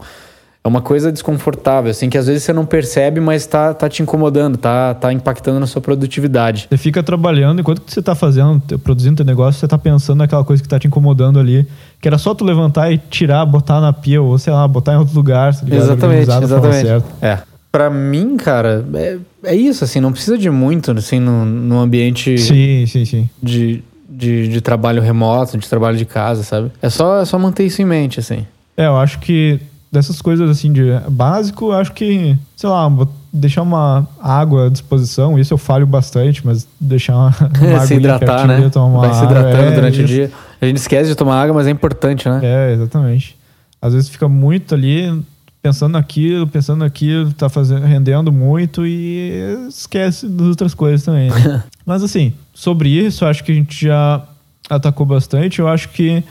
é 0.62 0.68
uma 0.68 0.82
coisa 0.82 1.10
desconfortável, 1.10 1.90
assim, 1.90 2.10
que 2.10 2.18
às 2.18 2.26
vezes 2.26 2.42
você 2.42 2.52
não 2.52 2.66
percebe, 2.66 3.18
mas 3.18 3.46
tá, 3.46 3.72
tá 3.72 3.88
te 3.88 4.02
incomodando, 4.02 4.58
tá, 4.58 4.92
tá 4.92 5.10
impactando 5.10 5.58
na 5.58 5.66
sua 5.66 5.80
produtividade. 5.80 6.66
Você 6.68 6.76
fica 6.76 7.02
trabalhando, 7.02 7.60
enquanto 7.60 7.80
que 7.80 7.90
você 7.90 8.02
tá 8.02 8.14
fazendo, 8.14 8.60
produzindo 8.80 9.16
teu 9.16 9.24
negócio, 9.24 9.58
você 9.58 9.66
tá 9.66 9.78
pensando 9.78 10.18
naquela 10.18 10.44
coisa 10.44 10.62
que 10.62 10.68
tá 10.68 10.78
te 10.78 10.86
incomodando 10.86 11.40
ali, 11.40 11.66
que 11.98 12.06
era 12.06 12.18
só 12.18 12.34
tu 12.34 12.44
levantar 12.44 12.92
e 12.92 12.98
tirar, 12.98 13.46
botar 13.46 13.80
na 13.80 13.90
pia, 13.90 14.20
ou 14.20 14.38
sei 14.38 14.52
lá, 14.52 14.68
botar 14.68 14.92
em 14.92 14.96
outro 14.96 15.14
lugar, 15.14 15.54
tá 15.54 15.74
Exatamente, 15.74 16.30
exatamente. 16.30 17.04
É. 17.22 17.38
Pra 17.72 17.88
mim, 17.88 18.36
cara, 18.36 18.84
é, 18.94 19.16
é 19.44 19.54
isso, 19.54 19.82
assim, 19.84 19.98
não 19.98 20.12
precisa 20.12 20.36
de 20.36 20.50
muito, 20.50 20.90
assim, 20.90 21.20
no, 21.20 21.46
no 21.46 21.78
ambiente... 21.78 22.36
Sim, 22.36 22.84
sim, 22.86 23.04
sim. 23.06 23.30
De, 23.42 23.82
de, 24.06 24.48
de 24.48 24.60
trabalho 24.60 25.00
remoto, 25.00 25.56
de 25.56 25.66
trabalho 25.66 25.96
de 25.96 26.04
casa, 26.04 26.42
sabe? 26.42 26.70
É 26.82 26.90
só, 26.90 27.22
é 27.22 27.24
só 27.24 27.38
manter 27.38 27.64
isso 27.64 27.80
em 27.80 27.86
mente, 27.86 28.20
assim. 28.20 28.44
É, 28.76 28.86
eu 28.86 28.96
acho 28.96 29.20
que 29.20 29.60
dessas 29.90 30.22
coisas 30.22 30.48
assim 30.48 30.72
de 30.72 30.82
básico, 31.08 31.72
acho 31.72 31.92
que, 31.92 32.36
sei 32.56 32.68
lá, 32.68 32.88
deixar 33.32 33.62
uma 33.62 34.06
água 34.20 34.66
à 34.66 34.68
disposição, 34.68 35.38
isso 35.38 35.52
eu 35.52 35.58
falho 35.58 35.86
bastante, 35.86 36.46
mas 36.46 36.66
deixar 36.78 37.16
uma, 37.16 37.34
uma 37.60 37.86
se 37.86 37.94
hidratar, 37.94 38.46
né? 38.46 38.68
Tomar 38.68 39.08
Vai 39.08 39.14
se 39.14 39.24
hidratando 39.24 39.62
é, 39.62 39.74
durante 39.74 39.94
isso. 39.94 40.04
o 40.04 40.06
dia. 40.06 40.30
A 40.60 40.66
gente 40.66 40.76
esquece 40.76 41.10
de 41.10 41.16
tomar 41.16 41.42
água, 41.42 41.54
mas 41.54 41.66
é 41.66 41.70
importante, 41.70 42.28
né? 42.28 42.40
É, 42.42 42.72
exatamente. 42.72 43.36
Às 43.82 43.94
vezes 43.94 44.08
fica 44.08 44.28
muito 44.28 44.74
ali 44.74 45.22
pensando 45.62 45.92
naquilo, 45.92 46.46
pensando 46.46 46.80
naquilo, 46.80 47.32
tá 47.32 47.48
fazendo, 47.48 47.84
rendendo 47.84 48.32
muito 48.32 48.86
e 48.86 49.66
esquece 49.68 50.26
das 50.28 50.46
outras 50.46 50.74
coisas 50.74 51.02
também. 51.02 51.30
Né? 51.30 51.62
mas 51.84 52.02
assim, 52.02 52.32
sobre 52.54 52.88
isso, 52.88 53.24
acho 53.26 53.44
que 53.44 53.52
a 53.52 53.54
gente 53.54 53.86
já 53.86 54.22
atacou 54.68 55.04
bastante. 55.04 55.58
Eu 55.58 55.68
acho 55.68 55.88
que 55.90 56.22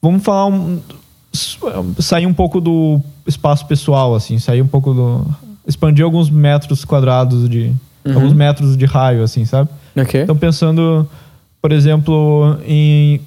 vamos 0.00 0.22
falar 0.22 0.46
um, 0.46 0.80
sair 1.98 2.26
um 2.26 2.32
pouco 2.32 2.60
do 2.60 3.00
espaço 3.26 3.66
pessoal, 3.66 4.14
assim, 4.14 4.38
sair 4.38 4.62
um 4.62 4.66
pouco 4.66 4.94
do. 4.94 5.26
expandir 5.66 6.04
alguns 6.04 6.30
metros 6.30 6.84
quadrados 6.84 7.48
de. 7.48 7.72
Uhum. 8.04 8.14
alguns 8.14 8.32
metros 8.32 8.76
de 8.76 8.84
raio, 8.84 9.22
assim, 9.22 9.44
sabe? 9.44 9.70
Okay. 9.96 10.22
Então, 10.22 10.36
pensando, 10.36 11.08
por 11.60 11.72
exemplo, 11.72 12.58
em. 12.66 13.20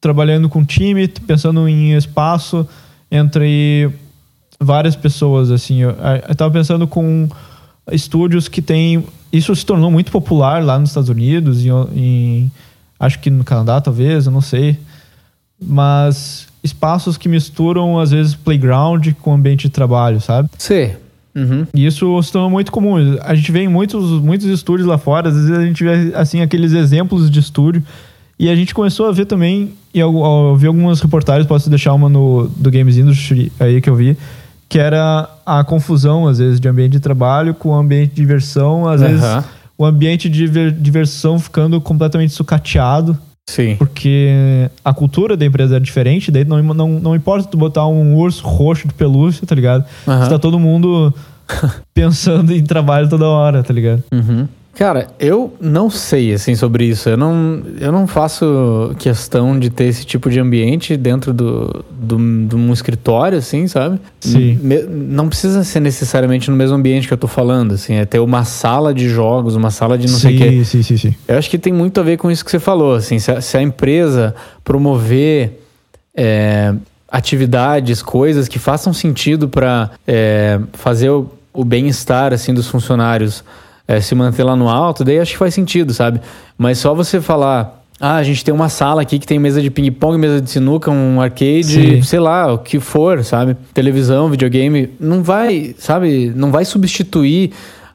trabalhando 0.00 0.48
com 0.48 0.64
time, 0.64 1.08
pensando 1.08 1.68
em 1.68 1.96
espaço 1.96 2.66
entre 3.10 3.90
várias 4.58 4.96
pessoas, 4.96 5.50
assim. 5.50 5.82
Eu, 5.82 5.96
eu 6.28 6.34
tava 6.34 6.50
pensando 6.52 6.86
com 6.86 7.28
estúdios 7.92 8.48
que 8.48 8.62
tem. 8.62 9.04
Isso 9.32 9.54
se 9.54 9.64
tornou 9.64 9.90
muito 9.90 10.10
popular 10.10 10.64
lá 10.64 10.78
nos 10.78 10.90
Estados 10.90 11.08
Unidos, 11.08 11.64
em, 11.64 11.70
em 11.94 12.52
acho 12.98 13.18
que 13.20 13.30
no 13.30 13.44
Canadá, 13.44 13.80
talvez, 13.80 14.26
eu 14.26 14.32
não 14.32 14.40
sei. 14.40 14.78
Mas 15.62 16.49
espaços 16.62 17.16
que 17.16 17.28
misturam, 17.28 17.98
às 17.98 18.10
vezes, 18.10 18.34
playground 18.34 19.08
com 19.20 19.34
ambiente 19.34 19.62
de 19.62 19.70
trabalho, 19.70 20.20
sabe? 20.20 20.48
Sim. 20.58 20.90
Uhum. 21.34 21.66
E 21.72 21.86
isso 21.86 22.20
se 22.22 22.32
tornou 22.32 22.50
muito 22.50 22.72
comum. 22.72 22.96
A 23.22 23.34
gente 23.34 23.50
vê 23.52 23.60
em 23.60 23.68
muitos, 23.68 24.20
muitos 24.20 24.46
estúdios 24.46 24.88
lá 24.88 24.98
fora, 24.98 25.28
às 25.28 25.34
vezes 25.34 25.50
a 25.50 25.64
gente 25.64 25.82
vê 25.82 26.12
assim, 26.14 26.40
aqueles 26.40 26.72
exemplos 26.72 27.30
de 27.30 27.40
estúdio. 27.40 27.82
E 28.38 28.48
a 28.48 28.56
gente 28.56 28.74
começou 28.74 29.06
a 29.06 29.12
ver 29.12 29.26
também, 29.26 29.72
e 29.92 29.98
eu, 29.98 30.18
eu 30.18 30.56
vi 30.56 30.66
algumas 30.66 31.00
reportagens, 31.00 31.46
posso 31.46 31.68
deixar 31.68 31.92
uma 31.92 32.08
no 32.08 32.48
do 32.56 32.70
Games 32.70 32.96
Industry 32.96 33.52
aí 33.60 33.80
que 33.80 33.90
eu 33.90 33.94
vi, 33.94 34.16
que 34.68 34.78
era 34.78 35.28
a 35.44 35.62
confusão, 35.62 36.26
às 36.26 36.38
vezes, 36.38 36.58
de 36.58 36.66
ambiente 36.66 36.92
de 36.92 37.00
trabalho 37.00 37.52
com 37.52 37.74
ambiente 37.74 38.10
de 38.10 38.16
diversão, 38.16 38.88
às 38.88 39.00
uhum. 39.00 39.08
vezes 39.08 39.44
o 39.76 39.84
ambiente 39.84 40.28
de 40.28 40.70
diversão 40.72 41.38
ficando 41.38 41.80
completamente 41.80 42.34
sucateado 42.34 43.16
Sim. 43.50 43.74
Porque 43.74 44.70
a 44.84 44.94
cultura 44.94 45.36
da 45.36 45.44
empresa 45.44 45.76
é 45.76 45.80
diferente, 45.80 46.30
daí 46.30 46.44
não, 46.44 46.62
não, 46.62 46.88
não 46.88 47.16
importa 47.16 47.48
tu 47.48 47.56
botar 47.56 47.84
um 47.88 48.14
urso 48.14 48.46
roxo 48.46 48.86
de 48.86 48.94
pelúcia, 48.94 49.44
tá 49.44 49.56
ligado? 49.56 49.84
Uhum. 50.06 50.22
Está 50.22 50.38
todo 50.38 50.56
mundo 50.56 51.12
pensando 51.92 52.52
em 52.52 52.62
trabalho 52.62 53.08
toda 53.08 53.26
hora, 53.26 53.60
tá 53.64 53.74
ligado? 53.74 54.04
Uhum. 54.12 54.46
Cara, 54.74 55.08
eu 55.18 55.52
não 55.60 55.90
sei, 55.90 56.32
assim, 56.32 56.54
sobre 56.54 56.84
isso. 56.84 57.08
Eu 57.08 57.16
não, 57.16 57.62
eu 57.78 57.92
não 57.92 58.06
faço 58.06 58.94
questão 58.98 59.58
de 59.58 59.68
ter 59.68 59.84
esse 59.84 60.06
tipo 60.06 60.30
de 60.30 60.40
ambiente 60.40 60.96
dentro 60.96 61.34
do, 61.34 61.84
do, 61.90 62.16
de 62.46 62.56
um 62.56 62.72
escritório, 62.72 63.36
assim, 63.36 63.66
sabe? 63.66 64.00
Sim. 64.20 64.58
Me, 64.62 64.82
não 64.82 65.28
precisa 65.28 65.62
ser 65.64 65.80
necessariamente 65.80 66.50
no 66.50 66.56
mesmo 66.56 66.76
ambiente 66.76 67.06
que 67.06 67.12
eu 67.12 67.18
tô 67.18 67.26
falando, 67.26 67.74
assim. 67.74 67.94
É 67.94 68.04
ter 68.06 68.20
uma 68.20 68.44
sala 68.44 68.94
de 68.94 69.08
jogos, 69.08 69.54
uma 69.54 69.70
sala 69.70 69.98
de 69.98 70.06
não 70.06 70.18
sim, 70.18 70.20
sei 70.20 70.36
o 70.36 70.38
quê. 70.38 70.64
Sim, 70.64 70.82
sim, 70.82 70.96
sim. 70.96 71.14
Eu 71.28 71.36
acho 71.36 71.50
que 71.50 71.58
tem 71.58 71.72
muito 71.72 72.00
a 72.00 72.02
ver 72.02 72.16
com 72.16 72.30
isso 72.30 72.44
que 72.44 72.50
você 72.50 72.60
falou, 72.60 72.94
assim. 72.94 73.18
Se 73.18 73.30
a, 73.30 73.40
se 73.40 73.56
a 73.56 73.62
empresa 73.62 74.34
promover... 74.64 75.60
É, 76.14 76.74
atividades, 77.10 78.02
coisas 78.02 78.46
que 78.46 78.58
façam 78.58 78.92
sentido 78.92 79.48
para 79.48 79.90
é, 80.06 80.60
fazer 80.74 81.10
o, 81.10 81.28
o 81.52 81.64
bem-estar 81.64 82.32
assim 82.32 82.54
dos 82.54 82.68
funcionários 82.68 83.42
é, 83.90 84.00
se 84.00 84.14
manter 84.14 84.44
lá 84.44 84.54
no 84.54 84.68
alto, 84.68 85.02
daí 85.02 85.18
acho 85.18 85.32
que 85.32 85.38
faz 85.38 85.52
sentido, 85.52 85.92
sabe? 85.92 86.20
Mas 86.56 86.78
só 86.78 86.94
você 86.94 87.20
falar, 87.20 87.82
ah, 87.98 88.14
a 88.14 88.22
gente 88.22 88.44
tem 88.44 88.54
uma 88.54 88.68
sala 88.68 89.02
aqui 89.02 89.18
que 89.18 89.26
tem 89.26 89.36
mesa 89.36 89.60
de 89.60 89.68
ping-pong, 89.68 90.16
mesa 90.16 90.40
de 90.40 90.48
sinuca, 90.48 90.92
um 90.92 91.20
arcade, 91.20 91.64
Sim. 91.64 92.02
sei 92.02 92.20
lá, 92.20 92.52
o 92.52 92.58
que 92.58 92.78
for, 92.78 93.24
sabe? 93.24 93.56
Televisão, 93.74 94.30
videogame, 94.30 94.90
não 95.00 95.24
vai, 95.24 95.74
sabe? 95.76 96.32
Não 96.36 96.52
vai 96.52 96.64
substituir 96.64 97.50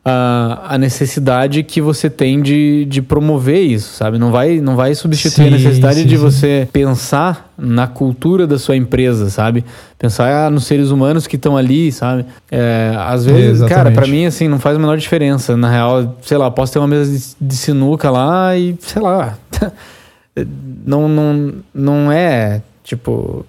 a, 0.07 0.75
a 0.75 0.77
necessidade 0.77 1.63
que 1.63 1.81
você 1.81 2.11
tem 2.11 2.39
de, 2.39 2.85
de 2.85 3.01
promover 3.01 3.63
isso, 3.63 3.93
sabe? 3.93 4.19
Não 4.19 4.31
vai, 4.31 4.61
não 4.61 4.75
vai 4.75 4.93
substituir 4.93 5.45
sim, 5.45 5.47
a 5.47 5.49
necessidade 5.49 6.01
sim, 6.01 6.05
de 6.05 6.15
sim. 6.15 6.21
você 6.21 6.69
pensar 6.71 7.51
na 7.57 7.87
cultura 7.87 8.45
da 8.45 8.59
sua 8.59 8.75
empresa, 8.75 9.31
sabe? 9.31 9.65
Pensar 9.97 10.45
ah, 10.45 10.49
nos 10.51 10.65
seres 10.65 10.91
humanos 10.91 11.25
que 11.25 11.37
estão 11.37 11.57
ali, 11.57 11.91
sabe? 11.91 12.23
É, 12.51 12.93
às 12.95 13.25
vezes, 13.25 13.63
é, 13.63 13.67
cara, 13.67 13.89
para 13.89 14.05
mim, 14.05 14.27
assim, 14.27 14.47
não 14.47 14.59
faz 14.59 14.75
a 14.75 14.79
menor 14.79 14.97
diferença. 14.99 15.57
Na 15.57 15.71
real, 15.71 16.15
sei 16.21 16.37
lá, 16.37 16.51
posso 16.51 16.71
ter 16.71 16.77
uma 16.77 16.87
mesa 16.87 17.11
de, 17.11 17.47
de 17.47 17.55
sinuca 17.55 18.11
lá 18.11 18.55
e, 18.55 18.75
sei 18.79 19.01
lá. 19.01 19.35
não, 20.85 21.09
não, 21.09 21.53
não 21.73 22.11
é, 22.11 22.61
tipo 22.83 23.43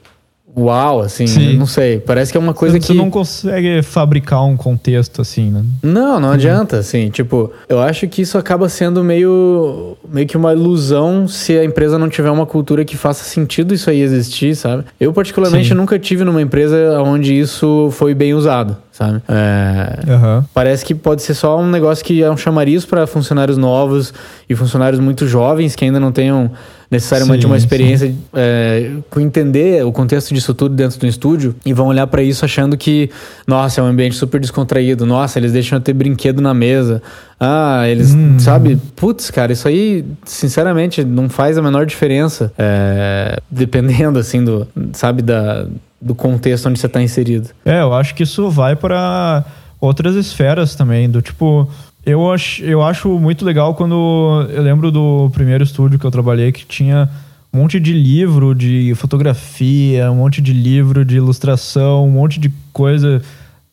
uau, 0.57 1.01
assim, 1.01 1.27
não 1.57 1.66
sei. 1.66 1.99
Parece 1.99 2.33
que 2.33 2.38
é 2.38 2.40
uma 2.40 2.55
coisa 2.55 2.75
você, 2.75 2.81
que. 2.81 2.87
Você 2.87 2.95
não 2.95 3.11
consegue 3.11 3.83
fabricar 3.83 4.45
um 4.45 4.57
contexto 4.57 5.21
assim, 5.21 5.51
né? 5.51 5.64
Não, 5.83 6.19
não 6.19 6.31
adianta, 6.31 6.79
assim. 6.79 7.11
Tipo, 7.11 7.53
eu 7.69 7.81
acho 7.81 8.09
que 8.09 8.23
isso 8.23 8.38
acaba 8.38 8.69
sendo 8.69 9.05
meio, 9.05 9.97
meio 10.09 10.27
que 10.27 10.37
uma 10.37 10.53
ilusão 10.53 11.29
se 11.29 11.59
a 11.59 11.64
empresa 11.64 11.99
não 11.99 12.09
tiver 12.09 12.31
uma 12.31 12.47
cultura 12.47 12.85
que 12.85 12.97
faça 12.97 13.25
sentido 13.25 13.75
isso 13.75 13.90
aí 13.90 14.01
existir, 14.01 14.57
sabe? 14.57 14.85
Eu, 14.99 15.12
particularmente, 15.12 15.75
nunca 15.75 15.99
tive 15.99 16.25
numa 16.25 16.40
empresa 16.40 17.03
onde 17.03 17.38
isso 17.38 17.90
foi 17.92 18.14
bem 18.14 18.33
usado 18.33 18.77
sabe? 18.97 19.21
É, 19.29 20.11
uhum. 20.11 20.45
Parece 20.55 20.83
que 20.83 20.95
pode 20.95 21.23
ser 21.23 21.35
só 21.35 21.61
um 21.61 21.69
negócio 21.69 22.03
que 22.03 22.23
é 22.23 22.31
um 22.31 22.37
chamariz 22.37 22.87
para 22.87 23.07
funcionários 23.07 23.59
novos 23.59 24.12
e 24.49 24.55
funcionários 24.55 24.99
muito 24.99 25.27
jovens 25.27 25.77
que 25.77 25.85
ainda 25.85 26.01
não 26.01 26.11
tenham 26.11 26.51
necessariamente 26.90 27.42
sim, 27.42 27.46
uma 27.46 27.57
experiência 27.57 28.14
é, 28.35 28.92
com 29.11 29.20
entender 29.20 29.85
o 29.85 29.92
contexto 29.92 30.33
disso 30.33 30.55
tudo 30.55 30.75
dentro 30.75 30.99
do 30.99 31.07
estúdio 31.07 31.55
e 31.64 31.72
vão 31.72 31.88
olhar 31.88 32.07
para 32.07 32.22
isso 32.22 32.44
achando 32.44 32.77
que, 32.77 33.11
nossa, 33.46 33.81
é 33.81 33.85
um 33.85 33.87
ambiente 33.87 34.14
super 34.14 34.40
descontraído, 34.40 35.05
nossa, 35.05 35.38
eles 35.38 35.53
deixam 35.53 35.81
ter 35.81 35.92
brinquedo 35.92 36.40
na 36.40 36.55
mesa, 36.55 37.03
ah, 37.38 37.87
eles, 37.88 38.14
hum. 38.14 38.38
sabe? 38.38 38.81
Putz, 38.94 39.31
cara, 39.31 39.53
isso 39.53 39.68
aí, 39.68 40.05
sinceramente, 40.25 41.05
não 41.05 41.29
faz 41.29 41.59
a 41.59 41.62
menor 41.62 41.85
diferença, 41.87 42.53
é, 42.57 43.40
dependendo, 43.51 44.18
assim, 44.18 44.42
do, 44.44 44.66
sabe, 44.92 45.22
da, 45.22 45.66
do 46.01 46.14
contexto 46.14 46.68
onde 46.68 46.79
você 46.79 46.87
está 46.87 47.03
inserido. 47.03 47.51
É, 47.64 47.81
eu 47.81 47.92
acho 47.92 48.14
que 48.14 48.22
isso 48.22 48.49
vai 48.49 48.77
para 48.77 49.44
outras 49.81 50.14
esferas 50.14 50.75
também, 50.75 51.11
do 51.11 51.20
tipo 51.20 51.68
eu 52.07 52.31
acho, 52.33 52.62
eu 52.64 52.83
acho 52.83 53.09
muito 53.19 53.45
legal 53.45 53.75
quando. 53.75 54.47
Eu 54.51 54.62
lembro 54.62 54.92
do 54.92 55.29
primeiro 55.35 55.64
estúdio 55.64 55.99
que 55.99 56.07
eu 56.07 56.11
trabalhei 56.11 56.53
que 56.53 56.64
tinha 56.64 57.11
um 57.53 57.59
monte 57.59 57.81
de 57.81 57.92
livro 57.92 58.55
de 58.55 58.95
fotografia, 58.95 60.11
um 60.12 60.16
monte 60.16 60.40
de 60.40 60.53
livro 60.53 61.05
de 61.05 61.16
ilustração, 61.16 62.07
um 62.07 62.11
monte 62.11 62.38
de 62.38 62.53
coisa 62.73 63.21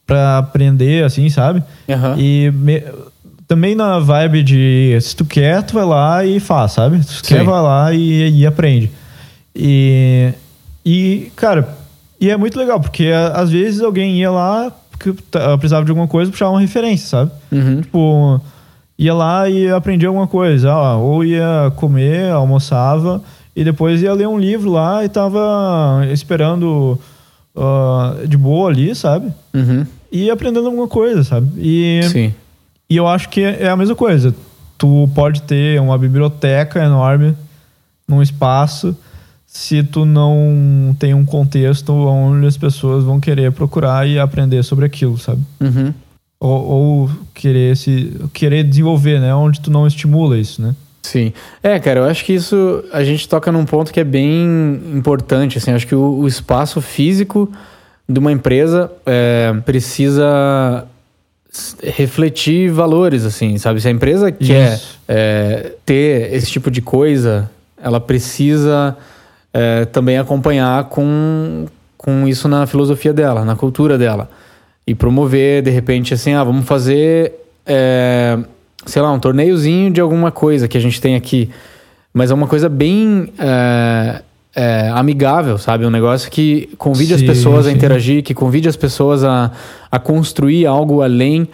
para 0.08 0.40
aprender, 0.40 1.04
assim, 1.04 1.30
sabe? 1.30 1.62
Uhum. 1.88 2.18
E 2.18 2.52
me, 2.52 2.84
também 3.48 3.76
na 3.76 4.00
vibe 4.00 4.42
de 4.42 4.98
se 5.00 5.16
tu 5.16 5.26
quer, 5.26 5.62
tu 5.62 5.76
vai 5.76 5.86
lá 5.86 6.26
e 6.26 6.40
faz, 6.40 6.72
sabe? 6.72 7.04
Se 7.04 7.22
tu 7.22 7.28
Sim. 7.28 7.36
quer, 7.36 7.44
vai 7.44 7.62
lá 7.62 7.94
e, 7.94 8.40
e 8.40 8.48
aprende. 8.48 8.90
E, 9.56 10.34
e, 10.84 11.32
cara, 11.36 11.78
e 12.20 12.32
é 12.32 12.38
muito 12.38 12.58
legal, 12.58 12.80
porque 12.80 13.12
às 13.34 13.52
vezes 13.52 13.82
alguém 13.82 14.18
ia 14.20 14.32
lá, 14.32 14.72
que 15.00 15.14
precisava 15.58 15.86
de 15.86 15.92
alguma 15.92 16.08
coisa, 16.08 16.32
puxar 16.32 16.50
uma 16.50 16.60
referência, 16.62 17.08
sabe? 17.08 17.32
Uhum. 17.52 17.82
Tipo, 17.82 18.42
ia 18.98 19.14
lá 19.14 19.50
e 19.50 19.70
aprendia 19.70 20.08
alguma 20.08 20.28
coisa. 20.28 20.76
Ou 20.96 21.24
ia 21.24 21.72
comer, 21.76 22.32
almoçava, 22.32 23.22
e 23.56 23.64
depois 23.64 24.02
ia 24.02 24.14
ler 24.14 24.28
um 24.28 24.40
livro 24.40 24.72
lá 24.72 25.04
e 25.04 25.10
tava 25.10 26.06
esperando 26.12 27.00
uh, 27.56 28.28
de 28.28 28.38
boa 28.38 28.70
ali, 28.70 28.96
sabe? 28.96 29.32
Uhum. 29.54 29.86
E 30.12 30.30
aprendendo 30.30 30.68
alguma 30.68 30.88
coisa, 30.88 31.24
sabe? 31.24 31.50
E, 31.58 32.02
Sim. 32.04 32.34
e 32.90 32.96
eu 32.96 33.08
acho 33.08 33.30
que 33.30 33.42
é 33.42 33.70
a 33.70 33.76
mesma 33.76 33.96
coisa. 33.96 34.34
Tu 34.78 35.10
pode 35.16 35.42
ter 35.44 35.80
uma 35.80 35.98
biblioteca 35.98 36.84
enorme 36.84 37.36
num 38.08 38.22
espaço 38.22 38.96
se 39.54 39.84
tu 39.84 40.04
não 40.04 40.96
tem 40.98 41.14
um 41.14 41.24
contexto 41.24 41.94
onde 41.94 42.48
as 42.48 42.58
pessoas 42.58 43.04
vão 43.04 43.20
querer 43.20 43.52
procurar 43.52 44.08
e 44.08 44.18
aprender 44.18 44.64
sobre 44.64 44.84
aquilo, 44.84 45.16
sabe? 45.16 45.44
Uhum. 45.62 45.94
Ou, 46.40 46.66
ou, 46.66 47.10
querer 47.36 47.78
se 47.78 48.20
querer 48.34 48.64
desenvolver, 48.64 49.20
né? 49.20 49.34
Onde 49.34 49.62
tu 49.62 49.70
não 49.70 49.86
estimula 49.86 50.40
isso, 50.40 50.60
né? 50.60 50.74
Sim. 51.04 51.32
É, 51.62 51.80
cara, 51.80 52.00
eu 52.00 52.06
acho 52.06 52.26
que 52.26 52.34
isso 52.34 52.84
a 52.92 53.04
gente 53.04 53.30
toca 53.30 53.52
num 53.52 53.64
ponto 53.64 53.94
que 53.94 54.00
é 54.00 54.04
bem 54.04 54.82
importante, 54.96 55.60
assim, 55.60 55.72
acho 55.72 55.86
que 55.86 55.96
o, 55.96 56.16
o 56.16 56.28
espaço 56.28 56.82
físico 56.82 57.52
de 58.10 58.18
uma 58.18 58.32
empresa 58.32 58.92
é, 59.06 59.54
precisa 59.64 60.88
refletir 61.84 62.72
valores, 62.72 63.24
assim, 63.24 63.60
sabe? 63.60 63.80
Se 63.80 63.88
a 63.88 63.92
empresa 63.92 64.32
quer 64.32 64.82
é, 65.08 65.74
ter 65.86 66.34
esse 66.34 66.52
tipo 66.52 66.72
de 66.72 66.82
coisa, 66.82 67.52
ela 67.80 68.00
precisa 68.00 68.98
é, 69.54 69.86
também 69.86 70.18
acompanhar 70.18 70.86
com, 70.86 71.66
com 71.98 72.28
isso 72.28 72.48
na 72.48 72.66
filosofia 72.66 73.14
dela, 73.14 73.46
na 73.46 73.56
cultura 73.56 73.98
dela. 73.98 74.30
E 74.86 74.96
promover, 74.96 75.62
de 75.62 75.70
repente, 75.70 76.14
assim, 76.14 76.34
ah, 76.34 76.44
vamos 76.44 76.66
fazer, 76.66 77.34
é, 77.66 78.38
sei 78.86 79.02
lá, 79.02 79.12
um 79.12 79.20
torneiozinho 79.20 79.92
de 79.92 80.02
alguma 80.02 80.32
coisa 80.32 80.68
que 80.68 80.78
a 80.78 80.82
gente 80.82 81.00
tem 81.00 81.16
aqui. 81.16 81.50
Mas 82.14 82.32
é 82.32 82.34
uma 82.34 82.48
coisa 82.48 82.68
bem 82.68 83.32
é, 83.40 84.22
é, 84.56 84.90
amigável, 84.94 85.58
sabe? 85.58 85.86
Um 85.86 85.90
negócio 85.90 86.30
que 86.30 86.70
convide 86.78 87.16
sim, 87.18 87.22
as 87.22 87.22
pessoas 87.22 87.66
sim. 87.66 87.72
a 87.72 87.74
interagir, 87.74 88.24
que 88.24 88.34
convide 88.34 88.68
as 88.68 88.76
pessoas 88.76 89.24
a, 89.24 89.52
a 89.92 90.00
construir 90.00 90.66
algo 90.66 91.02
além 91.02 91.48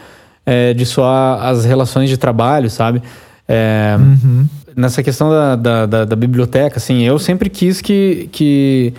é, 0.45 0.73
de 0.73 0.85
só 0.85 1.37
as 1.41 1.65
relações 1.65 2.09
de 2.09 2.17
trabalho, 2.17 2.69
sabe? 2.69 3.01
É, 3.47 3.95
uhum. 3.99 4.47
Nessa 4.79 5.03
questão 5.03 5.29
da, 5.29 5.55
da, 5.55 5.85
da, 5.85 6.05
da, 6.05 6.15
biblioteca, 6.15 6.77
assim, 6.77 7.03
eu 7.03 7.19
sempre 7.19 7.49
quis 7.49 7.81
que, 7.81 8.29
que 8.31 8.93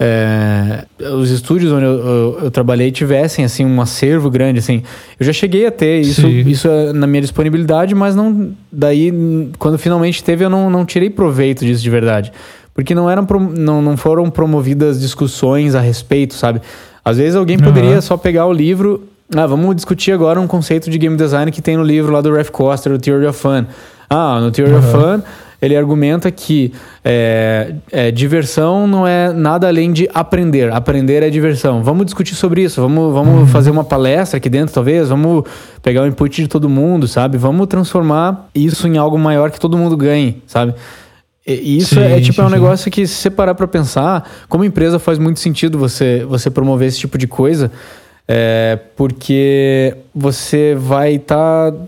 é, 0.00 0.84
os 1.12 1.30
estúdios 1.30 1.72
onde 1.72 1.84
eu, 1.84 1.90
eu, 1.90 2.38
eu, 2.44 2.50
trabalhei 2.52 2.92
tivessem 2.92 3.44
assim 3.44 3.64
um 3.64 3.80
acervo 3.80 4.30
grande 4.30 4.60
assim 4.60 4.84
eu 5.18 5.26
já 5.26 5.32
cheguei 5.32 5.66
a 5.66 5.72
ter 5.72 6.00
isso 6.00 6.20
Sim. 6.20 6.48
isso 6.48 6.68
é 6.68 6.92
na 6.92 7.04
minha 7.04 7.20
disponibilidade 7.20 7.96
mas 7.96 8.14
não 8.14 8.52
daí 8.70 9.12
quando 9.58 9.76
finalmente 9.76 10.22
teve 10.22 10.44
eu 10.44 10.50
não, 10.50 10.70
não 10.70 10.84
tirei 10.84 11.10
proveito 11.10 11.64
disso 11.64 11.82
de 11.82 11.90
verdade 11.90 12.32
porque 12.72 12.94
não 12.94 13.10
eram 13.10 13.26
não, 13.56 13.82
não 13.82 13.96
foram 13.96 14.30
promovidas 14.30 15.00
discussões 15.00 15.74
a 15.74 15.80
respeito 15.80 16.34
sabe 16.34 16.62
às 17.04 17.16
vezes 17.16 17.34
alguém 17.34 17.58
poderia 17.58 17.96
uhum. 17.96 18.00
só 18.00 18.16
pegar 18.16 18.46
o 18.46 18.52
livro 18.52 19.02
ah 19.34 19.48
vamos 19.48 19.74
discutir 19.74 20.12
agora 20.12 20.40
um 20.40 20.46
conceito 20.46 20.88
de 20.88 20.96
game 20.96 21.16
design 21.16 21.50
que 21.50 21.60
tem 21.60 21.76
no 21.76 21.82
livro 21.82 22.12
lá 22.12 22.20
do 22.20 22.32
Ralph 22.32 22.50
Coster 22.50 22.92
o 22.92 23.00
Theory 23.00 23.26
of 23.26 23.36
Fun 23.36 23.66
ah 24.08 24.40
no 24.40 24.50
Theory 24.50 24.72
uhum. 24.72 24.78
of 24.78 24.90
Fun 24.90 25.22
ele 25.60 25.76
argumenta 25.76 26.30
que 26.30 26.72
é, 27.04 27.74
é, 27.90 28.10
diversão 28.12 28.86
não 28.86 29.06
é 29.06 29.32
nada 29.32 29.66
além 29.66 29.92
de 29.92 30.08
aprender. 30.14 30.72
Aprender 30.72 31.22
é 31.22 31.30
diversão. 31.30 31.82
Vamos 31.82 32.06
discutir 32.06 32.36
sobre 32.36 32.62
isso. 32.62 32.80
Vamos, 32.80 33.12
vamos 33.12 33.40
uhum. 33.40 33.46
fazer 33.48 33.70
uma 33.70 33.82
palestra 33.82 34.36
aqui 34.36 34.48
dentro, 34.48 34.72
talvez. 34.72 35.08
Vamos 35.08 35.44
pegar 35.82 36.02
o 36.02 36.06
input 36.06 36.42
de 36.42 36.46
todo 36.46 36.68
mundo, 36.68 37.08
sabe? 37.08 37.36
Vamos 37.36 37.66
transformar 37.66 38.48
isso 38.54 38.86
em 38.86 38.98
algo 38.98 39.18
maior 39.18 39.50
que 39.50 39.58
todo 39.58 39.76
mundo 39.76 39.96
ganhe, 39.96 40.40
sabe? 40.46 40.74
E 41.44 41.78
isso 41.78 41.94
sim, 41.94 42.02
é 42.02 42.20
tipo 42.20 42.34
sim, 42.34 42.42
é 42.42 42.44
um 42.44 42.50
negócio 42.50 42.90
que, 42.90 43.06
se 43.06 43.14
você 43.14 43.30
parar 43.30 43.54
para 43.54 43.66
pensar, 43.66 44.30
como 44.50 44.64
empresa 44.64 44.98
faz 44.98 45.18
muito 45.18 45.40
sentido 45.40 45.78
você, 45.78 46.24
você 46.28 46.50
promover 46.50 46.86
esse 46.86 46.98
tipo 46.98 47.16
de 47.16 47.26
coisa, 47.26 47.72
é, 48.28 48.78
porque 48.94 49.96
você 50.14 50.76
vai 50.78 51.14
estar 51.14 51.72
tá 51.72 51.78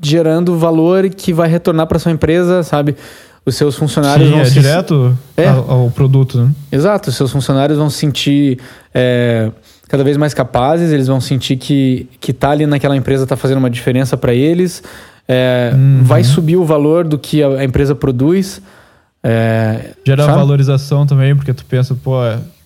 gerando 0.00 0.56
valor 0.56 1.08
que 1.10 1.32
vai 1.32 1.48
retornar 1.48 1.86
para 1.86 1.98
sua 1.98 2.12
empresa, 2.12 2.62
sabe? 2.62 2.96
Os 3.44 3.56
seus 3.56 3.76
funcionários 3.76 4.28
Sim, 4.28 4.34
vão 4.34 4.42
é 4.42 4.44
se... 4.44 4.52
direto 4.52 5.18
é. 5.36 5.48
Ao, 5.48 5.70
ao, 5.70 5.90
produto, 5.90 6.38
né? 6.38 6.50
Exato, 6.70 7.10
os 7.10 7.16
seus 7.16 7.30
funcionários 7.32 7.78
vão 7.78 7.88
se 7.88 7.98
sentir 7.98 8.58
é, 8.94 9.50
cada 9.88 10.04
vez 10.04 10.16
mais 10.16 10.34
capazes, 10.34 10.92
eles 10.92 11.06
vão 11.06 11.20
sentir 11.20 11.56
que 11.56 12.08
que 12.20 12.32
tá 12.32 12.50
ali 12.50 12.66
naquela 12.66 12.96
empresa 12.96 13.24
está 13.24 13.36
fazendo 13.36 13.58
uma 13.58 13.70
diferença 13.70 14.16
para 14.16 14.34
eles, 14.34 14.82
é, 15.26 15.72
uhum. 15.74 16.00
vai 16.02 16.22
subir 16.22 16.56
o 16.56 16.64
valor 16.64 17.04
do 17.04 17.18
que 17.18 17.42
a, 17.42 17.48
a 17.48 17.64
empresa 17.64 17.94
produz. 17.94 18.60
É, 19.22 19.90
Gera 20.06 20.24
sabe? 20.24 20.38
valorização 20.38 21.06
também, 21.06 21.34
porque 21.34 21.52
tu 21.52 21.64
pensa, 21.64 21.94
pô, 21.94 22.20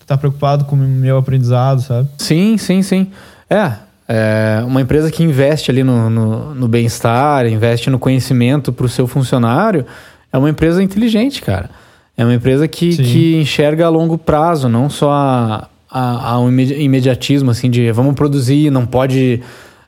tá 0.05 0.17
preocupado 0.17 0.65
com 0.65 0.75
o 0.75 0.79
meu 0.79 1.17
aprendizado, 1.17 1.81
sabe? 1.81 2.07
Sim, 2.17 2.57
sim, 2.57 2.81
sim. 2.81 3.11
É, 3.49 3.73
é, 4.07 4.63
uma 4.65 4.81
empresa 4.81 5.09
que 5.09 5.23
investe 5.23 5.71
ali 5.71 5.83
no, 5.83 6.09
no, 6.09 6.55
no 6.55 6.67
bem-estar, 6.67 7.47
investe 7.47 7.89
no 7.89 7.97
conhecimento 7.97 8.71
para 8.71 8.85
o 8.85 8.89
seu 8.89 9.07
funcionário, 9.07 9.85
é 10.31 10.37
uma 10.37 10.49
empresa 10.49 10.83
inteligente, 10.83 11.41
cara. 11.41 11.69
É 12.17 12.23
uma 12.23 12.33
empresa 12.33 12.67
que, 12.67 12.95
que 12.95 13.35
enxerga 13.35 13.85
a 13.85 13.89
longo 13.89 14.17
prazo, 14.17 14.69
não 14.69 14.89
só 14.89 15.11
a, 15.11 15.67
a, 15.89 16.31
a 16.31 16.39
um 16.39 16.49
imediatismo, 16.49 17.51
assim, 17.51 17.69
de 17.69 17.91
vamos 17.91 18.15
produzir, 18.15 18.69
não 18.69 18.85
pode 18.85 19.41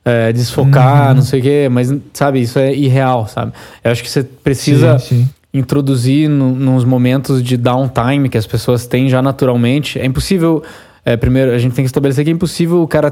é, 0.03 0.33
desfocar, 0.33 1.09
uhum. 1.09 1.15
não 1.15 1.21
sei 1.21 1.39
o 1.39 1.43
quê, 1.43 1.67
mas, 1.69 1.93
sabe, 2.13 2.41
isso 2.41 2.57
é 2.59 2.73
irreal, 2.73 3.27
sabe? 3.27 3.53
Eu 3.83 3.91
acho 3.91 4.03
que 4.03 4.09
você 4.09 4.23
precisa 4.23 4.99
sim, 4.99 5.23
sim. 5.23 5.29
introduzir 5.53 6.27
no, 6.27 6.53
nos 6.53 6.83
momentos 6.83 7.41
de 7.41 7.55
downtime 7.55 8.29
que 8.29 8.37
as 8.37 8.47
pessoas 8.47 8.87
têm 8.87 9.09
já 9.09 9.21
naturalmente. 9.21 9.99
É 9.99 10.05
impossível, 10.05 10.63
é, 11.05 11.15
primeiro, 11.15 11.51
a 11.51 11.57
gente 11.57 11.75
tem 11.75 11.83
que 11.83 11.89
estabelecer 11.89 12.25
que 12.25 12.31
é 12.31 12.33
impossível 12.33 12.81
o 12.81 12.87
cara 12.87 13.09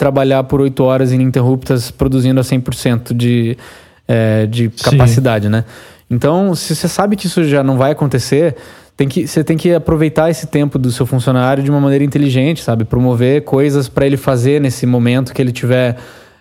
trabalhar 0.00 0.44
por 0.44 0.62
oito 0.62 0.82
horas 0.82 1.12
ininterruptas 1.12 1.90
produzindo 1.90 2.40
a 2.40 2.42
100% 2.42 3.14
de, 3.14 3.54
é, 4.08 4.46
de 4.46 4.70
capacidade, 4.70 5.44
Sim. 5.44 5.50
né? 5.50 5.64
Então, 6.10 6.54
se 6.54 6.74
você 6.74 6.88
sabe 6.88 7.16
que 7.16 7.26
isso 7.26 7.44
já 7.44 7.62
não 7.62 7.76
vai 7.76 7.92
acontecer, 7.92 8.56
tem 8.96 9.06
que, 9.06 9.26
você 9.26 9.44
tem 9.44 9.58
que 9.58 9.74
aproveitar 9.74 10.30
esse 10.30 10.46
tempo 10.46 10.78
do 10.78 10.90
seu 10.90 11.04
funcionário 11.04 11.62
de 11.62 11.70
uma 11.70 11.78
maneira 11.82 12.02
inteligente, 12.02 12.62
sabe? 12.62 12.84
Promover 12.84 13.44
coisas 13.44 13.90
para 13.90 14.06
ele 14.06 14.16
fazer 14.16 14.58
nesse 14.58 14.86
momento 14.86 15.34
que 15.34 15.42
ele 15.42 15.52
tiver 15.52 15.98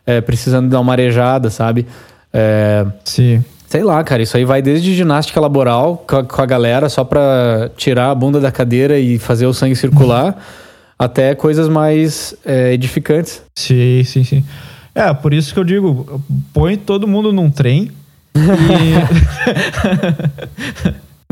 é, 0.08 0.22
precisando 0.22 0.70
dar 0.70 0.80
uma 0.80 0.94
arejada, 0.94 1.50
sabe? 1.50 1.86
É, 2.34 2.86
Sim. 3.04 3.44
Sei 3.68 3.84
lá, 3.84 4.02
cara, 4.06 4.24
isso 4.24 4.38
aí 4.38 4.46
vai 4.46 4.62
desde 4.62 4.96
ginástica 4.96 5.40
laboral 5.42 6.06
com 6.08 6.16
a, 6.16 6.24
com 6.24 6.42
a 6.42 6.46
galera 6.46 6.88
só 6.88 7.04
para 7.04 7.70
tirar 7.76 8.10
a 8.10 8.16
bunda 8.16 8.40
da 8.40 8.52
cadeira 8.54 8.98
e 8.98 9.20
fazer 9.20 9.46
o 9.48 9.54
sangue 9.54 9.76
circular 9.76 10.38
até 11.00 11.34
coisas 11.34 11.70
mais 11.70 12.36
é, 12.46 12.74
edificantes. 12.74 13.42
Sim, 13.58 14.04
sim, 14.04 14.24
sim. 14.26 14.46
É, 14.94 15.14
por 15.14 15.34
isso 15.34 15.54
que 15.54 15.60
eu 15.60 15.64
digo, 15.64 16.22
põe 16.54 16.76
todo 16.76 17.08
mundo 17.08 17.32
num 17.32 17.50
trem 17.50 17.90
e... 18.36 18.94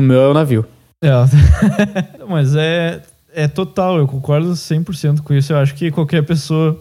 o 0.00 0.02
meu 0.02 0.22
é 0.22 0.28
o 0.28 0.34
navio. 0.34 0.64
É, 1.04 1.10
mas 2.26 2.54
é, 2.56 3.02
é 3.34 3.46
total, 3.46 3.98
eu 3.98 4.08
concordo 4.08 4.50
100% 4.52 5.20
com 5.20 5.34
isso. 5.34 5.52
Eu 5.52 5.58
acho 5.58 5.74
que 5.74 5.90
qualquer 5.90 6.24
pessoa 6.24 6.80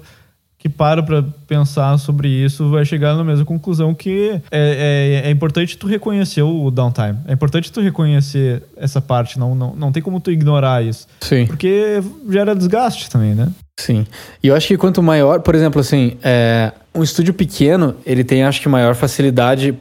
que 0.68 0.70
para 0.70 1.02
para 1.02 1.24
pensar 1.48 1.98
sobre 1.98 2.28
isso 2.28 2.70
vai 2.70 2.86
chegar 2.86 3.16
na 3.16 3.24
mesma 3.24 3.46
conclusão 3.46 3.96
que 3.96 4.42
é, 4.52 5.22
é, 5.24 5.28
é, 5.28 5.32
importante 5.32 5.78
tu 5.78 5.88
reconhecer 5.88 6.42
o 6.42 6.70
downtime. 6.70 7.18
É 7.28 7.34
importante 7.34 7.72
tu 7.72 7.82
reconhecer 7.82 8.62
essa 8.76 9.02
parte. 9.02 9.40
Não, 9.40 9.56
não, 9.56 9.76
não 9.76 9.92
tem 9.92 10.04
como 10.04 10.20
tu 10.20 10.30
ignorar 10.30 10.84
isso. 10.84 11.08
Sim. 11.22 11.46
Porque 11.46 12.02
gera 12.30 12.56
desgaste 12.56 13.10
também, 13.10 13.34
né? 13.34 13.50
Sim. 13.80 14.06
E 14.44 14.48
eu 14.48 14.56
acho 14.56 14.68
que 14.68 14.78
quanto 14.78 15.02
maior, 15.02 15.40
por 15.40 15.56
exemplo, 15.56 15.80
assim, 15.80 16.18
é, 16.24 16.72
um 16.94 17.04
estúdio 17.04 17.34
pequeno, 17.34 17.96
ele 18.06 18.24
tem, 18.24 18.44
acho 18.44 18.62
que, 18.62 18.68
maior 18.68 18.96
facilidade 18.96 19.76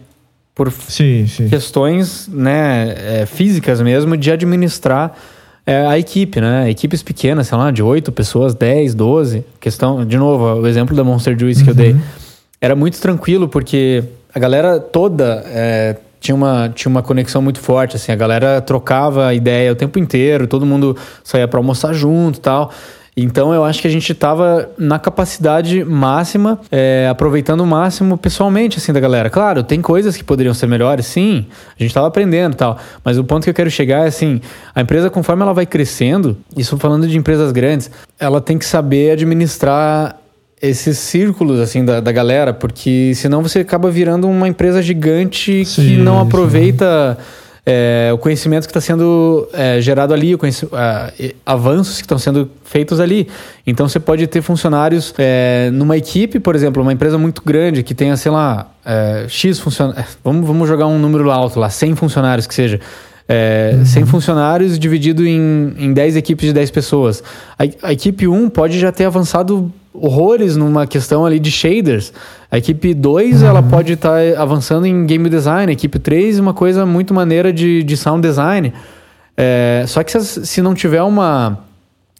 por 0.54 0.70
sim, 0.70 1.26
sim. 1.26 1.48
questões 1.48 2.28
né, 2.28 2.94
é, 3.22 3.26
físicas 3.26 3.80
mesmo 3.80 4.16
de 4.16 4.30
administrar 4.30 5.14
é 5.66 5.84
a 5.84 5.98
equipe, 5.98 6.40
né? 6.40 6.70
Equipes 6.70 7.02
pequenas, 7.02 7.48
sei 7.48 7.58
lá, 7.58 7.72
de 7.72 7.82
8 7.82 8.12
pessoas, 8.12 8.54
10, 8.54 8.94
12. 8.94 9.44
Questão, 9.58 10.06
de 10.06 10.16
novo, 10.16 10.60
o 10.62 10.66
exemplo 10.66 10.94
da 10.94 11.02
Monster 11.02 11.36
Juice 11.36 11.60
uhum. 11.60 11.64
que 11.64 11.70
eu 11.70 11.74
dei. 11.74 11.92
Uhum. 11.92 12.00
Era 12.60 12.76
muito 12.76 13.00
tranquilo, 13.00 13.48
porque 13.48 14.04
a 14.32 14.38
galera 14.38 14.78
toda 14.78 15.42
é, 15.46 15.96
tinha, 16.20 16.34
uma, 16.34 16.70
tinha 16.72 16.88
uma 16.88 17.02
conexão 17.02 17.42
muito 17.42 17.58
forte, 17.58 17.96
assim. 17.96 18.12
A 18.12 18.16
galera 18.16 18.60
trocava 18.60 19.34
ideia 19.34 19.72
o 19.72 19.74
tempo 19.74 19.98
inteiro, 19.98 20.46
todo 20.46 20.64
mundo 20.64 20.96
saía 21.24 21.48
para 21.48 21.58
almoçar 21.58 21.92
junto 21.92 22.38
e 22.38 22.40
tal. 22.40 22.70
Então 23.18 23.54
eu 23.54 23.64
acho 23.64 23.80
que 23.80 23.88
a 23.88 23.90
gente 23.90 24.12
estava 24.12 24.68
na 24.76 24.98
capacidade 24.98 25.82
máxima, 25.82 26.60
é, 26.70 27.08
aproveitando 27.10 27.62
o 27.62 27.66
máximo 27.66 28.18
pessoalmente, 28.18 28.76
assim, 28.76 28.92
da 28.92 29.00
galera. 29.00 29.30
Claro, 29.30 29.62
tem 29.62 29.80
coisas 29.80 30.14
que 30.18 30.22
poderiam 30.22 30.52
ser 30.52 30.66
melhores, 30.66 31.06
sim, 31.06 31.46
a 31.68 31.82
gente 31.82 31.88
estava 31.88 32.08
aprendendo 32.08 32.52
e 32.52 32.56
tal. 32.56 32.78
Mas 33.02 33.16
o 33.16 33.24
ponto 33.24 33.44
que 33.44 33.48
eu 33.48 33.54
quero 33.54 33.70
chegar 33.70 34.04
é 34.04 34.08
assim: 34.08 34.38
a 34.74 34.82
empresa, 34.82 35.08
conforme 35.08 35.42
ela 35.42 35.54
vai 35.54 35.64
crescendo, 35.64 36.36
isso 36.54 36.76
falando 36.76 37.08
de 37.08 37.16
empresas 37.16 37.52
grandes, 37.52 37.90
ela 38.20 38.38
tem 38.38 38.58
que 38.58 38.66
saber 38.66 39.12
administrar 39.12 40.18
esses 40.60 40.98
círculos 40.98 41.58
assim 41.58 41.86
da, 41.86 42.00
da 42.00 42.12
galera, 42.12 42.52
porque 42.52 43.12
senão 43.14 43.42
você 43.42 43.60
acaba 43.60 43.90
virando 43.90 44.28
uma 44.28 44.46
empresa 44.46 44.82
gigante 44.82 45.64
sim, 45.64 45.82
que 45.82 45.96
não 45.96 46.20
aproveita. 46.20 47.16
Sim 47.18 47.45
é, 47.68 48.10
o 48.14 48.18
conhecimento 48.18 48.62
que 48.62 48.70
está 48.70 48.80
sendo 48.80 49.48
é, 49.52 49.80
gerado 49.80 50.14
ali, 50.14 50.36
o 50.36 50.38
avanços 51.44 51.96
que 51.96 52.02
estão 52.02 52.16
sendo 52.16 52.48
feitos 52.64 53.00
ali. 53.00 53.26
Então 53.66 53.88
você 53.88 53.98
pode 53.98 54.24
ter 54.28 54.40
funcionários 54.40 55.12
é, 55.18 55.68
numa 55.72 55.96
equipe, 55.96 56.38
por 56.38 56.54
exemplo, 56.54 56.80
uma 56.80 56.92
empresa 56.92 57.18
muito 57.18 57.42
grande 57.44 57.82
que 57.82 57.92
tenha, 57.92 58.16
sei 58.16 58.30
lá, 58.30 58.70
é, 58.84 59.26
X 59.28 59.58
funcionários. 59.58 60.04
É, 60.04 60.06
vamos, 60.22 60.46
vamos 60.46 60.68
jogar 60.68 60.86
um 60.86 60.96
número 60.96 61.28
alto 61.28 61.58
lá, 61.58 61.68
100 61.68 61.96
funcionários 61.96 62.46
que 62.46 62.54
seja. 62.54 62.80
É, 63.28 63.74
uhum. 63.78 63.84
100 63.84 64.06
funcionários 64.06 64.78
dividido 64.78 65.26
em, 65.26 65.74
em 65.76 65.92
10 65.92 66.14
equipes 66.14 66.46
de 66.46 66.52
10 66.52 66.70
pessoas. 66.70 67.24
A, 67.58 67.88
a 67.88 67.92
equipe 67.92 68.28
1 68.28 68.48
pode 68.48 68.78
já 68.78 68.92
ter 68.92 69.06
avançado 69.06 69.72
horrores 70.00 70.56
numa 70.56 70.86
questão 70.86 71.24
ali 71.24 71.38
de 71.38 71.50
shaders. 71.50 72.12
A 72.50 72.58
equipe 72.58 72.94
2 72.94 73.42
uhum. 73.42 73.48
ela 73.48 73.62
pode 73.62 73.92
estar 73.92 74.18
tá 74.18 74.42
avançando 74.42 74.86
em 74.86 75.06
game 75.06 75.28
design. 75.28 75.70
A 75.70 75.72
equipe 75.72 75.98
3 75.98 76.38
uma 76.38 76.54
coisa 76.54 76.86
muito 76.86 77.12
maneira 77.12 77.52
de, 77.52 77.82
de 77.82 77.96
sound 77.96 78.26
design. 78.26 78.72
É, 79.36 79.84
só 79.86 80.02
que 80.02 80.18
se, 80.18 80.46
se 80.46 80.62
não 80.62 80.74
tiver 80.74 81.02
uma, 81.02 81.58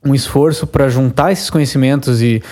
um 0.05 0.15
esforço 0.15 0.67
para 0.67 0.89
juntar 0.89 1.33
esses 1.33 1.51
conhecimentos 1.51 2.23
e 2.23 2.43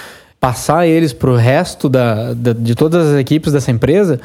passar 0.41 0.87
eles 0.87 1.13
para 1.13 1.31
o 1.31 1.37
resto 1.37 1.89
da, 1.89 2.35
da, 2.35 2.53
de 2.53 2.75
todas 2.75 3.09
as 3.09 3.19
equipes 3.19 3.53
dessa 3.53 3.71
empresa, 3.71 4.21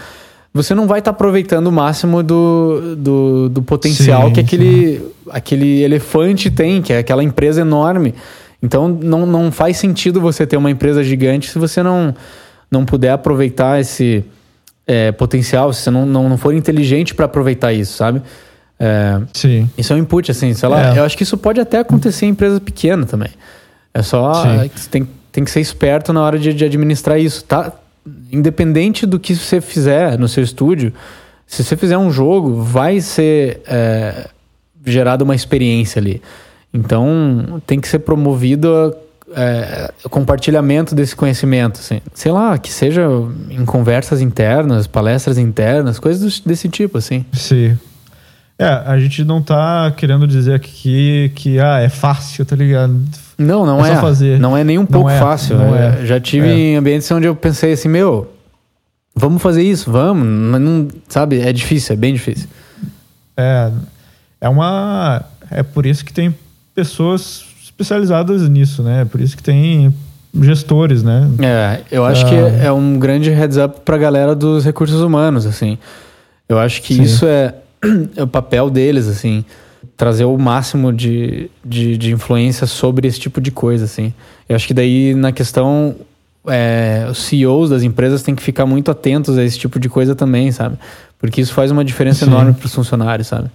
você 0.53 0.73
não 0.73 0.87
vai 0.87 0.99
estar 0.99 1.11
tá 1.11 1.15
aproveitando 1.15 1.67
o 1.67 1.71
máximo 1.71 2.23
do, 2.23 2.95
do, 2.95 3.49
do 3.49 3.61
potencial 3.61 4.27
sim, 4.27 4.33
que 4.33 4.39
aquele, 4.39 5.01
aquele 5.29 5.83
elefante 5.83 6.49
tem, 6.49 6.81
que 6.81 6.91
é 6.91 6.97
aquela 6.97 7.23
empresa 7.23 7.61
enorme. 7.61 8.15
Então 8.61 8.87
não, 8.87 9.25
não 9.25 9.51
faz 9.51 9.77
sentido 9.77 10.19
você 10.19 10.45
ter 10.45 10.57
uma 10.57 10.69
empresa 10.69 11.03
gigante 11.03 11.49
se 11.49 11.57
você 11.57 11.81
não, 11.81 12.13
não 12.69 12.85
puder 12.85 13.11
aproveitar 13.11 13.79
esse 13.79 14.25
é, 14.85 15.11
potencial, 15.11 15.71
se 15.71 15.83
você 15.83 15.91
não, 15.91 16.05
não, 16.05 16.29
não 16.29 16.37
for 16.37 16.53
inteligente 16.53 17.13
para 17.13 17.25
aproveitar 17.25 17.71
isso, 17.71 17.93
sabe? 17.93 18.21
É, 18.79 19.21
Sim. 19.33 19.69
Isso 19.77 19.91
é 19.91 19.95
um 19.95 19.99
input, 19.99 20.31
assim, 20.31 20.53
sei 20.53 20.69
lá. 20.69 20.95
É. 20.95 20.99
Eu 20.99 21.03
acho 21.03 21.17
que 21.17 21.23
isso 21.23 21.37
pode 21.37 21.59
até 21.59 21.79
acontecer 21.79 22.25
em 22.25 22.29
empresa 22.29 22.59
pequena 22.59 23.05
também. 23.05 23.29
É 23.93 24.01
só. 24.01 24.43
Tem, 24.89 25.07
tem 25.31 25.43
que 25.43 25.51
ser 25.51 25.59
esperto 25.59 26.13
na 26.13 26.21
hora 26.21 26.39
de, 26.39 26.53
de 26.53 26.65
administrar 26.65 27.19
isso, 27.19 27.43
tá? 27.43 27.73
Independente 28.31 29.05
do 29.05 29.19
que 29.19 29.35
você 29.35 29.59
fizer 29.59 30.17
no 30.17 30.27
seu 30.27 30.43
estúdio, 30.43 30.93
se 31.45 31.63
você 31.63 31.75
fizer 31.75 31.97
um 31.97 32.11
jogo, 32.11 32.61
vai 32.61 33.01
ser 33.01 33.61
é, 33.67 34.27
gerada 34.85 35.23
uma 35.23 35.35
experiência 35.35 35.99
ali. 35.99 36.21
Então, 36.73 37.61
tem 37.65 37.79
que 37.79 37.87
ser 37.87 37.99
promovido 37.99 38.95
é, 39.35 39.91
o 40.03 40.09
compartilhamento 40.09 40.95
desse 40.95 41.15
conhecimento, 41.15 41.79
assim. 41.79 42.01
Sei 42.13 42.31
lá, 42.31 42.57
que 42.57 42.71
seja 42.71 43.07
em 43.49 43.65
conversas 43.65 44.21
internas, 44.21 44.87
palestras 44.87 45.37
internas, 45.37 45.99
coisas 45.99 46.39
desse 46.39 46.69
tipo, 46.69 46.97
assim. 46.97 47.25
Sim. 47.33 47.77
É, 48.57 48.67
a 48.67 48.99
gente 48.99 49.23
não 49.23 49.41
tá 49.41 49.91
querendo 49.95 50.27
dizer 50.27 50.53
aqui 50.53 51.31
que, 51.35 51.59
ah, 51.59 51.79
é 51.79 51.89
fácil, 51.89 52.45
tá 52.45 52.55
ligado? 52.55 52.99
Não, 53.37 53.65
não 53.65 53.85
é. 53.85 53.91
é. 53.91 53.95
Fazer. 53.95 54.39
Não 54.39 54.55
é 54.55 54.63
nem 54.63 54.77
um 54.77 54.85
pouco 54.85 55.09
é, 55.09 55.17
fácil. 55.17 55.57
Não 55.57 55.75
é. 55.75 56.05
Já 56.05 56.19
tive 56.19 56.47
é. 56.47 56.53
em 56.53 56.75
ambientes 56.75 57.09
onde 57.11 57.25
eu 57.25 57.35
pensei 57.35 57.71
assim, 57.71 57.87
meu, 57.87 58.29
vamos 59.15 59.41
fazer 59.41 59.63
isso, 59.63 59.89
vamos, 59.91 60.25
mas 60.27 60.61
não, 60.61 60.87
sabe, 61.07 61.39
é 61.39 61.53
difícil, 61.53 61.93
é 61.93 61.95
bem 61.95 62.13
difícil. 62.13 62.49
É, 63.37 63.71
é 64.41 64.49
uma, 64.49 65.23
é 65.49 65.63
por 65.63 65.85
isso 65.85 66.03
que 66.03 66.11
tem 66.11 66.35
pessoas 66.79 67.45
especializadas 67.61 68.47
nisso, 68.47 68.81
né? 68.81 69.05
Por 69.05 69.19
isso 69.19 69.35
que 69.35 69.43
tem 69.43 69.93
gestores, 70.41 71.03
né? 71.03 71.29
É, 71.39 71.81
eu 71.91 72.05
acho 72.05 72.25
que 72.25 72.35
ah. 72.35 72.65
é 72.65 72.71
um 72.71 72.97
grande 72.97 73.29
heads 73.29 73.57
up 73.57 73.81
pra 73.83 73.97
galera 73.97 74.33
dos 74.33 74.63
recursos 74.63 75.01
humanos, 75.01 75.45
assim. 75.45 75.77
Eu 76.47 76.57
acho 76.57 76.81
que 76.81 76.95
Sim. 76.95 77.03
isso 77.03 77.25
é 77.25 77.55
é 78.15 78.23
o 78.23 78.27
papel 78.27 78.69
deles, 78.69 79.07
assim, 79.07 79.43
trazer 79.97 80.25
o 80.25 80.37
máximo 80.37 80.93
de, 80.93 81.49
de, 81.63 81.97
de, 81.97 82.11
influência 82.13 82.65
sobre 82.65 83.07
esse 83.07 83.19
tipo 83.19 83.41
de 83.41 83.51
coisa, 83.51 83.85
assim. 83.85 84.13
Eu 84.47 84.55
acho 84.55 84.67
que 84.67 84.73
daí, 84.73 85.13
na 85.13 85.31
questão, 85.31 85.95
é, 86.47 87.07
os 87.09 87.17
CEOs 87.19 87.69
das 87.69 87.83
empresas 87.83 88.23
têm 88.23 88.35
que 88.35 88.43
ficar 88.43 88.65
muito 88.65 88.89
atentos 88.89 89.37
a 89.37 89.43
esse 89.43 89.59
tipo 89.59 89.79
de 89.79 89.89
coisa 89.89 90.15
também, 90.15 90.51
sabe? 90.51 90.77
Porque 91.17 91.41
isso 91.41 91.53
faz 91.53 91.71
uma 91.71 91.83
diferença 91.83 92.23
Sim. 92.23 92.31
enorme 92.31 92.53
para 92.53 92.65
os 92.65 92.73
funcionários, 92.73 93.27
sabe? 93.27 93.49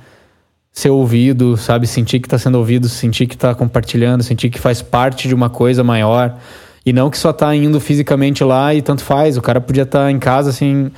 Ser 0.75 0.91
ouvido, 0.91 1.57
sabe? 1.57 1.87
Sentir 1.87 2.19
que 2.19 2.27
está 2.27 2.37
sendo 2.37 2.59
ouvido, 2.59 2.89
sentir 2.89 3.27
que 3.27 3.37
está 3.37 3.55
compartilhando, 3.55 4.23
sentir 4.23 4.51
que 4.51 4.59
faz 4.59 4.83
parte 4.83 5.29
de 5.29 5.35
uma 5.35 5.49
coisa 5.49 5.85
maior. 5.85 6.37
E 6.85 6.93
não 6.93 7.09
que 7.09 7.17
só 7.17 7.31
está 7.31 7.55
indo 7.55 7.79
fisicamente 7.81 8.43
lá 8.43 8.75
e 8.75 8.83
tanto 8.83 9.03
faz. 9.03 9.37
O 9.37 9.43
cara 9.43 9.61
podia 9.61 9.85
estar 9.85 10.05
tá 10.05 10.11
em 10.11 10.19
casa, 10.19 10.51
assim, 10.51 10.91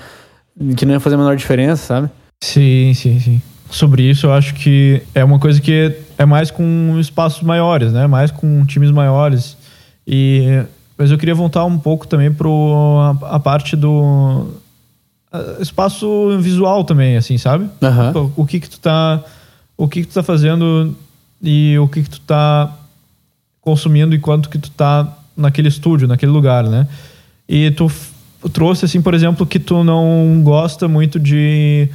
que 0.77 0.87
não 0.87 0.95
ia 0.95 1.01
fazer 1.01 1.17
a 1.17 1.19
menor 1.19 1.37
diferença, 1.37 1.85
sabe? 1.85 2.11
Sim, 2.43 2.93
sim, 2.95 3.21
sim. 3.21 3.43
Sobre 3.71 4.03
isso, 4.03 4.27
eu 4.27 4.33
acho 4.33 4.55
que 4.55 5.03
é 5.15 5.23
uma 5.23 5.39
coisa 5.39 5.61
que 5.61 5.95
é 6.17 6.25
mais 6.25 6.51
com 6.51 6.97
espaços 6.99 7.43
maiores, 7.43 7.93
né? 7.93 8.07
Mais 8.07 8.31
com 8.31 8.65
times 8.65 8.91
maiores. 8.91 9.57
E 10.07 10.65
mas 10.99 11.11
eu 11.11 11.19
queria 11.19 11.35
voltar 11.35 11.65
um 11.65 11.79
pouco 11.79 12.07
também 12.07 12.33
para 12.33 12.49
a, 12.49 13.37
a, 13.37 13.39
parte 13.39 13.77
do 13.77 14.47
espaço 15.61 16.39
visual 16.41 16.85
também, 16.85 17.17
assim, 17.17 17.37
sabe? 17.37 17.69
Uhum. 17.83 18.33
O, 18.37 18.43
o, 18.43 18.47
que 18.47 18.61
que 18.61 18.71
tu 18.71 18.81
tá 18.81 19.23
o 19.77 19.89
que 19.89 20.03
que 20.03 20.09
tu 20.09 20.15
tá 20.15 20.23
fazendo 20.23 20.97
e 21.43 21.79
o 21.79 21.89
que 21.89 22.03
que 22.03 22.11
tu 22.11 22.21
tá 22.21 22.75
consumindo 23.61 24.15
enquanto 24.15 24.49
que 24.49 24.59
tu 24.59 24.71
tá 24.71 25.17
naquele 25.37 25.69
estúdio, 25.69 26.09
naquele 26.09 26.33
lugar, 26.33 26.65
né? 26.65 26.87
E 27.49 27.71
tu 27.73 27.91
trouxe 28.53 28.85
assim, 28.85 29.03
por 29.03 29.15
exemplo, 29.15 29.47
que 29.47 29.59
tu 29.59 29.85
não 29.85 30.41
gosta 30.43 30.89
muito 30.89 31.19
de 31.19 31.89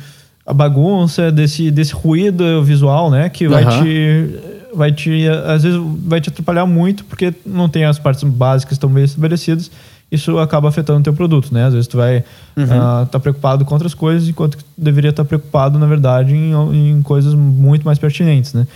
a 0.46 0.54
bagunça, 0.54 1.32
desse, 1.32 1.72
desse 1.72 1.94
ruído 1.94 2.64
visual, 2.64 3.10
né? 3.10 3.30
Que 3.30 3.48
vai 3.48 3.64
uhum. 3.64 3.84
te. 3.84 4.30
Vai 4.74 4.92
te. 4.92 5.28
Às 5.28 5.64
vezes 5.64 5.80
vai 6.06 6.22
te 6.22 6.30
atrapalhar 6.30 6.66
muito, 6.66 7.06
porque 7.06 7.34
não 7.46 7.70
tem 7.70 7.86
as 7.86 8.00
partes 8.00 8.24
básicas 8.24 8.78
tão 8.78 8.90
bem 8.90 9.04
estabelecidas. 9.04 9.72
Isso 10.12 10.38
acaba 10.40 10.68
afetando 10.68 11.00
o 11.00 11.04
teu 11.04 11.14
produto, 11.14 11.54
né? 11.54 11.66
Às 11.66 11.74
vezes 11.74 11.88
tu 11.88 11.96
vai 11.96 12.24
estar 12.58 12.76
uhum. 12.76 13.04
uh, 13.04 13.06
tá 13.06 13.20
preocupado 13.20 13.64
com 13.64 13.74
outras 13.74 13.94
coisas, 13.94 14.28
enquanto 14.28 14.58
que 14.58 14.64
tu 14.64 14.70
deveria 14.78 15.12
estar 15.12 15.24
tá 15.24 15.28
preocupado, 15.28 15.80
na 15.80 15.86
verdade, 15.86 16.36
em, 16.36 16.54
em 16.92 17.02
coisas 17.02 17.34
muito 17.34 17.86
mais 17.86 17.98
pertinentes, 17.98 18.54
né? 18.54 18.68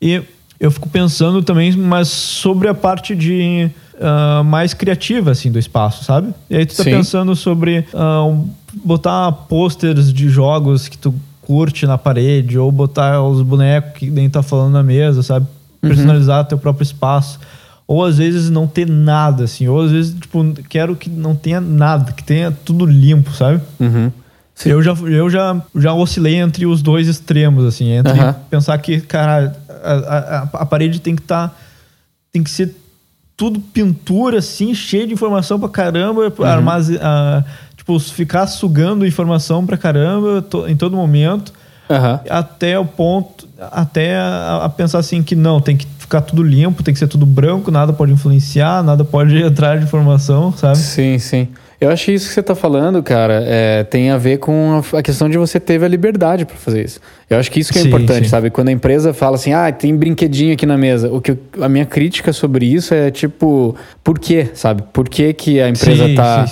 E 0.00 0.22
eu 0.60 0.70
fico 0.70 0.88
pensando 0.88 1.42
também, 1.42 1.72
mas 1.76 2.08
sobre 2.08 2.68
a 2.68 2.74
parte 2.74 3.16
de 3.16 3.68
uh, 3.94 4.44
mais 4.44 4.72
criativa, 4.72 5.32
assim, 5.32 5.50
do 5.50 5.58
espaço, 5.58 6.04
sabe? 6.04 6.32
E 6.48 6.56
aí 6.56 6.66
tu 6.66 6.76
tá 6.76 6.84
Sim. 6.84 6.90
pensando 6.90 7.34
sobre 7.34 7.84
uh, 7.92 8.48
botar 8.84 9.32
posters 9.32 10.12
de 10.12 10.28
jogos 10.28 10.86
que 10.88 10.96
tu 10.96 11.14
curte 11.42 11.86
na 11.86 11.98
parede, 11.98 12.58
ou 12.58 12.70
botar 12.70 13.22
os 13.22 13.42
bonecos 13.42 13.98
que 13.98 14.10
nem 14.10 14.30
tá 14.30 14.42
falando 14.42 14.72
na 14.72 14.82
mesa, 14.82 15.22
sabe? 15.22 15.46
Uhum. 15.82 15.88
Personalizar 15.90 16.40
uhum. 16.40 16.48
teu 16.48 16.58
próprio 16.58 16.84
espaço. 16.84 17.38
Ou 17.86 18.04
às 18.04 18.18
vezes 18.18 18.50
não 18.50 18.66
ter 18.66 18.88
nada, 18.88 19.44
assim. 19.44 19.68
Ou 19.68 19.82
às 19.82 19.90
vezes, 19.90 20.14
tipo, 20.14 20.42
quero 20.68 20.96
que 20.96 21.10
não 21.10 21.36
tenha 21.36 21.60
nada, 21.60 22.12
que 22.12 22.24
tenha 22.24 22.50
tudo 22.50 22.86
limpo, 22.86 23.30
sabe? 23.32 23.60
Uhum. 23.78 24.10
Eu, 24.64 24.82
já, 24.82 24.92
eu 24.92 25.28
já, 25.28 25.60
já 25.76 25.92
oscilei 25.92 26.36
entre 26.36 26.64
os 26.64 26.80
dois 26.80 27.08
extremos, 27.08 27.64
assim. 27.64 27.90
Entre 27.90 28.12
uhum. 28.12 28.32
pensar 28.48 28.78
que, 28.78 29.00
cara, 29.00 29.54
a, 29.82 29.92
a, 29.92 30.42
a 30.62 30.66
parede 30.66 31.00
tem 31.00 31.14
que 31.14 31.22
estar... 31.22 31.48
Tá, 31.48 31.54
tem 32.32 32.42
que 32.42 32.50
ser 32.50 32.74
tudo 33.36 33.60
pintura, 33.60 34.38
assim, 34.38 34.74
cheio 34.74 35.06
de 35.06 35.12
informação 35.12 35.58
pra 35.58 35.68
caramba, 35.68 36.22
uhum. 36.22 36.44
armazen, 36.44 36.96
uh, 36.96 37.44
tipo, 37.76 37.98
ficar 38.00 38.46
sugando 38.46 39.06
informação 39.06 39.64
pra 39.64 39.76
caramba 39.76 40.42
to, 40.42 40.66
em 40.68 40.76
todo 40.76 40.96
momento, 40.96 41.52
uhum. 41.88 42.18
até 42.28 42.78
o 42.78 42.84
ponto, 42.84 43.48
até 43.58 44.16
a, 44.16 44.62
a, 44.64 44.68
pensar 44.68 44.98
assim 44.98 45.22
que 45.22 45.36
não, 45.36 45.60
tem 45.60 45.76
que 45.76 45.86
ficar 46.04 46.20
tudo 46.20 46.42
limpo, 46.42 46.82
tem 46.82 46.92
que 46.92 47.00
ser 47.00 47.08
tudo 47.08 47.24
branco, 47.24 47.70
nada 47.70 47.92
pode 47.92 48.12
influenciar, 48.12 48.82
nada 48.82 49.04
pode 49.04 49.36
entrar 49.42 49.78
de 49.78 49.84
informação, 49.84 50.52
sabe? 50.52 50.78
Sim, 50.78 51.18
sim. 51.18 51.48
Eu 51.80 51.90
acho 51.90 52.04
que 52.04 52.12
isso 52.12 52.28
que 52.28 52.34
você 52.34 52.40
está 52.40 52.54
falando, 52.54 53.02
cara, 53.02 53.42
é, 53.46 53.84
tem 53.84 54.10
a 54.10 54.16
ver 54.16 54.38
com 54.38 54.80
a, 54.92 55.02
questão 55.02 55.28
de 55.28 55.36
você 55.36 55.58
ter 55.58 55.82
a 55.82 55.88
liberdade 55.88 56.44
para 56.44 56.56
fazer 56.56 56.84
isso. 56.84 57.00
Eu 57.28 57.38
acho 57.38 57.50
que 57.50 57.60
isso 57.60 57.72
que 57.72 57.78
é 57.78 57.82
sim, 57.82 57.88
importante, 57.88 58.24
sim. 58.24 58.30
sabe? 58.30 58.48
Quando 58.48 58.68
a 58.68 58.72
empresa 58.72 59.12
fala 59.12 59.36
assim, 59.36 59.52
ah, 59.52 59.70
tem 59.72 59.94
brinquedinho 59.94 60.54
aqui 60.54 60.64
na 60.64 60.78
mesa. 60.78 61.12
O 61.12 61.20
que 61.20 61.36
a 61.60 61.68
minha 61.68 61.84
crítica 61.84 62.32
sobre 62.32 62.64
isso 62.66 62.94
é 62.94 63.10
tipo, 63.10 63.74
por 64.02 64.18
quê, 64.18 64.50
sabe? 64.54 64.82
Por 64.92 65.08
que, 65.08 65.32
que 65.34 65.60
a 65.60 65.68
empresa 65.68 66.06
está 66.06 66.46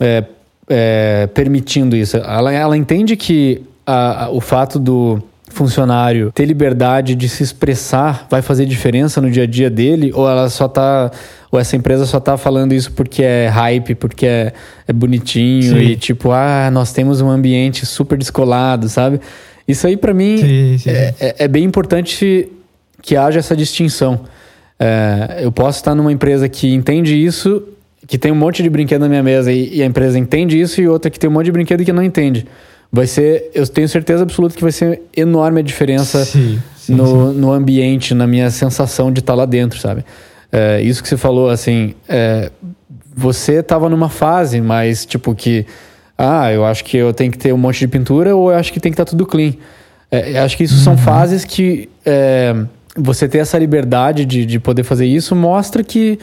é, 0.00 0.24
é, 0.68 1.26
permitindo 1.34 1.96
isso? 1.96 2.16
Ela, 2.16 2.52
ela 2.52 2.76
entende 2.76 3.16
que 3.16 3.62
a, 3.86 4.24
a, 4.24 4.30
o 4.30 4.40
fato 4.40 4.78
do 4.78 5.22
funcionário 5.52 6.32
ter 6.32 6.44
liberdade 6.44 7.14
de 7.14 7.28
se 7.28 7.42
expressar 7.42 8.26
vai 8.30 8.42
fazer 8.42 8.66
diferença 8.66 9.20
no 9.20 9.30
dia 9.30 9.44
a 9.44 9.46
dia 9.46 9.70
dele 9.70 10.10
ou 10.14 10.28
ela 10.28 10.48
só 10.48 10.66
tá 10.66 11.10
ou 11.50 11.60
essa 11.60 11.76
empresa 11.76 12.06
só 12.06 12.18
tá 12.18 12.38
falando 12.38 12.72
isso 12.72 12.90
porque 12.92 13.22
é 13.22 13.46
hype, 13.46 13.94
porque 13.94 14.26
é, 14.26 14.52
é 14.88 14.92
bonitinho 14.92 15.74
sim. 15.74 15.82
e 15.82 15.96
tipo, 15.96 16.30
ah, 16.30 16.70
nós 16.72 16.92
temos 16.92 17.20
um 17.20 17.28
ambiente 17.28 17.84
super 17.84 18.16
descolado, 18.16 18.88
sabe? 18.88 19.20
Isso 19.68 19.86
aí 19.86 19.96
para 19.96 20.14
mim 20.14 20.38
sim, 20.38 20.78
sim. 20.78 20.90
É, 20.90 21.14
é, 21.20 21.34
é, 21.40 21.48
bem 21.48 21.62
importante 21.62 22.48
que 23.02 23.16
haja 23.16 23.38
essa 23.38 23.54
distinção. 23.54 24.20
É, 24.80 25.40
eu 25.42 25.52
posso 25.52 25.78
estar 25.78 25.94
numa 25.94 26.10
empresa 26.10 26.48
que 26.48 26.72
entende 26.72 27.14
isso, 27.14 27.62
que 28.06 28.16
tem 28.16 28.32
um 28.32 28.36
monte 28.36 28.62
de 28.62 28.70
brinquedo 28.70 29.02
na 29.02 29.08
minha 29.08 29.22
mesa 29.22 29.52
e, 29.52 29.76
e 29.76 29.82
a 29.82 29.86
empresa 29.86 30.18
entende 30.18 30.58
isso 30.58 30.80
e 30.80 30.88
outra 30.88 31.10
que 31.10 31.18
tem 31.18 31.28
um 31.28 31.32
monte 31.34 31.46
de 31.46 31.52
brinquedo 31.52 31.84
que 31.84 31.92
não 31.92 32.02
entende 32.02 32.46
vai 32.92 33.06
ser, 33.06 33.50
eu 33.54 33.66
tenho 33.66 33.88
certeza 33.88 34.22
absoluta 34.22 34.54
que 34.54 34.62
vai 34.62 34.70
ser 34.70 35.00
enorme 35.16 35.60
a 35.60 35.62
diferença 35.62 36.24
sim, 36.26 36.60
sim, 36.76 36.94
no, 36.94 37.32
sim. 37.32 37.38
no 37.38 37.50
ambiente, 37.50 38.12
na 38.12 38.26
minha 38.26 38.50
sensação 38.50 39.10
de 39.10 39.20
estar 39.20 39.34
lá 39.34 39.46
dentro, 39.46 39.80
sabe? 39.80 40.04
É, 40.52 40.82
isso 40.82 41.02
que 41.02 41.08
você 41.08 41.16
falou, 41.16 41.48
assim, 41.48 41.94
é, 42.06 42.50
você 43.16 43.60
estava 43.60 43.88
numa 43.88 44.10
fase 44.10 44.60
mais, 44.60 45.06
tipo, 45.06 45.34
que, 45.34 45.64
ah, 46.18 46.52
eu 46.52 46.66
acho 46.66 46.84
que 46.84 46.98
eu 46.98 47.14
tenho 47.14 47.32
que 47.32 47.38
ter 47.38 47.54
um 47.54 47.58
monte 47.58 47.78
de 47.78 47.88
pintura 47.88 48.36
ou 48.36 48.52
eu 48.52 48.58
acho 48.58 48.70
que 48.70 48.78
tem 48.78 48.92
que 48.92 48.94
estar 48.94 49.06
tá 49.06 49.10
tudo 49.10 49.24
clean. 49.24 49.54
É, 50.10 50.38
acho 50.40 50.58
que 50.58 50.64
isso 50.64 50.76
uhum. 50.76 50.82
são 50.82 50.98
fases 50.98 51.46
que 51.46 51.88
é, 52.04 52.54
você 52.94 53.26
ter 53.26 53.38
essa 53.38 53.58
liberdade 53.58 54.26
de, 54.26 54.44
de 54.44 54.60
poder 54.60 54.82
fazer 54.82 55.06
isso 55.06 55.34
mostra 55.34 55.82
que, 55.82 56.18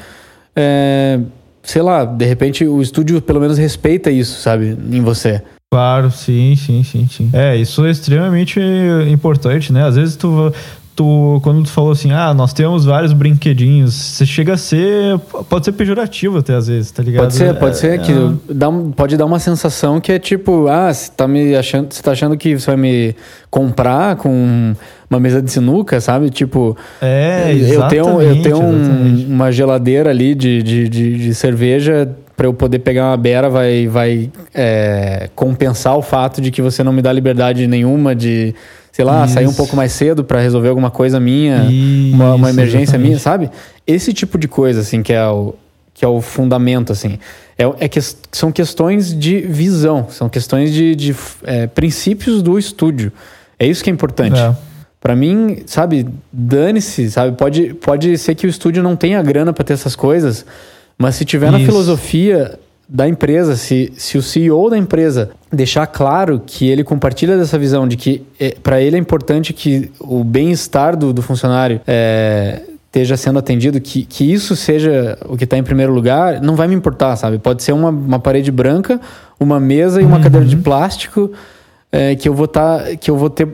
é, 0.56 1.20
sei 1.64 1.82
lá, 1.82 2.06
de 2.06 2.26
repente 2.26 2.64
o 2.64 2.80
estúdio 2.80 3.20
pelo 3.20 3.40
menos 3.40 3.58
respeita 3.58 4.12
isso, 4.12 4.40
sabe, 4.40 4.78
em 4.92 5.02
você. 5.02 5.42
Claro, 5.72 6.10
sim, 6.10 6.56
sim, 6.56 6.84
sim, 6.84 7.08
sim. 7.08 7.30
É, 7.32 7.56
isso 7.56 7.86
é 7.86 7.92
extremamente 7.92 8.60
importante, 9.08 9.72
né? 9.72 9.86
Às 9.86 9.96
vezes 9.96 10.16
tu, 10.16 10.52
tu, 10.96 11.40
quando 11.44 11.62
tu 11.64 11.70
falou 11.70 11.92
assim, 11.92 12.12
ah, 12.12 12.34
nós 12.34 12.54
temos 12.54 12.86
vários 12.86 13.14
brinquedinhos, 13.14 13.94
você 13.94 14.26
chega 14.26 14.56
a 14.56 14.58
ser, 14.58 15.20
pode 15.48 15.66
ser 15.66 15.74
pejorativo 15.74 16.40
até 16.40 16.56
às 16.56 16.68
vezes, 16.68 16.90
tá 16.90 17.04
ligado? 17.04 17.26
Pode 17.26 17.36
ser, 17.36 17.54
pode 17.60 17.78
ser, 17.78 17.92
é, 17.92 17.98
que 18.00 18.12
é... 18.12 18.32
dá, 18.52 18.68
pode 18.96 19.16
dar 19.16 19.26
uma 19.26 19.38
sensação 19.38 20.02
que 20.02 20.12
é 20.12 20.18
tipo, 20.18 20.68
ah, 20.68 20.92
você 20.92 21.12
tá 21.16 21.28
me 21.28 21.56
achando, 21.56 21.94
você 21.94 22.02
tá 22.02 22.14
achando 22.14 22.36
que 22.36 22.60
você 22.60 22.66
vai 22.66 22.76
me 22.76 23.16
comprar 23.52 24.16
com 24.16 24.74
uma 25.08 25.20
mesa 25.20 25.40
de 25.40 25.52
sinuca, 25.52 26.02
sabe? 26.02 26.32
Tipo, 26.32 26.76
é, 27.00 27.54
eu 27.54 27.88
tenho, 27.88 28.22
eu 28.24 28.42
tenho 28.42 28.60
um, 28.60 29.28
uma 29.30 29.52
geladeira 29.52 30.10
ali 30.10 30.34
de, 30.34 30.64
de, 30.64 30.90
de, 30.90 31.18
de 31.20 31.36
cerveja 31.36 32.10
para 32.40 32.48
eu 32.48 32.54
poder 32.54 32.80
pegar 32.80 33.10
uma 33.10 33.18
beira 33.18 33.50
vai, 33.50 33.86
vai 33.86 34.32
é, 34.54 35.30
compensar 35.36 35.98
o 35.98 36.02
fato 36.02 36.40
de 36.40 36.52
que 36.52 36.62
você 36.62 36.82
não 36.82 36.94
me 36.94 37.02
dá 37.02 37.12
liberdade 37.12 37.68
nenhuma 37.68 38.16
de 38.16 38.56
sei 38.94 39.04
lá, 39.04 39.26
isso. 39.26 39.34
sair 39.34 39.46
um 39.46 39.54
pouco 39.54 39.76
mais 39.76 39.92
cedo 39.92 40.24
para 40.24 40.40
resolver 40.40 40.70
alguma 40.70 40.90
coisa 40.90 41.20
minha, 41.20 41.66
isso, 41.70 42.16
uma, 42.16 42.36
uma, 42.36 42.50
emergência 42.50 42.92
exatamente. 42.92 43.08
minha, 43.08 43.20
sabe? 43.20 43.52
Esse 43.86 44.14
tipo 44.14 44.38
de 44.38 44.48
coisa, 44.48 44.80
assim, 44.80 45.04
que 45.04 45.12
é 45.12 45.28
o, 45.28 45.54
que 45.94 46.06
é 46.06 46.08
o 46.08 46.22
fundamento, 46.22 46.94
assim. 46.94 47.20
É, 47.58 47.86
é 47.86 47.90
que 47.90 48.00
são 48.32 48.54
questões 48.54 49.14
de 49.14 49.42
visão, 49.42 50.08
são 50.10 50.30
questões 50.30 50.72
de, 50.72 50.96
de 50.96 51.14
é, 51.44 51.68
princípios 51.68 52.42
do 52.42 52.58
estúdio. 52.58 53.12
É 53.60 53.68
isso 53.68 53.84
que 53.84 53.90
é 53.90 53.94
importante. 53.94 54.40
É. 54.40 54.56
Para 55.02 55.14
mim, 55.14 55.62
sabe, 55.66 56.08
dane-se, 56.32 57.12
sabe? 57.12 57.36
Pode, 57.36 57.74
pode 57.74 58.18
ser 58.18 58.34
que 58.34 58.48
o 58.48 58.50
estúdio 58.50 58.82
não 58.82 58.96
tenha 58.96 59.22
grana 59.22 59.52
para 59.52 59.66
ter 59.66 59.74
essas 59.74 59.94
coisas, 59.94 60.46
mas 61.00 61.16
se 61.16 61.24
tiver 61.24 61.48
isso. 61.48 61.60
na 61.60 61.66
filosofia 61.66 62.60
da 62.88 63.08
empresa, 63.08 63.56
se, 63.56 63.94
se 63.96 64.18
o 64.18 64.22
CEO 64.22 64.70
da 64.70 64.78
empresa 64.78 65.30
deixar 65.52 65.88
claro 65.88 66.42
que 66.46 66.68
ele 66.68 66.84
compartilha 66.84 67.38
dessa 67.38 67.58
visão 67.58 67.88
de 67.88 67.96
que 67.96 68.24
é, 68.40 68.56
para 68.62 68.82
ele 68.82 68.96
é 68.96 69.00
importante 69.00 69.54
que 69.54 69.92
o 70.00 70.24
bem-estar 70.24 70.98
do, 70.98 71.14
do 71.14 71.22
funcionário 71.22 71.80
é, 71.88 72.64
esteja 72.88 73.16
sendo 73.16 73.38
atendido, 73.38 73.80
que, 73.80 74.04
que 74.04 74.30
isso 74.30 74.56
seja 74.56 75.18
o 75.28 75.38
que 75.38 75.44
está 75.44 75.56
em 75.58 75.64
primeiro 75.64 75.94
lugar, 75.94 76.42
não 76.42 76.56
vai 76.56 76.68
me 76.68 76.74
importar, 76.74 77.16
sabe? 77.16 77.38
Pode 77.38 77.62
ser 77.62 77.72
uma, 77.72 77.90
uma 77.90 78.20
parede 78.20 78.52
branca, 78.52 79.00
uma 79.40 79.60
mesa 79.60 80.02
e 80.02 80.06
uma 80.06 80.18
uhum. 80.18 80.24
cadeira 80.24 80.46
de 80.46 80.58
plástico 80.58 81.32
é, 81.92 82.16
que 82.16 82.28
eu 82.28 82.34
vou 82.34 82.48
tá, 82.48 82.84
que 83.00 83.10
eu 83.10 83.16
vou 83.16 83.30
ter 83.30 83.48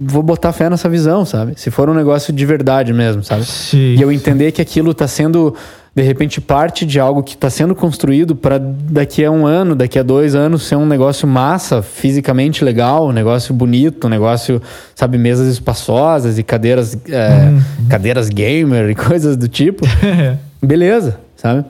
vou 0.00 0.22
botar 0.22 0.52
fé 0.52 0.70
nessa 0.70 0.88
visão, 0.88 1.24
sabe? 1.24 1.54
Se 1.56 1.70
for 1.70 1.88
um 1.88 1.94
negócio 1.94 2.32
de 2.32 2.46
verdade 2.46 2.92
mesmo, 2.92 3.22
sabe? 3.24 3.44
Sim. 3.44 3.94
E 3.96 4.02
eu 4.02 4.12
entender 4.12 4.52
que 4.52 4.62
aquilo 4.62 4.92
está 4.92 5.08
sendo 5.08 5.54
de 5.94 6.02
repente 6.02 6.40
parte 6.40 6.86
de 6.86 7.00
algo 7.00 7.24
que 7.24 7.34
está 7.34 7.50
sendo 7.50 7.74
construído 7.74 8.36
para 8.36 8.56
daqui 8.58 9.24
a 9.24 9.32
um 9.32 9.44
ano, 9.44 9.74
daqui 9.74 9.98
a 9.98 10.02
dois 10.04 10.36
anos 10.36 10.62
ser 10.62 10.76
um 10.76 10.86
negócio 10.86 11.26
massa, 11.26 11.82
fisicamente 11.82 12.64
legal, 12.64 13.08
um 13.08 13.12
negócio 13.12 13.52
bonito, 13.52 14.06
um 14.06 14.10
negócio, 14.10 14.62
sabe, 14.94 15.18
mesas 15.18 15.48
espaçosas 15.48 16.38
e 16.38 16.44
cadeiras, 16.44 16.96
é, 17.08 17.48
uhum. 17.48 17.88
cadeiras 17.88 18.28
gamer 18.28 18.90
e 18.90 18.94
coisas 18.96 19.36
do 19.36 19.48
tipo. 19.48 19.84
Beleza, 20.62 21.18
sabe? 21.36 21.64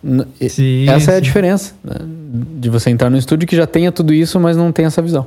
Sim, 0.51 0.89
essa 0.91 1.13
é 1.13 1.17
a 1.17 1.21
diferença 1.21 1.73
né? 1.83 1.97
de 2.61 2.69
você 2.69 2.91
entrar 2.91 3.09
no 3.09 3.17
estúdio 3.17 3.49
que 3.49 3.57
já 3.57 3.67
tenha 3.67 3.91
tudo 3.91 4.13
isso, 4.13 4.39
mas 4.39 4.59
não 4.59 4.71
tem 4.71 4.85
essa 4.85 5.01
visão. 5.01 5.27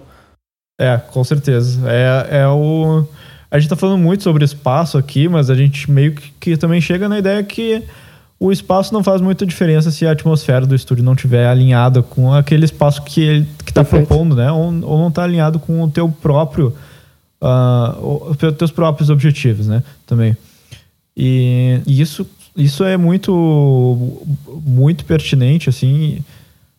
É, 0.81 0.97
com 0.97 1.23
certeza. 1.23 1.79
É, 1.87 2.39
é 2.41 2.47
o. 2.47 3.05
A 3.51 3.59
gente 3.59 3.69
tá 3.69 3.75
falando 3.75 3.99
muito 3.99 4.23
sobre 4.23 4.43
espaço 4.43 4.97
aqui, 4.97 5.27
mas 5.27 5.49
a 5.51 5.55
gente 5.55 5.91
meio 5.91 6.15
que, 6.15 6.31
que 6.39 6.57
também 6.57 6.81
chega 6.81 7.07
na 7.07 7.19
ideia 7.19 7.43
que 7.43 7.83
o 8.39 8.51
espaço 8.51 8.91
não 8.91 9.03
faz 9.03 9.21
muita 9.21 9.45
diferença 9.45 9.91
se 9.91 10.07
a 10.07 10.11
atmosfera 10.11 10.65
do 10.65 10.73
estúdio 10.73 11.03
não 11.03 11.13
estiver 11.13 11.45
alinhada 11.45 12.01
com 12.01 12.33
aquele 12.33 12.65
espaço 12.65 13.03
que 13.03 13.21
ele 13.21 13.47
está 13.63 13.83
propondo, 13.83 14.35
né? 14.35 14.51
Ou, 14.51 14.65
ou 14.65 14.97
não 14.97 15.09
está 15.09 15.23
alinhado 15.23 15.59
com 15.59 15.83
o 15.83 15.91
teu 15.91 16.09
próprio, 16.09 16.75
uh, 17.39 18.31
os 18.31 18.37
teus 18.55 18.71
próprios 18.71 19.11
objetivos, 19.11 19.67
né? 19.67 19.83
Também. 20.07 20.35
E, 21.15 21.79
e, 21.85 22.01
isso, 22.01 22.25
isso 22.57 22.83
é 22.83 22.97
muito, 22.97 24.25
muito 24.65 25.05
pertinente, 25.05 25.69
assim. 25.69 26.23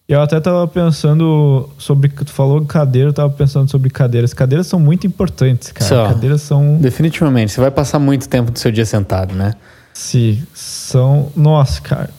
Eu 0.08 0.20
até 0.20 0.38
estava 0.38 0.66
pensando 0.66 1.68
sobre. 1.78 2.08
Tu 2.08 2.32
falou 2.32 2.64
cadeira, 2.64 3.08
eu 3.08 3.12
estava 3.12 3.30
pensando 3.30 3.70
sobre 3.70 3.88
cadeiras. 3.88 4.34
Cadeiras 4.34 4.66
são 4.66 4.80
muito 4.80 5.06
importantes, 5.06 5.70
cara. 5.70 5.88
Só, 5.88 6.08
cadeiras 6.08 6.42
são. 6.42 6.76
Definitivamente. 6.76 7.52
Você 7.52 7.60
vai 7.60 7.70
passar 7.70 7.98
muito 7.98 8.28
tempo 8.28 8.50
do 8.50 8.58
seu 8.58 8.72
dia 8.72 8.84
sentado, 8.84 9.34
né? 9.34 9.54
Sim, 9.94 10.42
são. 10.52 11.30
Nossa, 11.36 11.80
cara. 11.80 12.10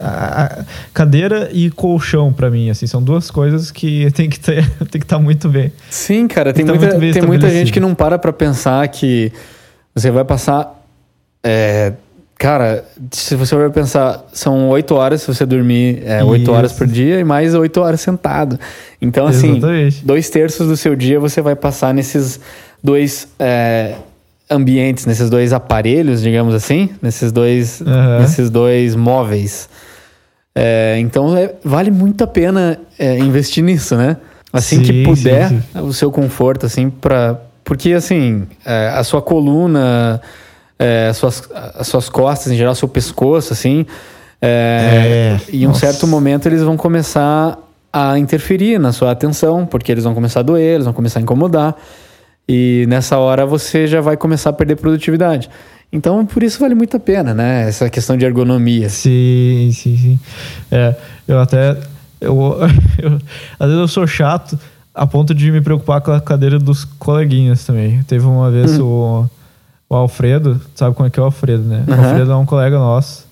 A 0.00 0.64
cadeira 0.94 1.48
e 1.52 1.70
colchão 1.70 2.32
para 2.32 2.48
mim, 2.48 2.70
assim, 2.70 2.86
são 2.86 3.02
duas 3.02 3.32
coisas 3.32 3.72
que 3.72 4.10
tem 4.14 4.30
que 4.30 4.38
ter, 4.38 4.68
tem 4.90 5.00
que 5.00 5.04
estar 5.04 5.16
tá 5.16 5.22
muito 5.22 5.48
bem. 5.48 5.72
Sim, 5.90 6.28
cara, 6.28 6.52
tem, 6.52 6.64
tem, 6.64 6.76
muita, 6.76 6.98
tem 6.98 7.22
muita 7.22 7.50
gente 7.50 7.72
que 7.72 7.80
não 7.80 7.94
para 7.94 8.16
pra 8.16 8.32
pensar 8.32 8.86
que 8.88 9.32
você 9.94 10.10
vai 10.10 10.24
passar. 10.24 10.74
É, 11.42 11.94
cara, 12.38 12.84
se 13.10 13.34
você 13.34 13.56
vai 13.56 13.68
pensar, 13.68 14.24
são 14.32 14.68
oito 14.68 14.94
horas 14.94 15.22
se 15.22 15.26
você 15.26 15.44
dormir 15.44 16.02
é, 16.06 16.22
oito 16.22 16.52
horas 16.52 16.72
por 16.72 16.86
dia 16.86 17.18
e 17.18 17.24
mais 17.24 17.54
oito 17.54 17.80
horas 17.80 18.00
sentado. 18.00 18.58
Então, 19.02 19.26
assim, 19.26 19.58
Exatamente. 19.58 20.06
dois 20.06 20.30
terços 20.30 20.68
do 20.68 20.76
seu 20.76 20.94
dia 20.94 21.18
você 21.18 21.42
vai 21.42 21.56
passar 21.56 21.92
nesses 21.92 22.40
dois. 22.82 23.28
É, 23.38 23.96
ambientes, 24.50 25.04
nesses 25.04 25.28
dois 25.28 25.52
aparelhos, 25.52 26.22
digamos 26.22 26.54
assim, 26.54 26.88
nesses 27.02 27.30
dois, 27.30 27.80
uhum. 27.80 28.20
nesses 28.20 28.48
dois 28.48 28.96
móveis. 28.96 29.68
É, 30.54 30.96
então 30.98 31.36
é, 31.36 31.54
vale 31.62 31.90
muito 31.90 32.24
a 32.24 32.26
pena 32.26 32.78
é, 32.98 33.18
investir 33.18 33.62
nisso, 33.62 33.94
né? 33.94 34.16
Assim 34.52 34.76
sim, 34.78 34.82
que 34.82 35.02
puder, 35.04 35.50
sim, 35.50 35.62
sim. 35.72 35.80
o 35.80 35.92
seu 35.92 36.10
conforto, 36.10 36.64
assim, 36.64 36.88
para 36.88 37.38
porque 37.62 37.92
assim 37.92 38.44
é, 38.64 38.88
a 38.94 39.04
sua 39.04 39.20
coluna, 39.20 40.22
é, 40.78 41.08
as 41.08 41.16
suas, 41.16 41.48
as 41.74 41.86
suas 41.88 42.08
costas, 42.08 42.52
em 42.52 42.56
geral, 42.56 42.74
seu 42.74 42.88
pescoço, 42.88 43.52
assim, 43.52 43.84
é, 44.40 45.36
em 45.52 45.66
um 45.66 45.70
Nossa. 45.70 45.80
certo 45.80 46.06
momento 46.06 46.46
eles 46.46 46.62
vão 46.62 46.76
começar 46.76 47.58
a 47.92 48.18
interferir 48.18 48.78
na 48.78 48.92
sua 48.92 49.10
atenção, 49.10 49.66
porque 49.66 49.90
eles 49.90 50.04
vão 50.04 50.14
começar 50.14 50.40
a 50.40 50.42
doer, 50.42 50.74
eles 50.74 50.84
vão 50.84 50.94
começar 50.94 51.18
a 51.18 51.22
incomodar. 51.22 51.74
E 52.48 52.86
nessa 52.88 53.18
hora 53.18 53.44
você 53.44 53.86
já 53.86 54.00
vai 54.00 54.16
começar 54.16 54.50
a 54.50 54.52
perder 54.52 54.76
produtividade. 54.76 55.50
Então, 55.92 56.24
por 56.24 56.42
isso 56.42 56.60
vale 56.60 56.74
muito 56.74 56.96
a 56.96 57.00
pena, 57.00 57.34
né? 57.34 57.68
Essa 57.68 57.90
questão 57.90 58.16
de 58.16 58.24
ergonomia. 58.24 58.88
Sim, 58.88 59.70
sim, 59.72 59.96
sim. 59.96 60.18
É, 60.70 60.94
eu 61.26 61.40
até. 61.40 61.76
Eu, 62.20 62.56
eu, 62.98 63.18
às 63.58 63.66
vezes 63.66 63.80
eu 63.80 63.88
sou 63.88 64.06
chato 64.06 64.58
a 64.94 65.06
ponto 65.06 65.34
de 65.34 65.50
me 65.50 65.60
preocupar 65.60 66.00
com 66.00 66.10
a 66.10 66.20
cadeira 66.20 66.58
dos 66.58 66.84
coleguinhas 66.84 67.64
também. 67.64 68.02
Teve 68.02 68.26
uma 68.26 68.50
vez 68.50 68.78
uhum. 68.78 68.86
o, 68.86 69.30
o 69.88 69.94
Alfredo, 69.94 70.60
sabe 70.74 70.94
como 70.94 71.06
é 71.06 71.10
que 71.10 71.18
é 71.18 71.22
o 71.22 71.26
Alfredo, 71.26 71.62
né? 71.62 71.84
Uhum. 71.88 71.94
O 71.94 71.98
Alfredo 71.98 72.32
é 72.32 72.36
um 72.36 72.46
colega 72.46 72.78
nosso. 72.78 73.26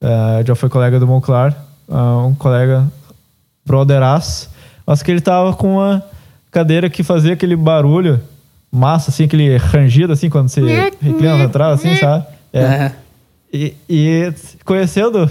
É, 0.00 0.44
já 0.46 0.54
foi 0.54 0.68
colega 0.68 1.00
do 1.00 1.06
Monclar. 1.06 1.56
É 1.88 1.94
um 1.94 2.34
colega 2.34 2.86
brotheraço. 3.64 4.50
Mas 4.86 5.02
que 5.02 5.10
ele 5.10 5.20
tava 5.20 5.54
com 5.54 5.76
uma 5.76 6.02
cadeira 6.50 6.90
que 6.90 7.02
fazia 7.02 7.32
aquele 7.32 7.56
barulho 7.56 8.20
massa, 8.70 9.10
assim, 9.10 9.24
aquele 9.24 9.56
rangido, 9.56 10.12
assim, 10.12 10.28
quando 10.28 10.48
você 10.48 10.90
reclina 11.00 11.38
na 11.38 11.44
entrada, 11.44 11.74
assim, 11.74 11.94
sabe? 11.96 12.26
É. 12.52 12.92
E, 13.52 13.74
e 13.88 14.32
conhecendo 14.64 15.30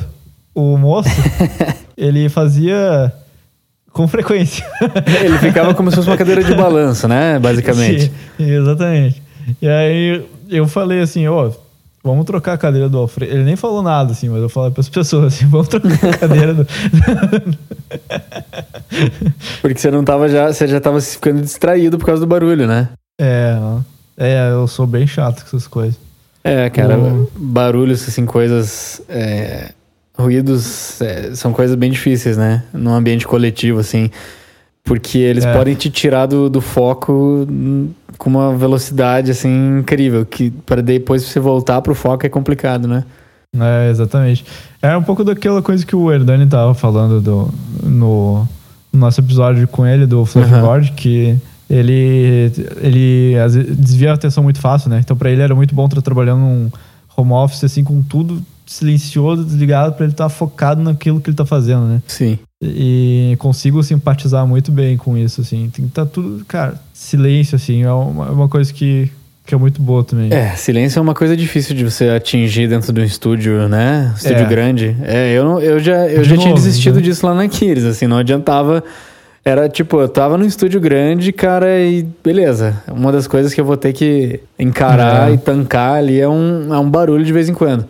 o 0.53 0.77
moço, 0.77 1.09
ele 1.97 2.29
fazia 2.29 3.11
com 3.91 4.07
frequência. 4.07 4.65
ele 5.23 5.37
ficava 5.39 5.73
como 5.73 5.89
se 5.89 5.97
fosse 5.97 6.09
uma 6.09 6.17
cadeira 6.17 6.43
de 6.43 6.53
balanço, 6.53 7.07
né? 7.07 7.39
Basicamente. 7.39 8.11
Sim, 8.37 8.51
exatamente. 8.51 9.21
E 9.61 9.67
aí 9.67 10.25
eu 10.49 10.67
falei 10.67 11.01
assim, 11.01 11.27
ó, 11.27 11.47
oh, 11.47 11.53
vamos 12.03 12.25
trocar 12.25 12.53
a 12.53 12.57
cadeira 12.57 12.89
do 12.89 12.97
Alfredo. 12.97 13.33
Ele 13.33 13.43
nem 13.43 13.55
falou 13.55 13.81
nada, 13.83 14.11
assim, 14.11 14.29
mas 14.29 14.41
eu 14.41 14.49
falei 14.49 14.71
para 14.71 14.81
as 14.81 14.89
pessoas 14.89 15.33
assim, 15.33 15.45
vamos 15.47 15.67
trocar 15.67 16.09
a 16.09 16.17
cadeira 16.17 16.53
do. 16.53 16.67
Porque 19.61 19.79
você 19.79 19.91
não 19.91 20.03
tava 20.03 20.27
já, 20.27 20.51
você 20.51 20.67
já 20.67 20.79
tava 20.79 20.99
ficando 21.01 21.41
distraído 21.41 21.97
por 21.97 22.05
causa 22.05 22.21
do 22.21 22.27
barulho, 22.27 22.67
né? 22.67 22.89
É, 23.19 23.57
é, 24.17 24.51
eu 24.51 24.67
sou 24.67 24.85
bem 24.87 25.07
chato 25.07 25.41
com 25.41 25.47
essas 25.47 25.67
coisas. 25.67 25.99
É, 26.43 26.69
cara, 26.69 26.97
o... 26.97 27.31
barulhos, 27.35 28.07
assim, 28.07 28.25
coisas. 28.25 29.01
É, 29.07 29.71
ruídos 30.17 31.01
é, 31.01 31.33
são 31.35 31.53
coisas 31.53 31.75
bem 31.75 31.91
difíceis, 31.91 32.37
né? 32.37 32.63
Num 32.73 32.93
ambiente 32.93 33.27
coletivo, 33.27 33.79
assim. 33.79 34.09
Porque 34.83 35.19
eles 35.19 35.45
é. 35.45 35.53
podem 35.53 35.75
te 35.75 35.89
tirar 35.89 36.25
do, 36.25 36.49
do 36.49 36.59
foco 36.59 37.47
com 38.21 38.29
uma 38.29 38.55
velocidade 38.55 39.31
assim 39.31 39.79
incrível, 39.79 40.23
que 40.23 40.51
para 40.51 40.79
depois 40.79 41.23
você 41.23 41.39
voltar 41.39 41.81
pro 41.81 41.95
foco 41.95 42.23
é 42.23 42.29
complicado, 42.29 42.87
né? 42.87 43.03
É, 43.59 43.89
exatamente. 43.89 44.45
É 44.79 44.95
um 44.95 45.01
pouco 45.01 45.23
daquela 45.23 45.59
coisa 45.59 45.83
que 45.83 45.95
o 45.95 46.11
Herdani 46.11 46.45
tava 46.45 46.75
falando 46.75 47.19
do, 47.19 47.51
no, 47.81 48.47
no 48.93 48.99
nosso 48.99 49.19
episódio 49.19 49.67
com 49.67 49.87
ele, 49.87 50.05
do 50.05 50.23
Fluffyboard, 50.23 50.89
uhum. 50.89 50.95
que 50.95 51.35
ele, 51.67 52.51
ele 52.79 53.33
desvia 53.75 54.11
a 54.11 54.13
atenção 54.13 54.43
muito 54.43 54.59
fácil, 54.59 54.91
né? 54.91 55.01
Então, 55.03 55.17
para 55.17 55.31
ele 55.31 55.41
era 55.41 55.55
muito 55.55 55.73
bom 55.73 55.87
estar 55.87 55.99
trabalhando 56.03 56.41
num 56.41 56.71
home 57.17 57.31
office, 57.31 57.63
assim, 57.63 57.83
com 57.83 58.03
tudo 58.03 58.39
silencioso, 58.67 59.43
desligado, 59.43 59.93
para 59.93 60.05
ele 60.05 60.13
estar 60.13 60.25
tá 60.25 60.29
focado 60.29 60.79
naquilo 60.83 61.19
que 61.19 61.31
ele 61.31 61.33
está 61.33 61.45
fazendo, 61.45 61.87
né? 61.87 62.03
Sim. 62.05 62.37
E 62.61 63.35
consigo 63.39 63.81
simpatizar 63.81 64.45
muito 64.45 64.71
bem 64.71 64.95
com 64.95 65.17
isso, 65.17 65.41
assim. 65.41 65.71
Tem 65.73 65.87
tá 65.87 66.05
tudo, 66.05 66.45
cara, 66.45 66.75
silêncio, 66.93 67.55
assim, 67.55 67.81
é 67.83 67.91
uma, 67.91 68.27
é 68.27 68.29
uma 68.29 68.47
coisa 68.47 68.71
que, 68.71 69.11
que 69.45 69.55
é 69.55 69.57
muito 69.57 69.81
boa 69.81 70.03
também. 70.03 70.31
É, 70.31 70.55
silêncio 70.55 70.99
é 70.99 71.01
uma 71.01 71.15
coisa 71.15 71.35
difícil 71.35 71.75
de 71.75 71.83
você 71.83 72.09
atingir 72.09 72.67
dentro 72.67 72.93
de 72.93 73.01
um 73.01 73.03
estúdio, 73.03 73.67
né? 73.67 74.13
Estúdio 74.15 74.43
é. 74.43 74.45
grande. 74.45 74.95
É, 75.01 75.33
eu, 75.33 75.43
não, 75.43 75.59
eu 75.59 75.79
já, 75.79 76.07
eu 76.07 76.23
já 76.23 76.35
novo, 76.35 76.43
tinha 76.43 76.53
desistido 76.53 76.97
né? 76.97 77.01
disso 77.01 77.25
lá 77.25 77.33
na 77.33 77.47
Kiris, 77.47 77.83
assim, 77.83 78.05
não 78.05 78.17
adiantava 78.17 78.83
era 79.43 79.67
tipo, 79.67 79.99
eu 79.99 80.07
tava 80.07 80.37
num 80.37 80.45
estúdio 80.45 80.79
grande, 80.79 81.31
cara, 81.31 81.79
e 81.79 82.03
beleza. 82.23 82.83
Uma 82.87 83.11
das 83.11 83.25
coisas 83.25 83.53
que 83.53 83.59
eu 83.59 83.65
vou 83.65 83.75
ter 83.75 83.91
que 83.91 84.39
encarar 84.57 85.31
é. 85.31 85.33
e 85.33 85.37
tancar 85.37 85.95
ali 85.95 86.19
é 86.19 86.29
um, 86.29 86.71
é 86.71 86.77
um 86.77 86.87
barulho 86.87 87.25
de 87.25 87.33
vez 87.33 87.49
em 87.49 87.53
quando. 87.53 87.87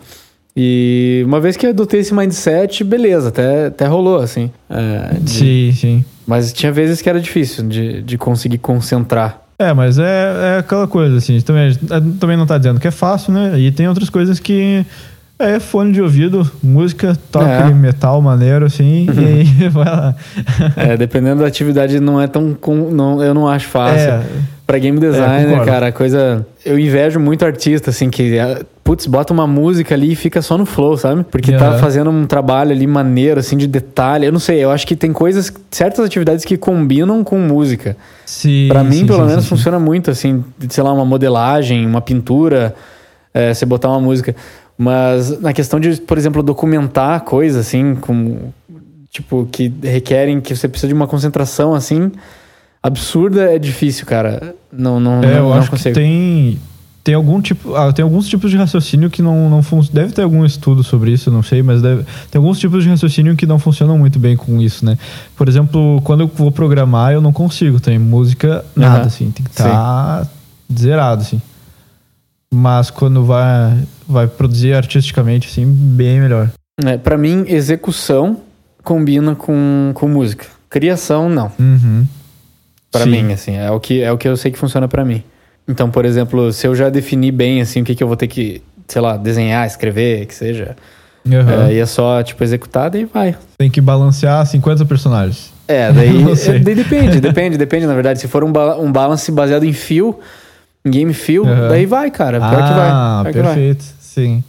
E 0.56 1.22
uma 1.24 1.40
vez 1.40 1.56
que 1.56 1.66
eu 1.66 1.70
adotei 1.70 2.00
esse 2.00 2.14
mindset, 2.14 2.84
beleza, 2.84 3.28
até, 3.28 3.66
até 3.66 3.86
rolou, 3.86 4.18
assim. 4.18 4.50
É, 4.68 5.18
de... 5.18 5.30
Sim, 5.30 5.72
sim. 5.72 6.04
Mas 6.26 6.52
tinha 6.52 6.70
vezes 6.70 7.00
que 7.00 7.08
era 7.08 7.20
difícil 7.20 7.66
de, 7.66 8.02
de 8.02 8.18
conseguir 8.18 8.58
concentrar. 8.58 9.40
É, 9.58 9.72
mas 9.72 9.98
é, 9.98 10.56
é 10.56 10.58
aquela 10.58 10.86
coisa, 10.88 11.16
assim, 11.16 11.40
também, 11.40 11.74
também 12.18 12.36
não 12.36 12.46
tá 12.46 12.58
dizendo 12.58 12.80
que 12.80 12.88
é 12.88 12.90
fácil, 12.90 13.32
né? 13.32 13.58
E 13.58 13.70
tem 13.70 13.88
outras 13.88 14.10
coisas 14.10 14.38
que 14.38 14.84
é, 15.42 15.60
fone 15.60 15.92
de 15.92 16.00
ouvido, 16.00 16.48
música, 16.62 17.16
toca 17.30 17.46
é. 17.46 17.74
metal 17.74 18.20
maneiro, 18.22 18.66
assim, 18.66 19.08
uhum. 19.08 19.14
e 19.20 19.26
aí 19.26 19.68
vai 19.70 19.84
lá. 19.84 20.14
É, 20.76 20.96
dependendo 20.96 21.42
da 21.42 21.48
atividade, 21.48 21.98
não 22.00 22.20
é 22.20 22.26
tão. 22.26 22.54
Com, 22.54 22.90
não, 22.90 23.22
eu 23.22 23.34
não 23.34 23.48
acho 23.48 23.68
fácil. 23.68 24.10
É. 24.10 24.22
Pra 24.66 24.78
game 24.78 24.98
designer, 24.98 25.60
é, 25.60 25.64
cara, 25.64 25.88
a 25.88 25.92
coisa. 25.92 26.46
Eu 26.64 26.78
invejo 26.78 27.18
muito 27.18 27.44
artista, 27.44 27.90
assim, 27.90 28.08
que. 28.08 28.38
É, 28.38 28.62
putz, 28.82 29.06
bota 29.06 29.32
uma 29.32 29.46
música 29.46 29.94
ali 29.94 30.12
e 30.12 30.16
fica 30.16 30.40
só 30.40 30.56
no 30.56 30.64
flow, 30.64 30.96
sabe? 30.96 31.24
Porque 31.24 31.52
tá 31.52 31.78
fazendo 31.78 32.10
um 32.10 32.24
trabalho 32.26 32.70
ali 32.70 32.86
maneiro, 32.86 33.40
assim, 33.40 33.56
de 33.56 33.66
detalhe. 33.66 34.26
Eu 34.26 34.32
não 34.32 34.38
sei, 34.38 34.62
eu 34.62 34.70
acho 34.70 34.86
que 34.86 34.96
tem 34.96 35.12
coisas, 35.12 35.52
certas 35.70 36.04
atividades 36.04 36.44
que 36.44 36.56
combinam 36.56 37.22
com 37.24 37.38
música. 37.38 37.96
Sim. 38.24 38.68
Pra 38.68 38.82
mim, 38.82 38.98
sim, 38.98 39.06
pelo 39.06 39.20
sim, 39.20 39.26
menos, 39.26 39.44
sim, 39.44 39.50
funciona 39.50 39.78
muito, 39.78 40.10
assim, 40.10 40.44
sei 40.68 40.82
lá, 40.82 40.92
uma 40.92 41.04
modelagem, 41.04 41.84
uma 41.84 42.00
pintura, 42.00 42.74
é, 43.34 43.52
você 43.52 43.66
botar 43.66 43.88
uma 43.88 44.00
música. 44.00 44.34
Mas 44.82 45.40
na 45.40 45.52
questão 45.52 45.78
de, 45.78 46.00
por 46.00 46.18
exemplo, 46.18 46.42
documentar 46.42 47.20
coisas 47.20 47.66
assim, 47.66 47.94
com, 47.94 48.50
tipo, 49.10 49.46
que 49.50 49.72
requerem 49.80 50.40
que 50.40 50.56
você 50.56 50.66
precisa 50.66 50.88
de 50.88 50.94
uma 50.94 51.06
concentração 51.06 51.72
assim 51.72 52.10
absurda, 52.82 53.52
é 53.52 53.60
difícil, 53.60 54.04
cara. 54.04 54.56
Não, 54.72 54.98
não, 54.98 55.22
é, 55.22 55.26
não, 55.26 55.30
eu 55.30 55.42
não 55.44 55.52
acho 55.54 55.70
consigo. 55.70 55.94
que 55.94 56.00
tem 56.00 56.58
tem 57.04 57.14
algum 57.14 57.40
tipo, 57.40 57.74
ah, 57.74 57.92
tem 57.92 58.02
alguns 58.02 58.28
tipos 58.28 58.50
de 58.50 58.56
raciocínio 58.56 59.10
que 59.10 59.22
não 59.22 59.50
não 59.50 59.60
deve 59.92 60.12
ter 60.12 60.22
algum 60.22 60.44
estudo 60.44 60.84
sobre 60.84 61.12
isso, 61.12 61.30
não 61.30 61.42
sei, 61.42 61.62
mas 61.62 61.82
deve, 61.82 62.04
tem 62.30 62.38
alguns 62.38 62.58
tipos 62.58 62.82
de 62.82 62.90
raciocínio 62.90 63.36
que 63.36 63.46
não 63.46 63.58
funcionam 63.58 63.98
muito 63.98 64.18
bem 64.18 64.36
com 64.36 64.60
isso, 64.60 64.84
né? 64.84 64.96
Por 65.36 65.48
exemplo, 65.48 66.00
quando 66.02 66.20
eu 66.20 66.30
vou 66.34 66.50
programar, 66.50 67.12
eu 67.12 67.20
não 67.20 67.32
consigo, 67.32 67.80
tem 67.80 67.98
música 67.98 68.64
nada 68.74 69.00
uhum. 69.00 69.06
assim, 69.06 69.30
tem 69.30 69.44
que 69.44 69.50
estar 69.50 69.64
tá 70.24 70.28
zerado 70.76 71.22
assim. 71.22 71.40
Mas 72.54 72.90
quando 72.90 73.24
vai, 73.24 73.78
vai 74.06 74.26
produzir 74.26 74.74
artisticamente, 74.74 75.48
assim, 75.48 75.64
bem 75.66 76.20
melhor. 76.20 76.50
É, 76.84 76.98
para 76.98 77.16
mim, 77.16 77.44
execução 77.48 78.40
combina 78.84 79.34
com, 79.34 79.92
com 79.94 80.06
música. 80.06 80.44
Criação, 80.68 81.30
não. 81.30 81.50
Uhum. 81.58 82.06
Para 82.90 83.06
mim, 83.06 83.32
assim, 83.32 83.56
é 83.56 83.70
o, 83.70 83.80
que, 83.80 84.02
é 84.02 84.12
o 84.12 84.18
que 84.18 84.28
eu 84.28 84.36
sei 84.36 84.50
que 84.50 84.58
funciona 84.58 84.86
para 84.86 85.02
mim. 85.02 85.22
Então, 85.66 85.90
por 85.90 86.04
exemplo, 86.04 86.52
se 86.52 86.66
eu 86.66 86.74
já 86.74 86.90
definir 86.90 87.32
bem, 87.32 87.62
assim, 87.62 87.80
o 87.80 87.84
que, 87.84 87.94
que 87.94 88.02
eu 88.02 88.08
vou 88.08 88.16
ter 88.16 88.26
que, 88.26 88.62
sei 88.86 89.00
lá, 89.00 89.16
desenhar, 89.16 89.66
escrever, 89.66 90.26
que 90.26 90.34
seja... 90.34 90.76
Uhum. 91.24 91.68
É, 91.68 91.74
e 91.74 91.78
é 91.78 91.86
só, 91.86 92.22
tipo, 92.22 92.42
executar, 92.42 92.90
daí 92.90 93.04
vai. 93.04 93.36
Tem 93.56 93.70
que 93.70 93.80
balancear 93.80 94.44
50 94.44 94.84
personagens. 94.84 95.52
É, 95.68 95.92
daí, 95.92 96.20
é, 96.48 96.58
daí 96.58 96.74
depende, 96.74 97.18
depende, 97.22 97.56
depende, 97.56 97.86
na 97.86 97.94
verdade. 97.94 98.20
Se 98.20 98.28
for 98.28 98.44
um, 98.44 98.52
ba 98.52 98.76
um 98.76 98.90
balance 98.90 99.30
baseado 99.30 99.64
em 99.64 99.72
fio, 99.72 100.18
Game 100.84 101.14
Feel, 101.14 101.44
uhum. 101.44 101.68
daí 101.68 101.86
vai, 101.86 102.10
cara. 102.10 102.38
Pior 102.38 102.62
ah, 102.62 102.68
que 102.68 102.74
vai. 102.74 102.90
Ah, 102.90 103.22
perfeito. 103.24 103.84
Vai. 103.84 103.94
Sim. 104.00 104.44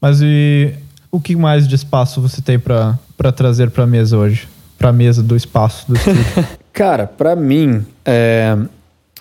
Mas 0.00 0.20
e 0.22 0.72
o 1.10 1.20
que 1.20 1.36
mais 1.36 1.68
de 1.68 1.74
espaço 1.74 2.20
você 2.20 2.40
tem 2.40 2.58
para 2.58 3.32
trazer 3.34 3.70
para 3.70 3.84
a 3.84 3.86
mesa 3.86 4.16
hoje? 4.16 4.48
Para 4.78 4.92
mesa 4.92 5.22
do 5.22 5.36
espaço 5.36 5.86
do 5.88 5.96
estúdio? 5.96 6.24
cara, 6.72 7.06
para 7.06 7.36
mim, 7.36 7.84
é, 8.04 8.56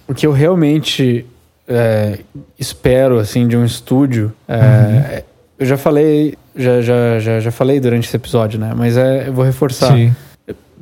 o 0.07 0.13
que 0.13 0.25
eu 0.25 0.31
realmente 0.31 1.25
é, 1.67 2.19
espero 2.57 3.19
assim 3.19 3.47
de 3.47 3.57
um 3.57 3.65
estúdio, 3.65 4.33
é, 4.47 4.55
uhum. 4.55 5.21
eu 5.59 5.65
já 5.65 5.77
falei, 5.77 6.37
já, 6.55 6.81
já, 6.81 7.19
já, 7.19 7.39
já 7.39 7.51
falei 7.51 7.79
durante 7.79 8.07
esse 8.07 8.15
episódio, 8.15 8.59
né? 8.59 8.73
Mas 8.75 8.97
é, 8.97 9.27
eu 9.27 9.33
vou 9.33 9.43
reforçar. 9.43 9.93
Sim. 9.93 10.15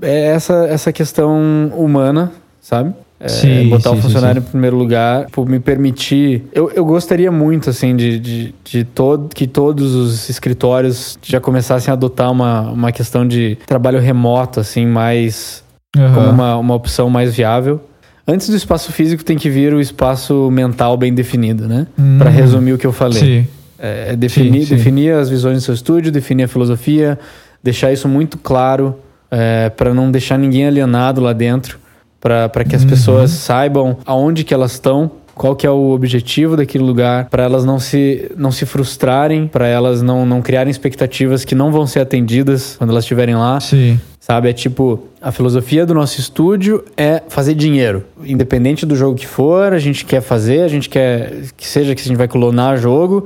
É 0.01 0.27
essa, 0.27 0.65
essa 0.67 0.93
questão 0.93 1.67
humana, 1.75 2.31
sabe? 2.61 2.93
É, 3.19 3.27
sim, 3.27 3.67
botar 3.67 3.89
sim, 3.89 3.97
o 3.97 4.01
funcionário 4.01 4.41
sim, 4.41 4.47
em 4.47 4.51
primeiro 4.51 4.77
lugar, 4.77 5.27
por 5.29 5.47
me 5.47 5.59
permitir. 5.59 6.45
Eu, 6.53 6.71
eu 6.71 6.85
gostaria 6.85 7.29
muito, 7.29 7.69
assim, 7.69 7.95
de, 7.95 8.17
de, 8.17 8.55
de 8.63 8.83
todo, 8.85 9.27
que 9.35 9.45
todos 9.45 9.93
os 9.93 10.29
escritórios 10.29 11.19
já 11.21 11.41
começassem 11.41 11.91
a 11.91 11.93
adotar 11.93 12.31
uma, 12.31 12.71
uma 12.71 12.91
questão 12.93 13.27
de 13.27 13.57
trabalho 13.67 13.99
remoto, 13.99 14.59
assim, 14.59 14.85
mais. 14.85 15.63
Uhum. 15.97 16.13
como 16.13 16.29
uma, 16.29 16.55
uma 16.55 16.75
opção 16.75 17.09
mais 17.09 17.35
viável. 17.35 17.81
Antes 18.27 18.47
do 18.47 18.55
espaço 18.55 18.91
físico 18.91 19.25
tem 19.25 19.35
que 19.35 19.49
vir 19.49 19.73
o 19.73 19.81
espaço 19.81 20.51
mental 20.51 20.95
bem 20.95 21.11
definido, 21.11 21.67
né? 21.67 21.87
Uhum. 21.97 22.19
Para 22.19 22.29
resumir 22.29 22.73
o 22.73 22.77
que 22.77 22.85
eu 22.85 22.93
falei. 22.93 23.19
Sim. 23.19 23.47
É, 23.77 24.11
é 24.11 24.15
definir, 24.15 24.67
definir 24.67 25.13
as 25.13 25.29
visões 25.29 25.57
do 25.57 25.61
seu 25.61 25.73
estúdio, 25.73 26.11
definir 26.11 26.43
a 26.43 26.47
filosofia, 26.47 27.17
deixar 27.63 27.91
isso 27.91 28.07
muito 28.07 28.37
claro, 28.37 28.95
é, 29.31 29.69
para 29.69 29.93
não 29.93 30.11
deixar 30.11 30.37
ninguém 30.37 30.67
alienado 30.67 31.21
lá 31.21 31.33
dentro 31.33 31.79
para 32.19 32.63
que 32.63 32.75
as 32.75 32.83
uhum. 32.83 32.89
pessoas 32.89 33.31
saibam 33.31 33.97
aonde 34.05 34.43
que 34.43 34.53
elas 34.53 34.73
estão, 34.73 35.11
qual 35.39 35.55
que 35.55 35.65
é 35.65 35.69
o 35.69 35.91
objetivo 35.91 36.57
daquele 36.57 36.83
lugar, 36.83 37.29
para 37.29 37.43
elas 37.43 37.63
não 37.63 37.79
se, 37.79 38.29
não 38.35 38.51
se 38.51 38.65
frustrarem, 38.65 39.47
para 39.47 39.67
elas 39.67 40.01
não, 40.01 40.25
não 40.25 40.41
criarem 40.41 40.69
expectativas 40.69 41.45
que 41.45 41.55
não 41.55 41.71
vão 41.71 41.87
ser 41.87 42.01
atendidas 42.01 42.75
quando 42.77 42.89
elas 42.89 43.05
estiverem 43.05 43.35
lá. 43.35 43.57
Sim. 43.61 43.97
Sabe? 44.19 44.49
É 44.49 44.53
tipo, 44.53 45.07
a 45.21 45.31
filosofia 45.31 45.85
do 45.85 45.93
nosso 45.93 46.19
estúdio 46.19 46.83
é 46.97 47.23
fazer 47.29 47.53
dinheiro. 47.55 48.03
Independente 48.23 48.85
do 48.85 48.97
jogo 48.97 49.17
que 49.17 49.25
for, 49.25 49.71
a 49.71 49.79
gente 49.79 50.03
quer 50.03 50.21
fazer, 50.21 50.61
a 50.63 50.67
gente 50.67 50.89
quer 50.89 51.33
que 51.55 51.65
seja 51.65 51.95
que 51.95 52.01
a 52.01 52.03
gente 52.03 52.17
vai 52.17 52.27
clonar 52.27 52.77
jogo, 52.77 53.25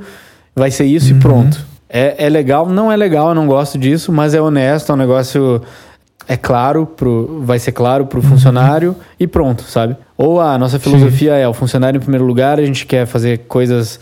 vai 0.54 0.70
ser 0.70 0.84
isso 0.84 1.10
uhum. 1.10 1.18
e 1.18 1.20
pronto. 1.20 1.66
É, 1.88 2.26
é 2.26 2.28
legal, 2.28 2.68
não 2.68 2.90
é 2.90 2.96
legal, 2.96 3.30
eu 3.30 3.34
não 3.34 3.46
gosto 3.46 3.76
disso, 3.76 4.12
mas 4.12 4.34
é 4.34 4.40
honesto, 4.40 4.92
é 4.92 4.94
um 4.94 4.98
negócio 4.98 5.60
é 6.26 6.36
claro 6.36 6.86
pro, 6.86 7.42
vai 7.42 7.58
ser 7.58 7.72
claro 7.72 8.06
para 8.06 8.18
o 8.18 8.22
funcionário 8.22 8.90
uhum. 8.90 9.04
e 9.20 9.26
pronto, 9.26 9.62
sabe? 9.62 9.96
Ou 10.16 10.40
a 10.40 10.56
nossa 10.58 10.78
filosofia 10.78 11.34
Sim. 11.34 11.40
é 11.40 11.48
o 11.48 11.52
funcionário 11.52 11.98
em 11.98 12.00
primeiro 12.00 12.24
lugar, 12.24 12.58
a 12.58 12.64
gente 12.64 12.86
quer 12.86 13.06
fazer 13.06 13.40
coisas, 13.46 14.00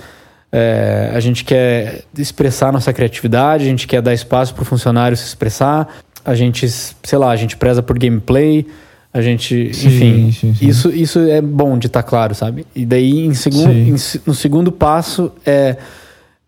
é, 0.50 1.10
a 1.14 1.20
gente 1.20 1.44
quer 1.44 2.04
expressar 2.16 2.72
nossa 2.72 2.92
criatividade, 2.92 3.64
a 3.64 3.68
gente 3.68 3.86
quer 3.86 4.00
dar 4.00 4.14
espaço 4.14 4.54
para 4.54 4.62
o 4.62 4.64
funcionário 4.64 5.16
se 5.16 5.26
expressar, 5.26 5.88
a 6.24 6.34
gente, 6.34 6.68
sei 6.68 7.18
lá, 7.18 7.30
a 7.30 7.36
gente 7.36 7.56
preza 7.56 7.82
por 7.82 7.98
gameplay, 7.98 8.66
a 9.12 9.20
gente, 9.20 9.74
sim, 9.74 9.88
enfim, 9.88 10.32
sim, 10.32 10.54
sim. 10.54 10.66
isso 10.66 10.90
isso 10.90 11.18
é 11.18 11.40
bom 11.40 11.76
de 11.76 11.86
estar 11.88 12.02
tá 12.02 12.08
claro, 12.08 12.34
sabe? 12.34 12.66
E 12.74 12.86
daí 12.86 13.26
em 13.26 13.32
em, 13.32 13.94
no 14.24 14.34
segundo 14.34 14.72
passo 14.72 15.32
é 15.44 15.76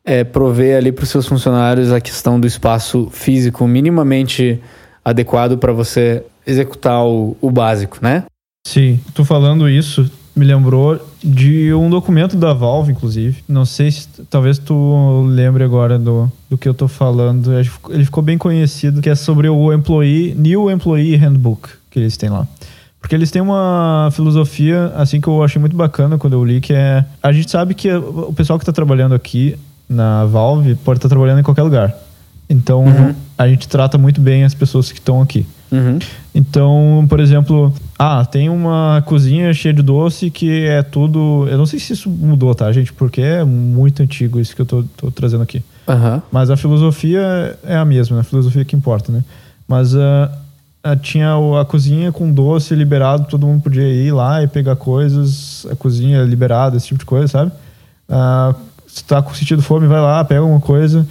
é 0.04 0.22
prover 0.22 0.76
ali 0.76 0.92
para 0.92 1.02
os 1.02 1.08
seus 1.08 1.26
funcionários 1.26 1.90
a 1.90 2.00
questão 2.00 2.38
do 2.38 2.46
espaço 2.46 3.08
físico 3.10 3.66
minimamente 3.66 4.60
adequado 5.04 5.58
para 5.58 5.72
você 5.72 6.24
executar 6.46 7.04
o, 7.04 7.36
o 7.40 7.50
básico, 7.50 7.98
né? 8.00 8.24
Sim, 8.66 9.00
tu 9.14 9.24
falando 9.24 9.68
isso 9.68 10.10
me 10.34 10.44
lembrou 10.44 11.00
de 11.22 11.72
um 11.72 11.88
documento 11.88 12.36
da 12.36 12.52
Valve, 12.52 12.90
inclusive. 12.90 13.44
Não 13.48 13.64
sei 13.64 13.90
se 13.92 14.08
talvez 14.28 14.58
tu 14.58 15.24
lembre 15.28 15.62
agora 15.62 15.96
do, 15.96 16.30
do 16.50 16.58
que 16.58 16.68
eu 16.68 16.74
tô 16.74 16.88
falando. 16.88 17.52
Ele 17.52 18.04
ficou 18.04 18.22
bem 18.22 18.36
conhecido, 18.36 19.00
que 19.00 19.08
é 19.08 19.14
sobre 19.14 19.48
o 19.48 19.72
Employee, 19.72 20.34
New 20.34 20.68
Employee 20.70 21.14
Handbook 21.14 21.68
que 21.94 22.00
eles 22.00 22.16
têm 22.16 22.28
lá. 22.28 22.46
Porque 23.00 23.14
eles 23.14 23.30
têm 23.30 23.40
uma 23.40 24.08
filosofia, 24.12 24.92
assim, 24.96 25.20
que 25.20 25.28
eu 25.28 25.44
achei 25.44 25.60
muito 25.60 25.76
bacana 25.76 26.18
quando 26.18 26.32
eu 26.32 26.44
li, 26.44 26.60
que 26.60 26.72
é... 26.72 27.04
A 27.22 27.30
gente 27.30 27.50
sabe 27.50 27.72
que 27.74 27.88
o 27.92 28.32
pessoal 28.32 28.58
que 28.58 28.64
está 28.64 28.72
trabalhando 28.72 29.14
aqui 29.14 29.56
na 29.88 30.24
Valve 30.24 30.74
pode 30.74 30.98
estar 30.98 31.08
tá 31.08 31.14
trabalhando 31.14 31.38
em 31.38 31.42
qualquer 31.42 31.62
lugar. 31.62 31.94
Então, 32.50 32.84
uhum. 32.84 33.14
A 33.36 33.48
gente 33.48 33.68
trata 33.68 33.98
muito 33.98 34.20
bem 34.20 34.44
as 34.44 34.54
pessoas 34.54 34.90
que 34.90 34.98
estão 34.98 35.20
aqui. 35.20 35.46
Uhum. 35.70 35.98
Então, 36.34 37.06
por 37.08 37.18
exemplo, 37.18 37.72
ah, 37.98 38.24
tem 38.24 38.48
uma 38.48 39.02
cozinha 39.06 39.52
cheia 39.52 39.74
de 39.74 39.82
doce 39.82 40.30
que 40.30 40.66
é 40.66 40.82
tudo. 40.82 41.46
Eu 41.48 41.58
não 41.58 41.66
sei 41.66 41.78
se 41.78 41.92
isso 41.92 42.08
mudou, 42.08 42.54
tá, 42.54 42.70
gente? 42.72 42.92
Porque 42.92 43.20
é 43.20 43.44
muito 43.44 44.02
antigo 44.02 44.38
isso 44.38 44.54
que 44.54 44.62
eu 44.62 44.66
tô, 44.66 44.84
tô 44.96 45.10
trazendo 45.10 45.42
aqui. 45.42 45.62
Uhum. 45.86 46.22
Mas 46.30 46.50
a 46.50 46.56
filosofia 46.56 47.58
é 47.64 47.76
a 47.76 47.84
mesma, 47.84 48.16
né? 48.16 48.20
a 48.20 48.24
filosofia 48.24 48.64
que 48.64 48.76
importa, 48.76 49.10
né? 49.10 49.22
Mas 49.66 49.94
uh, 49.94 50.30
ah, 50.82 50.96
tinha 50.96 51.34
a 51.60 51.64
cozinha 51.64 52.12
com 52.12 52.30
doce 52.30 52.74
liberado, 52.74 53.26
todo 53.28 53.46
mundo 53.46 53.62
podia 53.62 53.88
ir 53.88 54.12
lá 54.12 54.42
e 54.42 54.46
pegar 54.46 54.76
coisas, 54.76 55.66
a 55.70 55.74
cozinha 55.74 56.22
liberada, 56.22 56.76
esse 56.76 56.88
tipo 56.88 57.00
de 57.00 57.06
coisa, 57.06 57.26
sabe? 57.26 57.52
Uh, 58.08 58.54
se 58.86 59.02
tá 59.04 59.20
com 59.20 59.34
sentido 59.34 59.62
fome, 59.62 59.86
vai 59.86 60.00
lá, 60.00 60.24
pega 60.24 60.44
uma 60.44 60.60
coisa. 60.60 61.06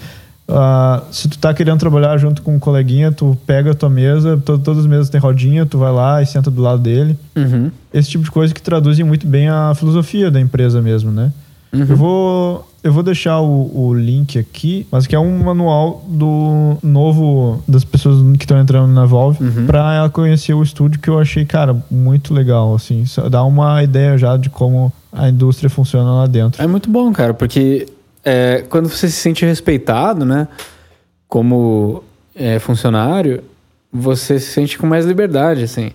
Uh, 0.47 1.01
se 1.11 1.29
tu 1.29 1.37
tá 1.37 1.53
querendo 1.53 1.79
trabalhar 1.79 2.17
junto 2.17 2.41
com 2.41 2.55
um 2.55 2.59
coleguinha, 2.59 3.11
tu 3.11 3.37
pega 3.45 3.71
a 3.71 3.73
tua 3.73 3.89
mesa, 3.89 4.37
to 4.37 4.59
todas 4.59 4.81
as 4.81 4.85
mesas 4.85 5.09
têm 5.09 5.19
rodinha, 5.19 5.65
tu 5.65 5.77
vai 5.77 5.91
lá 5.91 6.21
e 6.21 6.25
senta 6.25 6.51
do 6.51 6.61
lado 6.61 6.81
dele. 6.81 7.17
Uhum. 7.35 7.71
Esse 7.93 8.09
tipo 8.09 8.23
de 8.23 8.31
coisa 8.31 8.53
que 8.53 8.61
traduzem 8.61 9.05
muito 9.05 9.25
bem 9.25 9.47
a 9.47 9.73
filosofia 9.73 10.29
da 10.29 10.41
empresa 10.41 10.81
mesmo, 10.81 11.11
né? 11.11 11.31
Uhum. 11.71 11.85
Eu 11.89 11.97
vou 11.97 12.69
eu 12.83 12.91
vou 12.91 13.01
deixar 13.01 13.39
o, 13.39 13.71
o, 13.73 13.93
link 13.93 14.37
aqui, 14.37 14.85
mas 14.91 15.07
que 15.07 15.15
é 15.15 15.19
um 15.19 15.39
manual 15.39 16.03
do 16.05 16.77
novo 16.83 17.63
das 17.65 17.85
pessoas 17.85 18.21
que 18.37 18.43
estão 18.43 18.59
entrando 18.59 18.91
na 18.91 19.05
Valve 19.05 19.41
uhum. 19.41 19.65
para 19.65 19.95
ela 19.95 20.09
conhecer 20.09 20.53
o 20.53 20.61
estúdio 20.61 20.99
que 20.99 21.09
eu 21.09 21.17
achei, 21.17 21.45
cara, 21.45 21.73
muito 21.89 22.33
legal, 22.33 22.75
assim, 22.75 23.05
dá 23.31 23.41
uma 23.45 23.81
ideia 23.81 24.17
já 24.17 24.35
de 24.35 24.49
como 24.49 24.91
a 25.13 25.29
indústria 25.29 25.69
funciona 25.69 26.11
lá 26.11 26.27
dentro. 26.27 26.61
É 26.61 26.67
muito 26.67 26.89
bom, 26.89 27.13
cara, 27.13 27.33
porque 27.33 27.87
é, 28.23 28.63
quando 28.69 28.89
você 28.89 29.07
se 29.07 29.17
sente 29.17 29.45
respeitado, 29.45 30.25
né, 30.25 30.47
como 31.27 32.03
é, 32.35 32.59
funcionário, 32.59 33.43
você 33.91 34.39
se 34.39 34.51
sente 34.51 34.77
com 34.77 34.87
mais 34.87 35.05
liberdade, 35.05 35.63
assim. 35.63 35.91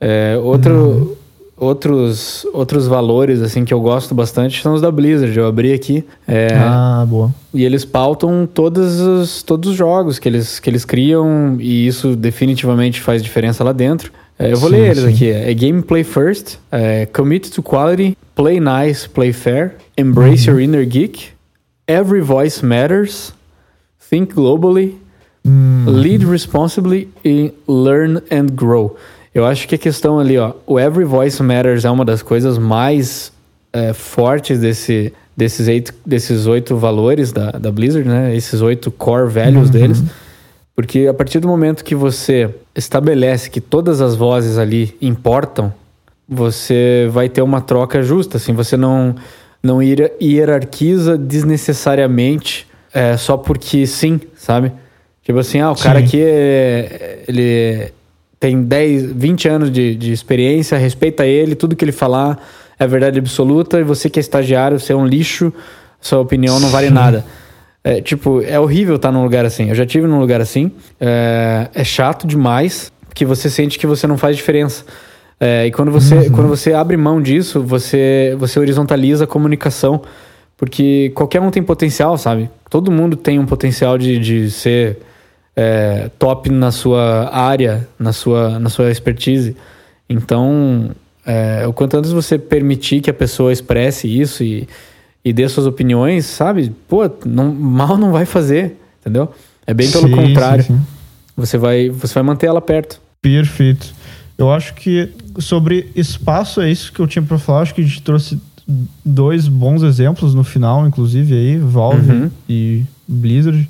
É, 0.00 0.38
outro, 0.42 0.74
uhum. 0.74 1.14
outros, 1.56 2.46
outros 2.52 2.86
valores, 2.86 3.40
assim, 3.42 3.64
que 3.64 3.72
eu 3.72 3.80
gosto 3.80 4.14
bastante 4.14 4.62
são 4.62 4.74
os 4.74 4.80
da 4.80 4.90
Blizzard. 4.90 5.36
Eu 5.36 5.46
abri 5.46 5.72
aqui. 5.72 6.04
É, 6.26 6.48
ah, 6.54 7.04
boa. 7.08 7.32
E 7.52 7.64
eles 7.64 7.84
pautam 7.84 8.48
todos 8.52 9.00
os, 9.00 9.42
todos 9.42 9.70
os 9.70 9.76
jogos 9.76 10.18
que 10.18 10.28
eles, 10.28 10.58
que 10.58 10.68
eles 10.68 10.84
criam 10.84 11.56
e 11.58 11.86
isso 11.86 12.16
definitivamente 12.16 13.00
faz 13.00 13.22
diferença 13.22 13.62
lá 13.62 13.72
dentro. 13.72 14.12
É, 14.38 14.52
eu 14.52 14.56
vou 14.56 14.70
sim, 14.70 14.76
ler 14.76 14.90
eles 14.90 15.04
sim. 15.04 15.14
aqui. 15.14 15.30
É 15.30 15.52
Gameplay 15.52 16.02
First, 16.02 16.56
é, 16.72 17.04
Commit 17.06 17.50
to 17.50 17.62
Quality, 17.62 18.16
Play 18.34 18.58
Nice, 18.58 19.06
Play 19.08 19.34
Fair, 19.34 19.76
Embrace 19.98 20.48
uhum. 20.48 20.56
Your 20.56 20.62
Inner 20.62 20.86
Geek, 20.86 21.28
Every 21.90 22.20
Voice 22.20 22.64
Matters, 22.64 23.32
Think 24.08 24.34
Globally, 24.34 24.96
uhum. 25.44 25.86
Lead 25.88 26.24
Responsibly 26.24 27.08
e 27.24 27.52
Learn 27.66 28.22
and 28.30 28.46
Grow. 28.54 28.96
Eu 29.34 29.44
acho 29.44 29.66
que 29.66 29.74
a 29.74 29.78
questão 29.78 30.18
ali, 30.18 30.38
ó, 30.38 30.52
o 30.66 30.78
Every 30.78 31.04
Voice 31.04 31.42
Matters 31.42 31.84
é 31.84 31.90
uma 31.90 32.04
das 32.04 32.22
coisas 32.22 32.58
mais 32.58 33.32
é, 33.72 33.92
fortes 33.92 34.60
desse, 34.60 35.12
desses, 35.36 35.66
eight, 35.66 35.92
desses 36.06 36.46
oito 36.46 36.76
valores 36.76 37.32
da, 37.32 37.50
da 37.52 37.72
Blizzard, 37.72 38.08
né? 38.08 38.36
Esses 38.36 38.60
oito 38.60 38.90
core 38.90 39.28
values 39.28 39.66
uhum. 39.66 39.72
deles. 39.72 40.02
Porque 40.76 41.06
a 41.08 41.14
partir 41.14 41.40
do 41.40 41.48
momento 41.48 41.84
que 41.84 41.94
você 41.94 42.54
estabelece 42.74 43.50
que 43.50 43.60
todas 43.60 44.00
as 44.00 44.14
vozes 44.14 44.58
ali 44.58 44.96
importam, 45.02 45.74
você 46.28 47.08
vai 47.12 47.28
ter 47.28 47.42
uma 47.42 47.60
troca 47.60 48.00
justa, 48.02 48.36
assim, 48.36 48.52
você 48.52 48.76
não, 48.76 49.16
não 49.62 49.80
hierarquiza 49.82 51.18
desnecessariamente 51.18 52.66
é, 52.92 53.16
só 53.16 53.36
porque 53.36 53.86
sim, 53.86 54.20
sabe? 54.36 54.72
Tipo 55.22 55.38
assim, 55.38 55.60
ah, 55.60 55.70
o 55.70 55.76
sim. 55.76 55.82
cara 55.84 55.98
aqui 55.98 56.20
é, 56.20 57.24
ele 57.28 57.92
tem 58.38 58.62
10, 58.62 59.12
20 59.12 59.48
anos 59.48 59.70
de, 59.70 59.94
de 59.94 60.12
experiência, 60.12 60.78
respeita 60.78 61.26
ele, 61.26 61.54
tudo 61.54 61.76
que 61.76 61.84
ele 61.84 61.92
falar 61.92 62.42
é 62.78 62.86
verdade 62.86 63.18
absoluta, 63.18 63.78
e 63.78 63.84
você 63.84 64.08
que 64.08 64.18
é 64.18 64.22
estagiário, 64.22 64.80
você 64.80 64.94
é 64.94 64.96
um 64.96 65.06
lixo, 65.06 65.52
sua 66.00 66.18
opinião 66.20 66.58
não 66.58 66.70
vale 66.70 66.88
sim. 66.88 66.94
nada. 66.94 67.24
É, 67.84 68.00
tipo, 68.00 68.42
é 68.42 68.58
horrível 68.58 68.96
estar 68.96 69.12
num 69.12 69.22
lugar 69.22 69.44
assim. 69.44 69.68
Eu 69.68 69.74
já 69.74 69.86
tive 69.86 70.06
num 70.06 70.18
lugar 70.18 70.40
assim. 70.40 70.70
É, 71.00 71.68
é 71.74 71.84
chato 71.84 72.26
demais, 72.26 72.90
que 73.14 73.24
você 73.24 73.50
sente 73.50 73.78
que 73.78 73.86
você 73.86 74.06
não 74.06 74.16
faz 74.16 74.36
diferença. 74.36 74.84
É, 75.40 75.66
e 75.66 75.72
quando 75.72 75.90
você, 75.90 76.14
uhum. 76.16 76.30
quando 76.30 76.48
você 76.48 76.74
abre 76.74 76.96
mão 76.96 77.20
disso, 77.20 77.62
você, 77.62 78.36
você 78.38 78.60
horizontaliza 78.60 79.24
a 79.24 79.26
comunicação. 79.26 80.02
Porque 80.56 81.10
qualquer 81.14 81.40
um 81.40 81.50
tem 81.50 81.62
potencial, 81.62 82.18
sabe? 82.18 82.50
Todo 82.68 82.92
mundo 82.92 83.16
tem 83.16 83.38
um 83.38 83.46
potencial 83.46 83.96
de, 83.96 84.18
de 84.18 84.50
ser 84.50 84.98
é, 85.56 86.10
top 86.18 86.50
na 86.50 86.70
sua 86.70 87.34
área, 87.34 87.88
na 87.98 88.12
sua, 88.12 88.58
na 88.58 88.68
sua 88.68 88.90
expertise. 88.90 89.56
Então, 90.06 90.90
é, 91.24 91.66
o 91.66 91.72
quanto 91.72 91.96
antes 91.96 92.12
você 92.12 92.38
permitir 92.38 93.00
que 93.00 93.08
a 93.08 93.14
pessoa 93.14 93.50
expresse 93.50 94.06
isso 94.06 94.44
e 94.44 94.68
e 95.24 95.32
dê 95.32 95.48
suas 95.48 95.66
opiniões, 95.66 96.24
sabe? 96.26 96.72
Pô, 96.88 97.10
não, 97.24 97.52
mal 97.52 97.98
não 97.98 98.10
vai 98.10 98.24
fazer, 98.24 98.76
entendeu? 99.00 99.32
É 99.66 99.74
bem 99.74 99.90
pelo 99.90 100.08
sim, 100.08 100.14
contrário. 100.14 100.64
Sim, 100.64 100.78
sim. 100.78 100.86
Você, 101.36 101.58
vai, 101.58 101.90
você 101.90 102.14
vai 102.14 102.22
manter 102.22 102.46
ela 102.46 102.60
perto. 102.60 103.00
Perfeito. 103.20 103.94
Eu 104.40 104.50
acho 104.50 104.72
que 104.72 105.10
sobre 105.38 105.90
espaço 105.94 106.62
é 106.62 106.70
isso 106.70 106.90
que 106.90 107.00
eu 107.00 107.06
tinha 107.06 107.22
para 107.22 107.38
falar. 107.38 107.60
Acho 107.60 107.74
que 107.74 107.82
a 107.82 107.84
gente 107.84 108.00
trouxe 108.00 108.40
dois 109.04 109.46
bons 109.46 109.82
exemplos 109.82 110.34
no 110.34 110.42
final, 110.42 110.86
inclusive 110.86 111.34
aí, 111.34 111.58
Valve 111.58 112.10
uhum. 112.10 112.30
e 112.48 112.82
Blizzard. 113.06 113.68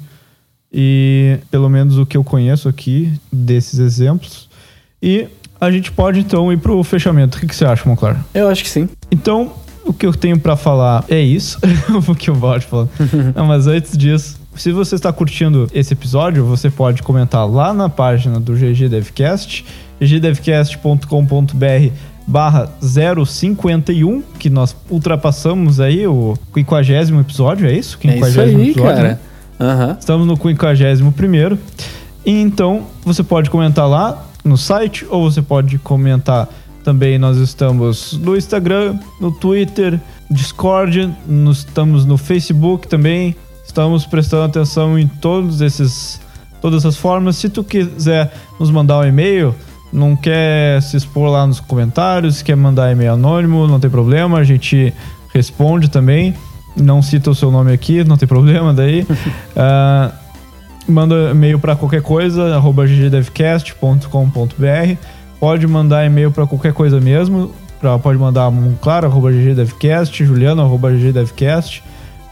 E 0.73 1.39
pelo 1.51 1.69
menos 1.69 1.99
o 1.99 2.07
que 2.07 2.17
eu 2.17 2.23
conheço 2.23 2.69
aqui 2.69 3.13
desses 3.33 3.81
exemplos. 3.81 4.49
E 5.03 5.27
a 5.61 5.73
gente 5.73 5.91
pode 5.91 6.21
então 6.21 6.53
ir 6.53 6.59
pro 6.59 6.81
fechamento. 6.85 7.37
O 7.37 7.41
que, 7.41 7.49
que 7.49 7.57
você 7.57 7.65
acha, 7.65 7.89
Monclar? 7.89 8.25
Eu 8.33 8.49
acho 8.49 8.63
que 8.63 8.71
sim. 8.71 8.89
Então, 9.11 9.53
o 9.85 9.93
que 9.93 10.07
eu 10.07 10.15
tenho 10.15 10.39
para 10.39 10.57
falar 10.57 11.05
é 11.09 11.21
isso, 11.21 11.59
o 12.09 12.15
que 12.15 12.31
eu 12.31 12.37
gosto 12.37 12.61
de 12.61 12.67
falar. 12.67 12.89
Não, 13.35 13.45
mas 13.45 13.67
antes 13.67 13.99
disso, 13.99 14.39
se 14.55 14.71
você 14.71 14.95
está 14.95 15.13
curtindo 15.13 15.69
esse 15.75 15.95
episódio, 15.95 16.45
você 16.45 16.71
pode 16.71 17.03
comentar 17.03 17.45
lá 17.49 17.75
na 17.75 17.89
página 17.89 18.39
do 18.39 18.53
GG 18.53 18.89
Devcast, 18.89 19.65
ggdevcast.com.br 20.01 21.93
barra 22.27 22.71
051, 22.81 24.23
que 24.39 24.49
nós 24.49 24.77
ultrapassamos 24.89 25.81
aí 25.81 26.07
o 26.07 26.37
50 26.55 27.21
episódio, 27.21 27.67
é 27.67 27.73
isso? 27.73 27.99
50 28.01 28.27
é 28.27 28.29
isso 28.29 28.41
aí, 28.41 28.71
episódio, 28.71 28.83
cara. 28.83 29.03
Né? 29.03 29.19
Uhum. 29.59 29.97
Estamos 29.99 30.27
no 30.27 30.37
51 30.37 31.13
primeiro. 31.13 31.59
Então, 32.25 32.87
você 33.05 33.23
pode 33.23 33.51
comentar 33.51 33.89
lá 33.89 34.27
no 34.45 34.57
site, 34.57 35.07
ou 35.11 35.31
você 35.31 35.43
pode 35.43 35.79
comentar 35.79 36.49
também 36.83 37.19
nós 37.19 37.37
estamos 37.37 38.15
no 38.15 38.37
Instagram, 38.37 38.99
no 39.21 39.31
Twitter, 39.31 40.01
Discord, 40.31 41.15
nos, 41.27 41.59
estamos 41.59 42.05
no 42.05 42.17
Facebook 42.17 42.89
também. 42.89 43.37
Estamos 43.65 44.07
prestando 44.07 44.45
atenção 44.45 44.99
em 44.99 45.07
todos 45.07 45.61
esses, 45.61 46.21
todas 46.61 46.85
essas 46.85 46.97
formas. 46.97 47.37
Se 47.37 47.49
tu 47.49 47.63
quiser 47.63 48.33
nos 48.59 48.71
mandar 48.71 48.99
um 48.99 49.05
e-mail, 49.05 49.55
não 49.93 50.17
quer 50.17 50.81
se 50.83 50.97
expor 50.97 51.31
lá 51.31 51.47
nos 51.47 51.61
comentários, 51.61 52.43
quer 52.43 52.57
mandar 52.57 52.93
e-mail 52.93 53.15
anônimo, 53.15 53.67
não 53.67 53.81
tem 53.81 53.91
problema, 53.91 54.39
a 54.39 54.45
gente 54.45 54.95
responde 55.35 55.91
também. 55.91 56.35
Não 56.77 57.03
cita 57.03 57.31
o 57.31 57.35
seu 57.35 57.51
nome 57.51 57.73
aqui, 57.73 58.05
não 58.05 58.17
tem 58.17 58.29
problema 58.29 58.73
daí. 58.73 59.03
uh, 59.03 60.13
manda 60.89 61.33
e-mail 61.33 61.59
para 61.59 61.75
qualquer 61.75 62.03
coisa, 62.03 62.55
arroba 62.55 62.87
ggdevcast.com.br 62.87 64.97
Pode 65.41 65.67
mandar 65.67 66.05
e-mail 66.05 66.31
para 66.31 66.47
qualquer 66.47 66.75
coisa 66.75 67.01
mesmo. 67.01 67.51
Pra, 67.81 67.99
pode 67.99 68.19
mandar 68.19 68.53
claro.ggdevcast, 68.83 70.23
juliano.ggdevcast, 70.23 71.83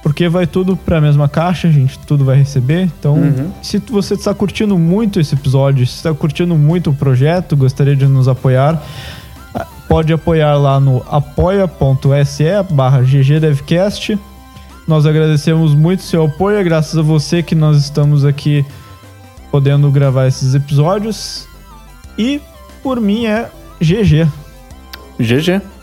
porque 0.03 0.29
vai 0.29 0.47
tudo 0.47 0.77
para 0.77 0.99
a 0.99 1.01
mesma 1.01 1.29
caixa, 1.29 1.69
a 1.69 1.71
gente 1.71 1.99
tudo 2.01 2.25
vai 2.25 2.37
receber. 2.37 2.83
Então, 2.83 3.15
uhum. 3.15 3.53
se 3.63 3.79
você 3.79 4.15
está 4.15 4.33
curtindo 4.33 4.79
muito 4.79 5.19
esse 5.21 5.35
episódio, 5.35 5.87
se 5.87 5.97
está 5.97 6.15
curtindo 6.15 6.55
muito 6.55 6.91
o 6.91 6.95
projeto, 6.95 7.57
gostaria 7.57 7.97
de 7.97 8.07
nos 8.07 8.29
apoiar, 8.29 8.83
pode 9.89 10.13
apoiar 10.13 10.57
lá 10.57 10.79
no 10.79 11.05
apoia.se 11.11 12.45
barra 12.71 13.01
ggdevcast. 13.01 14.19
Nós 14.87 15.05
agradecemos 15.05 15.75
muito 15.75 16.03
seu 16.03 16.25
apoio, 16.25 16.59
é 16.59 16.65
graças 16.65 16.97
a 16.97 17.03
você 17.03 17.43
que 17.43 17.55
nós 17.55 17.77
estamos 17.79 18.25
aqui 18.25 18.65
podendo 19.51 19.91
gravar 19.91 20.27
esses 20.27 20.55
episódios. 20.55 21.47
E 22.17 22.41
por 22.83 23.01
mim 23.01 23.27
é 23.27 23.51
GG. 23.81 24.27
GG. 25.19 25.78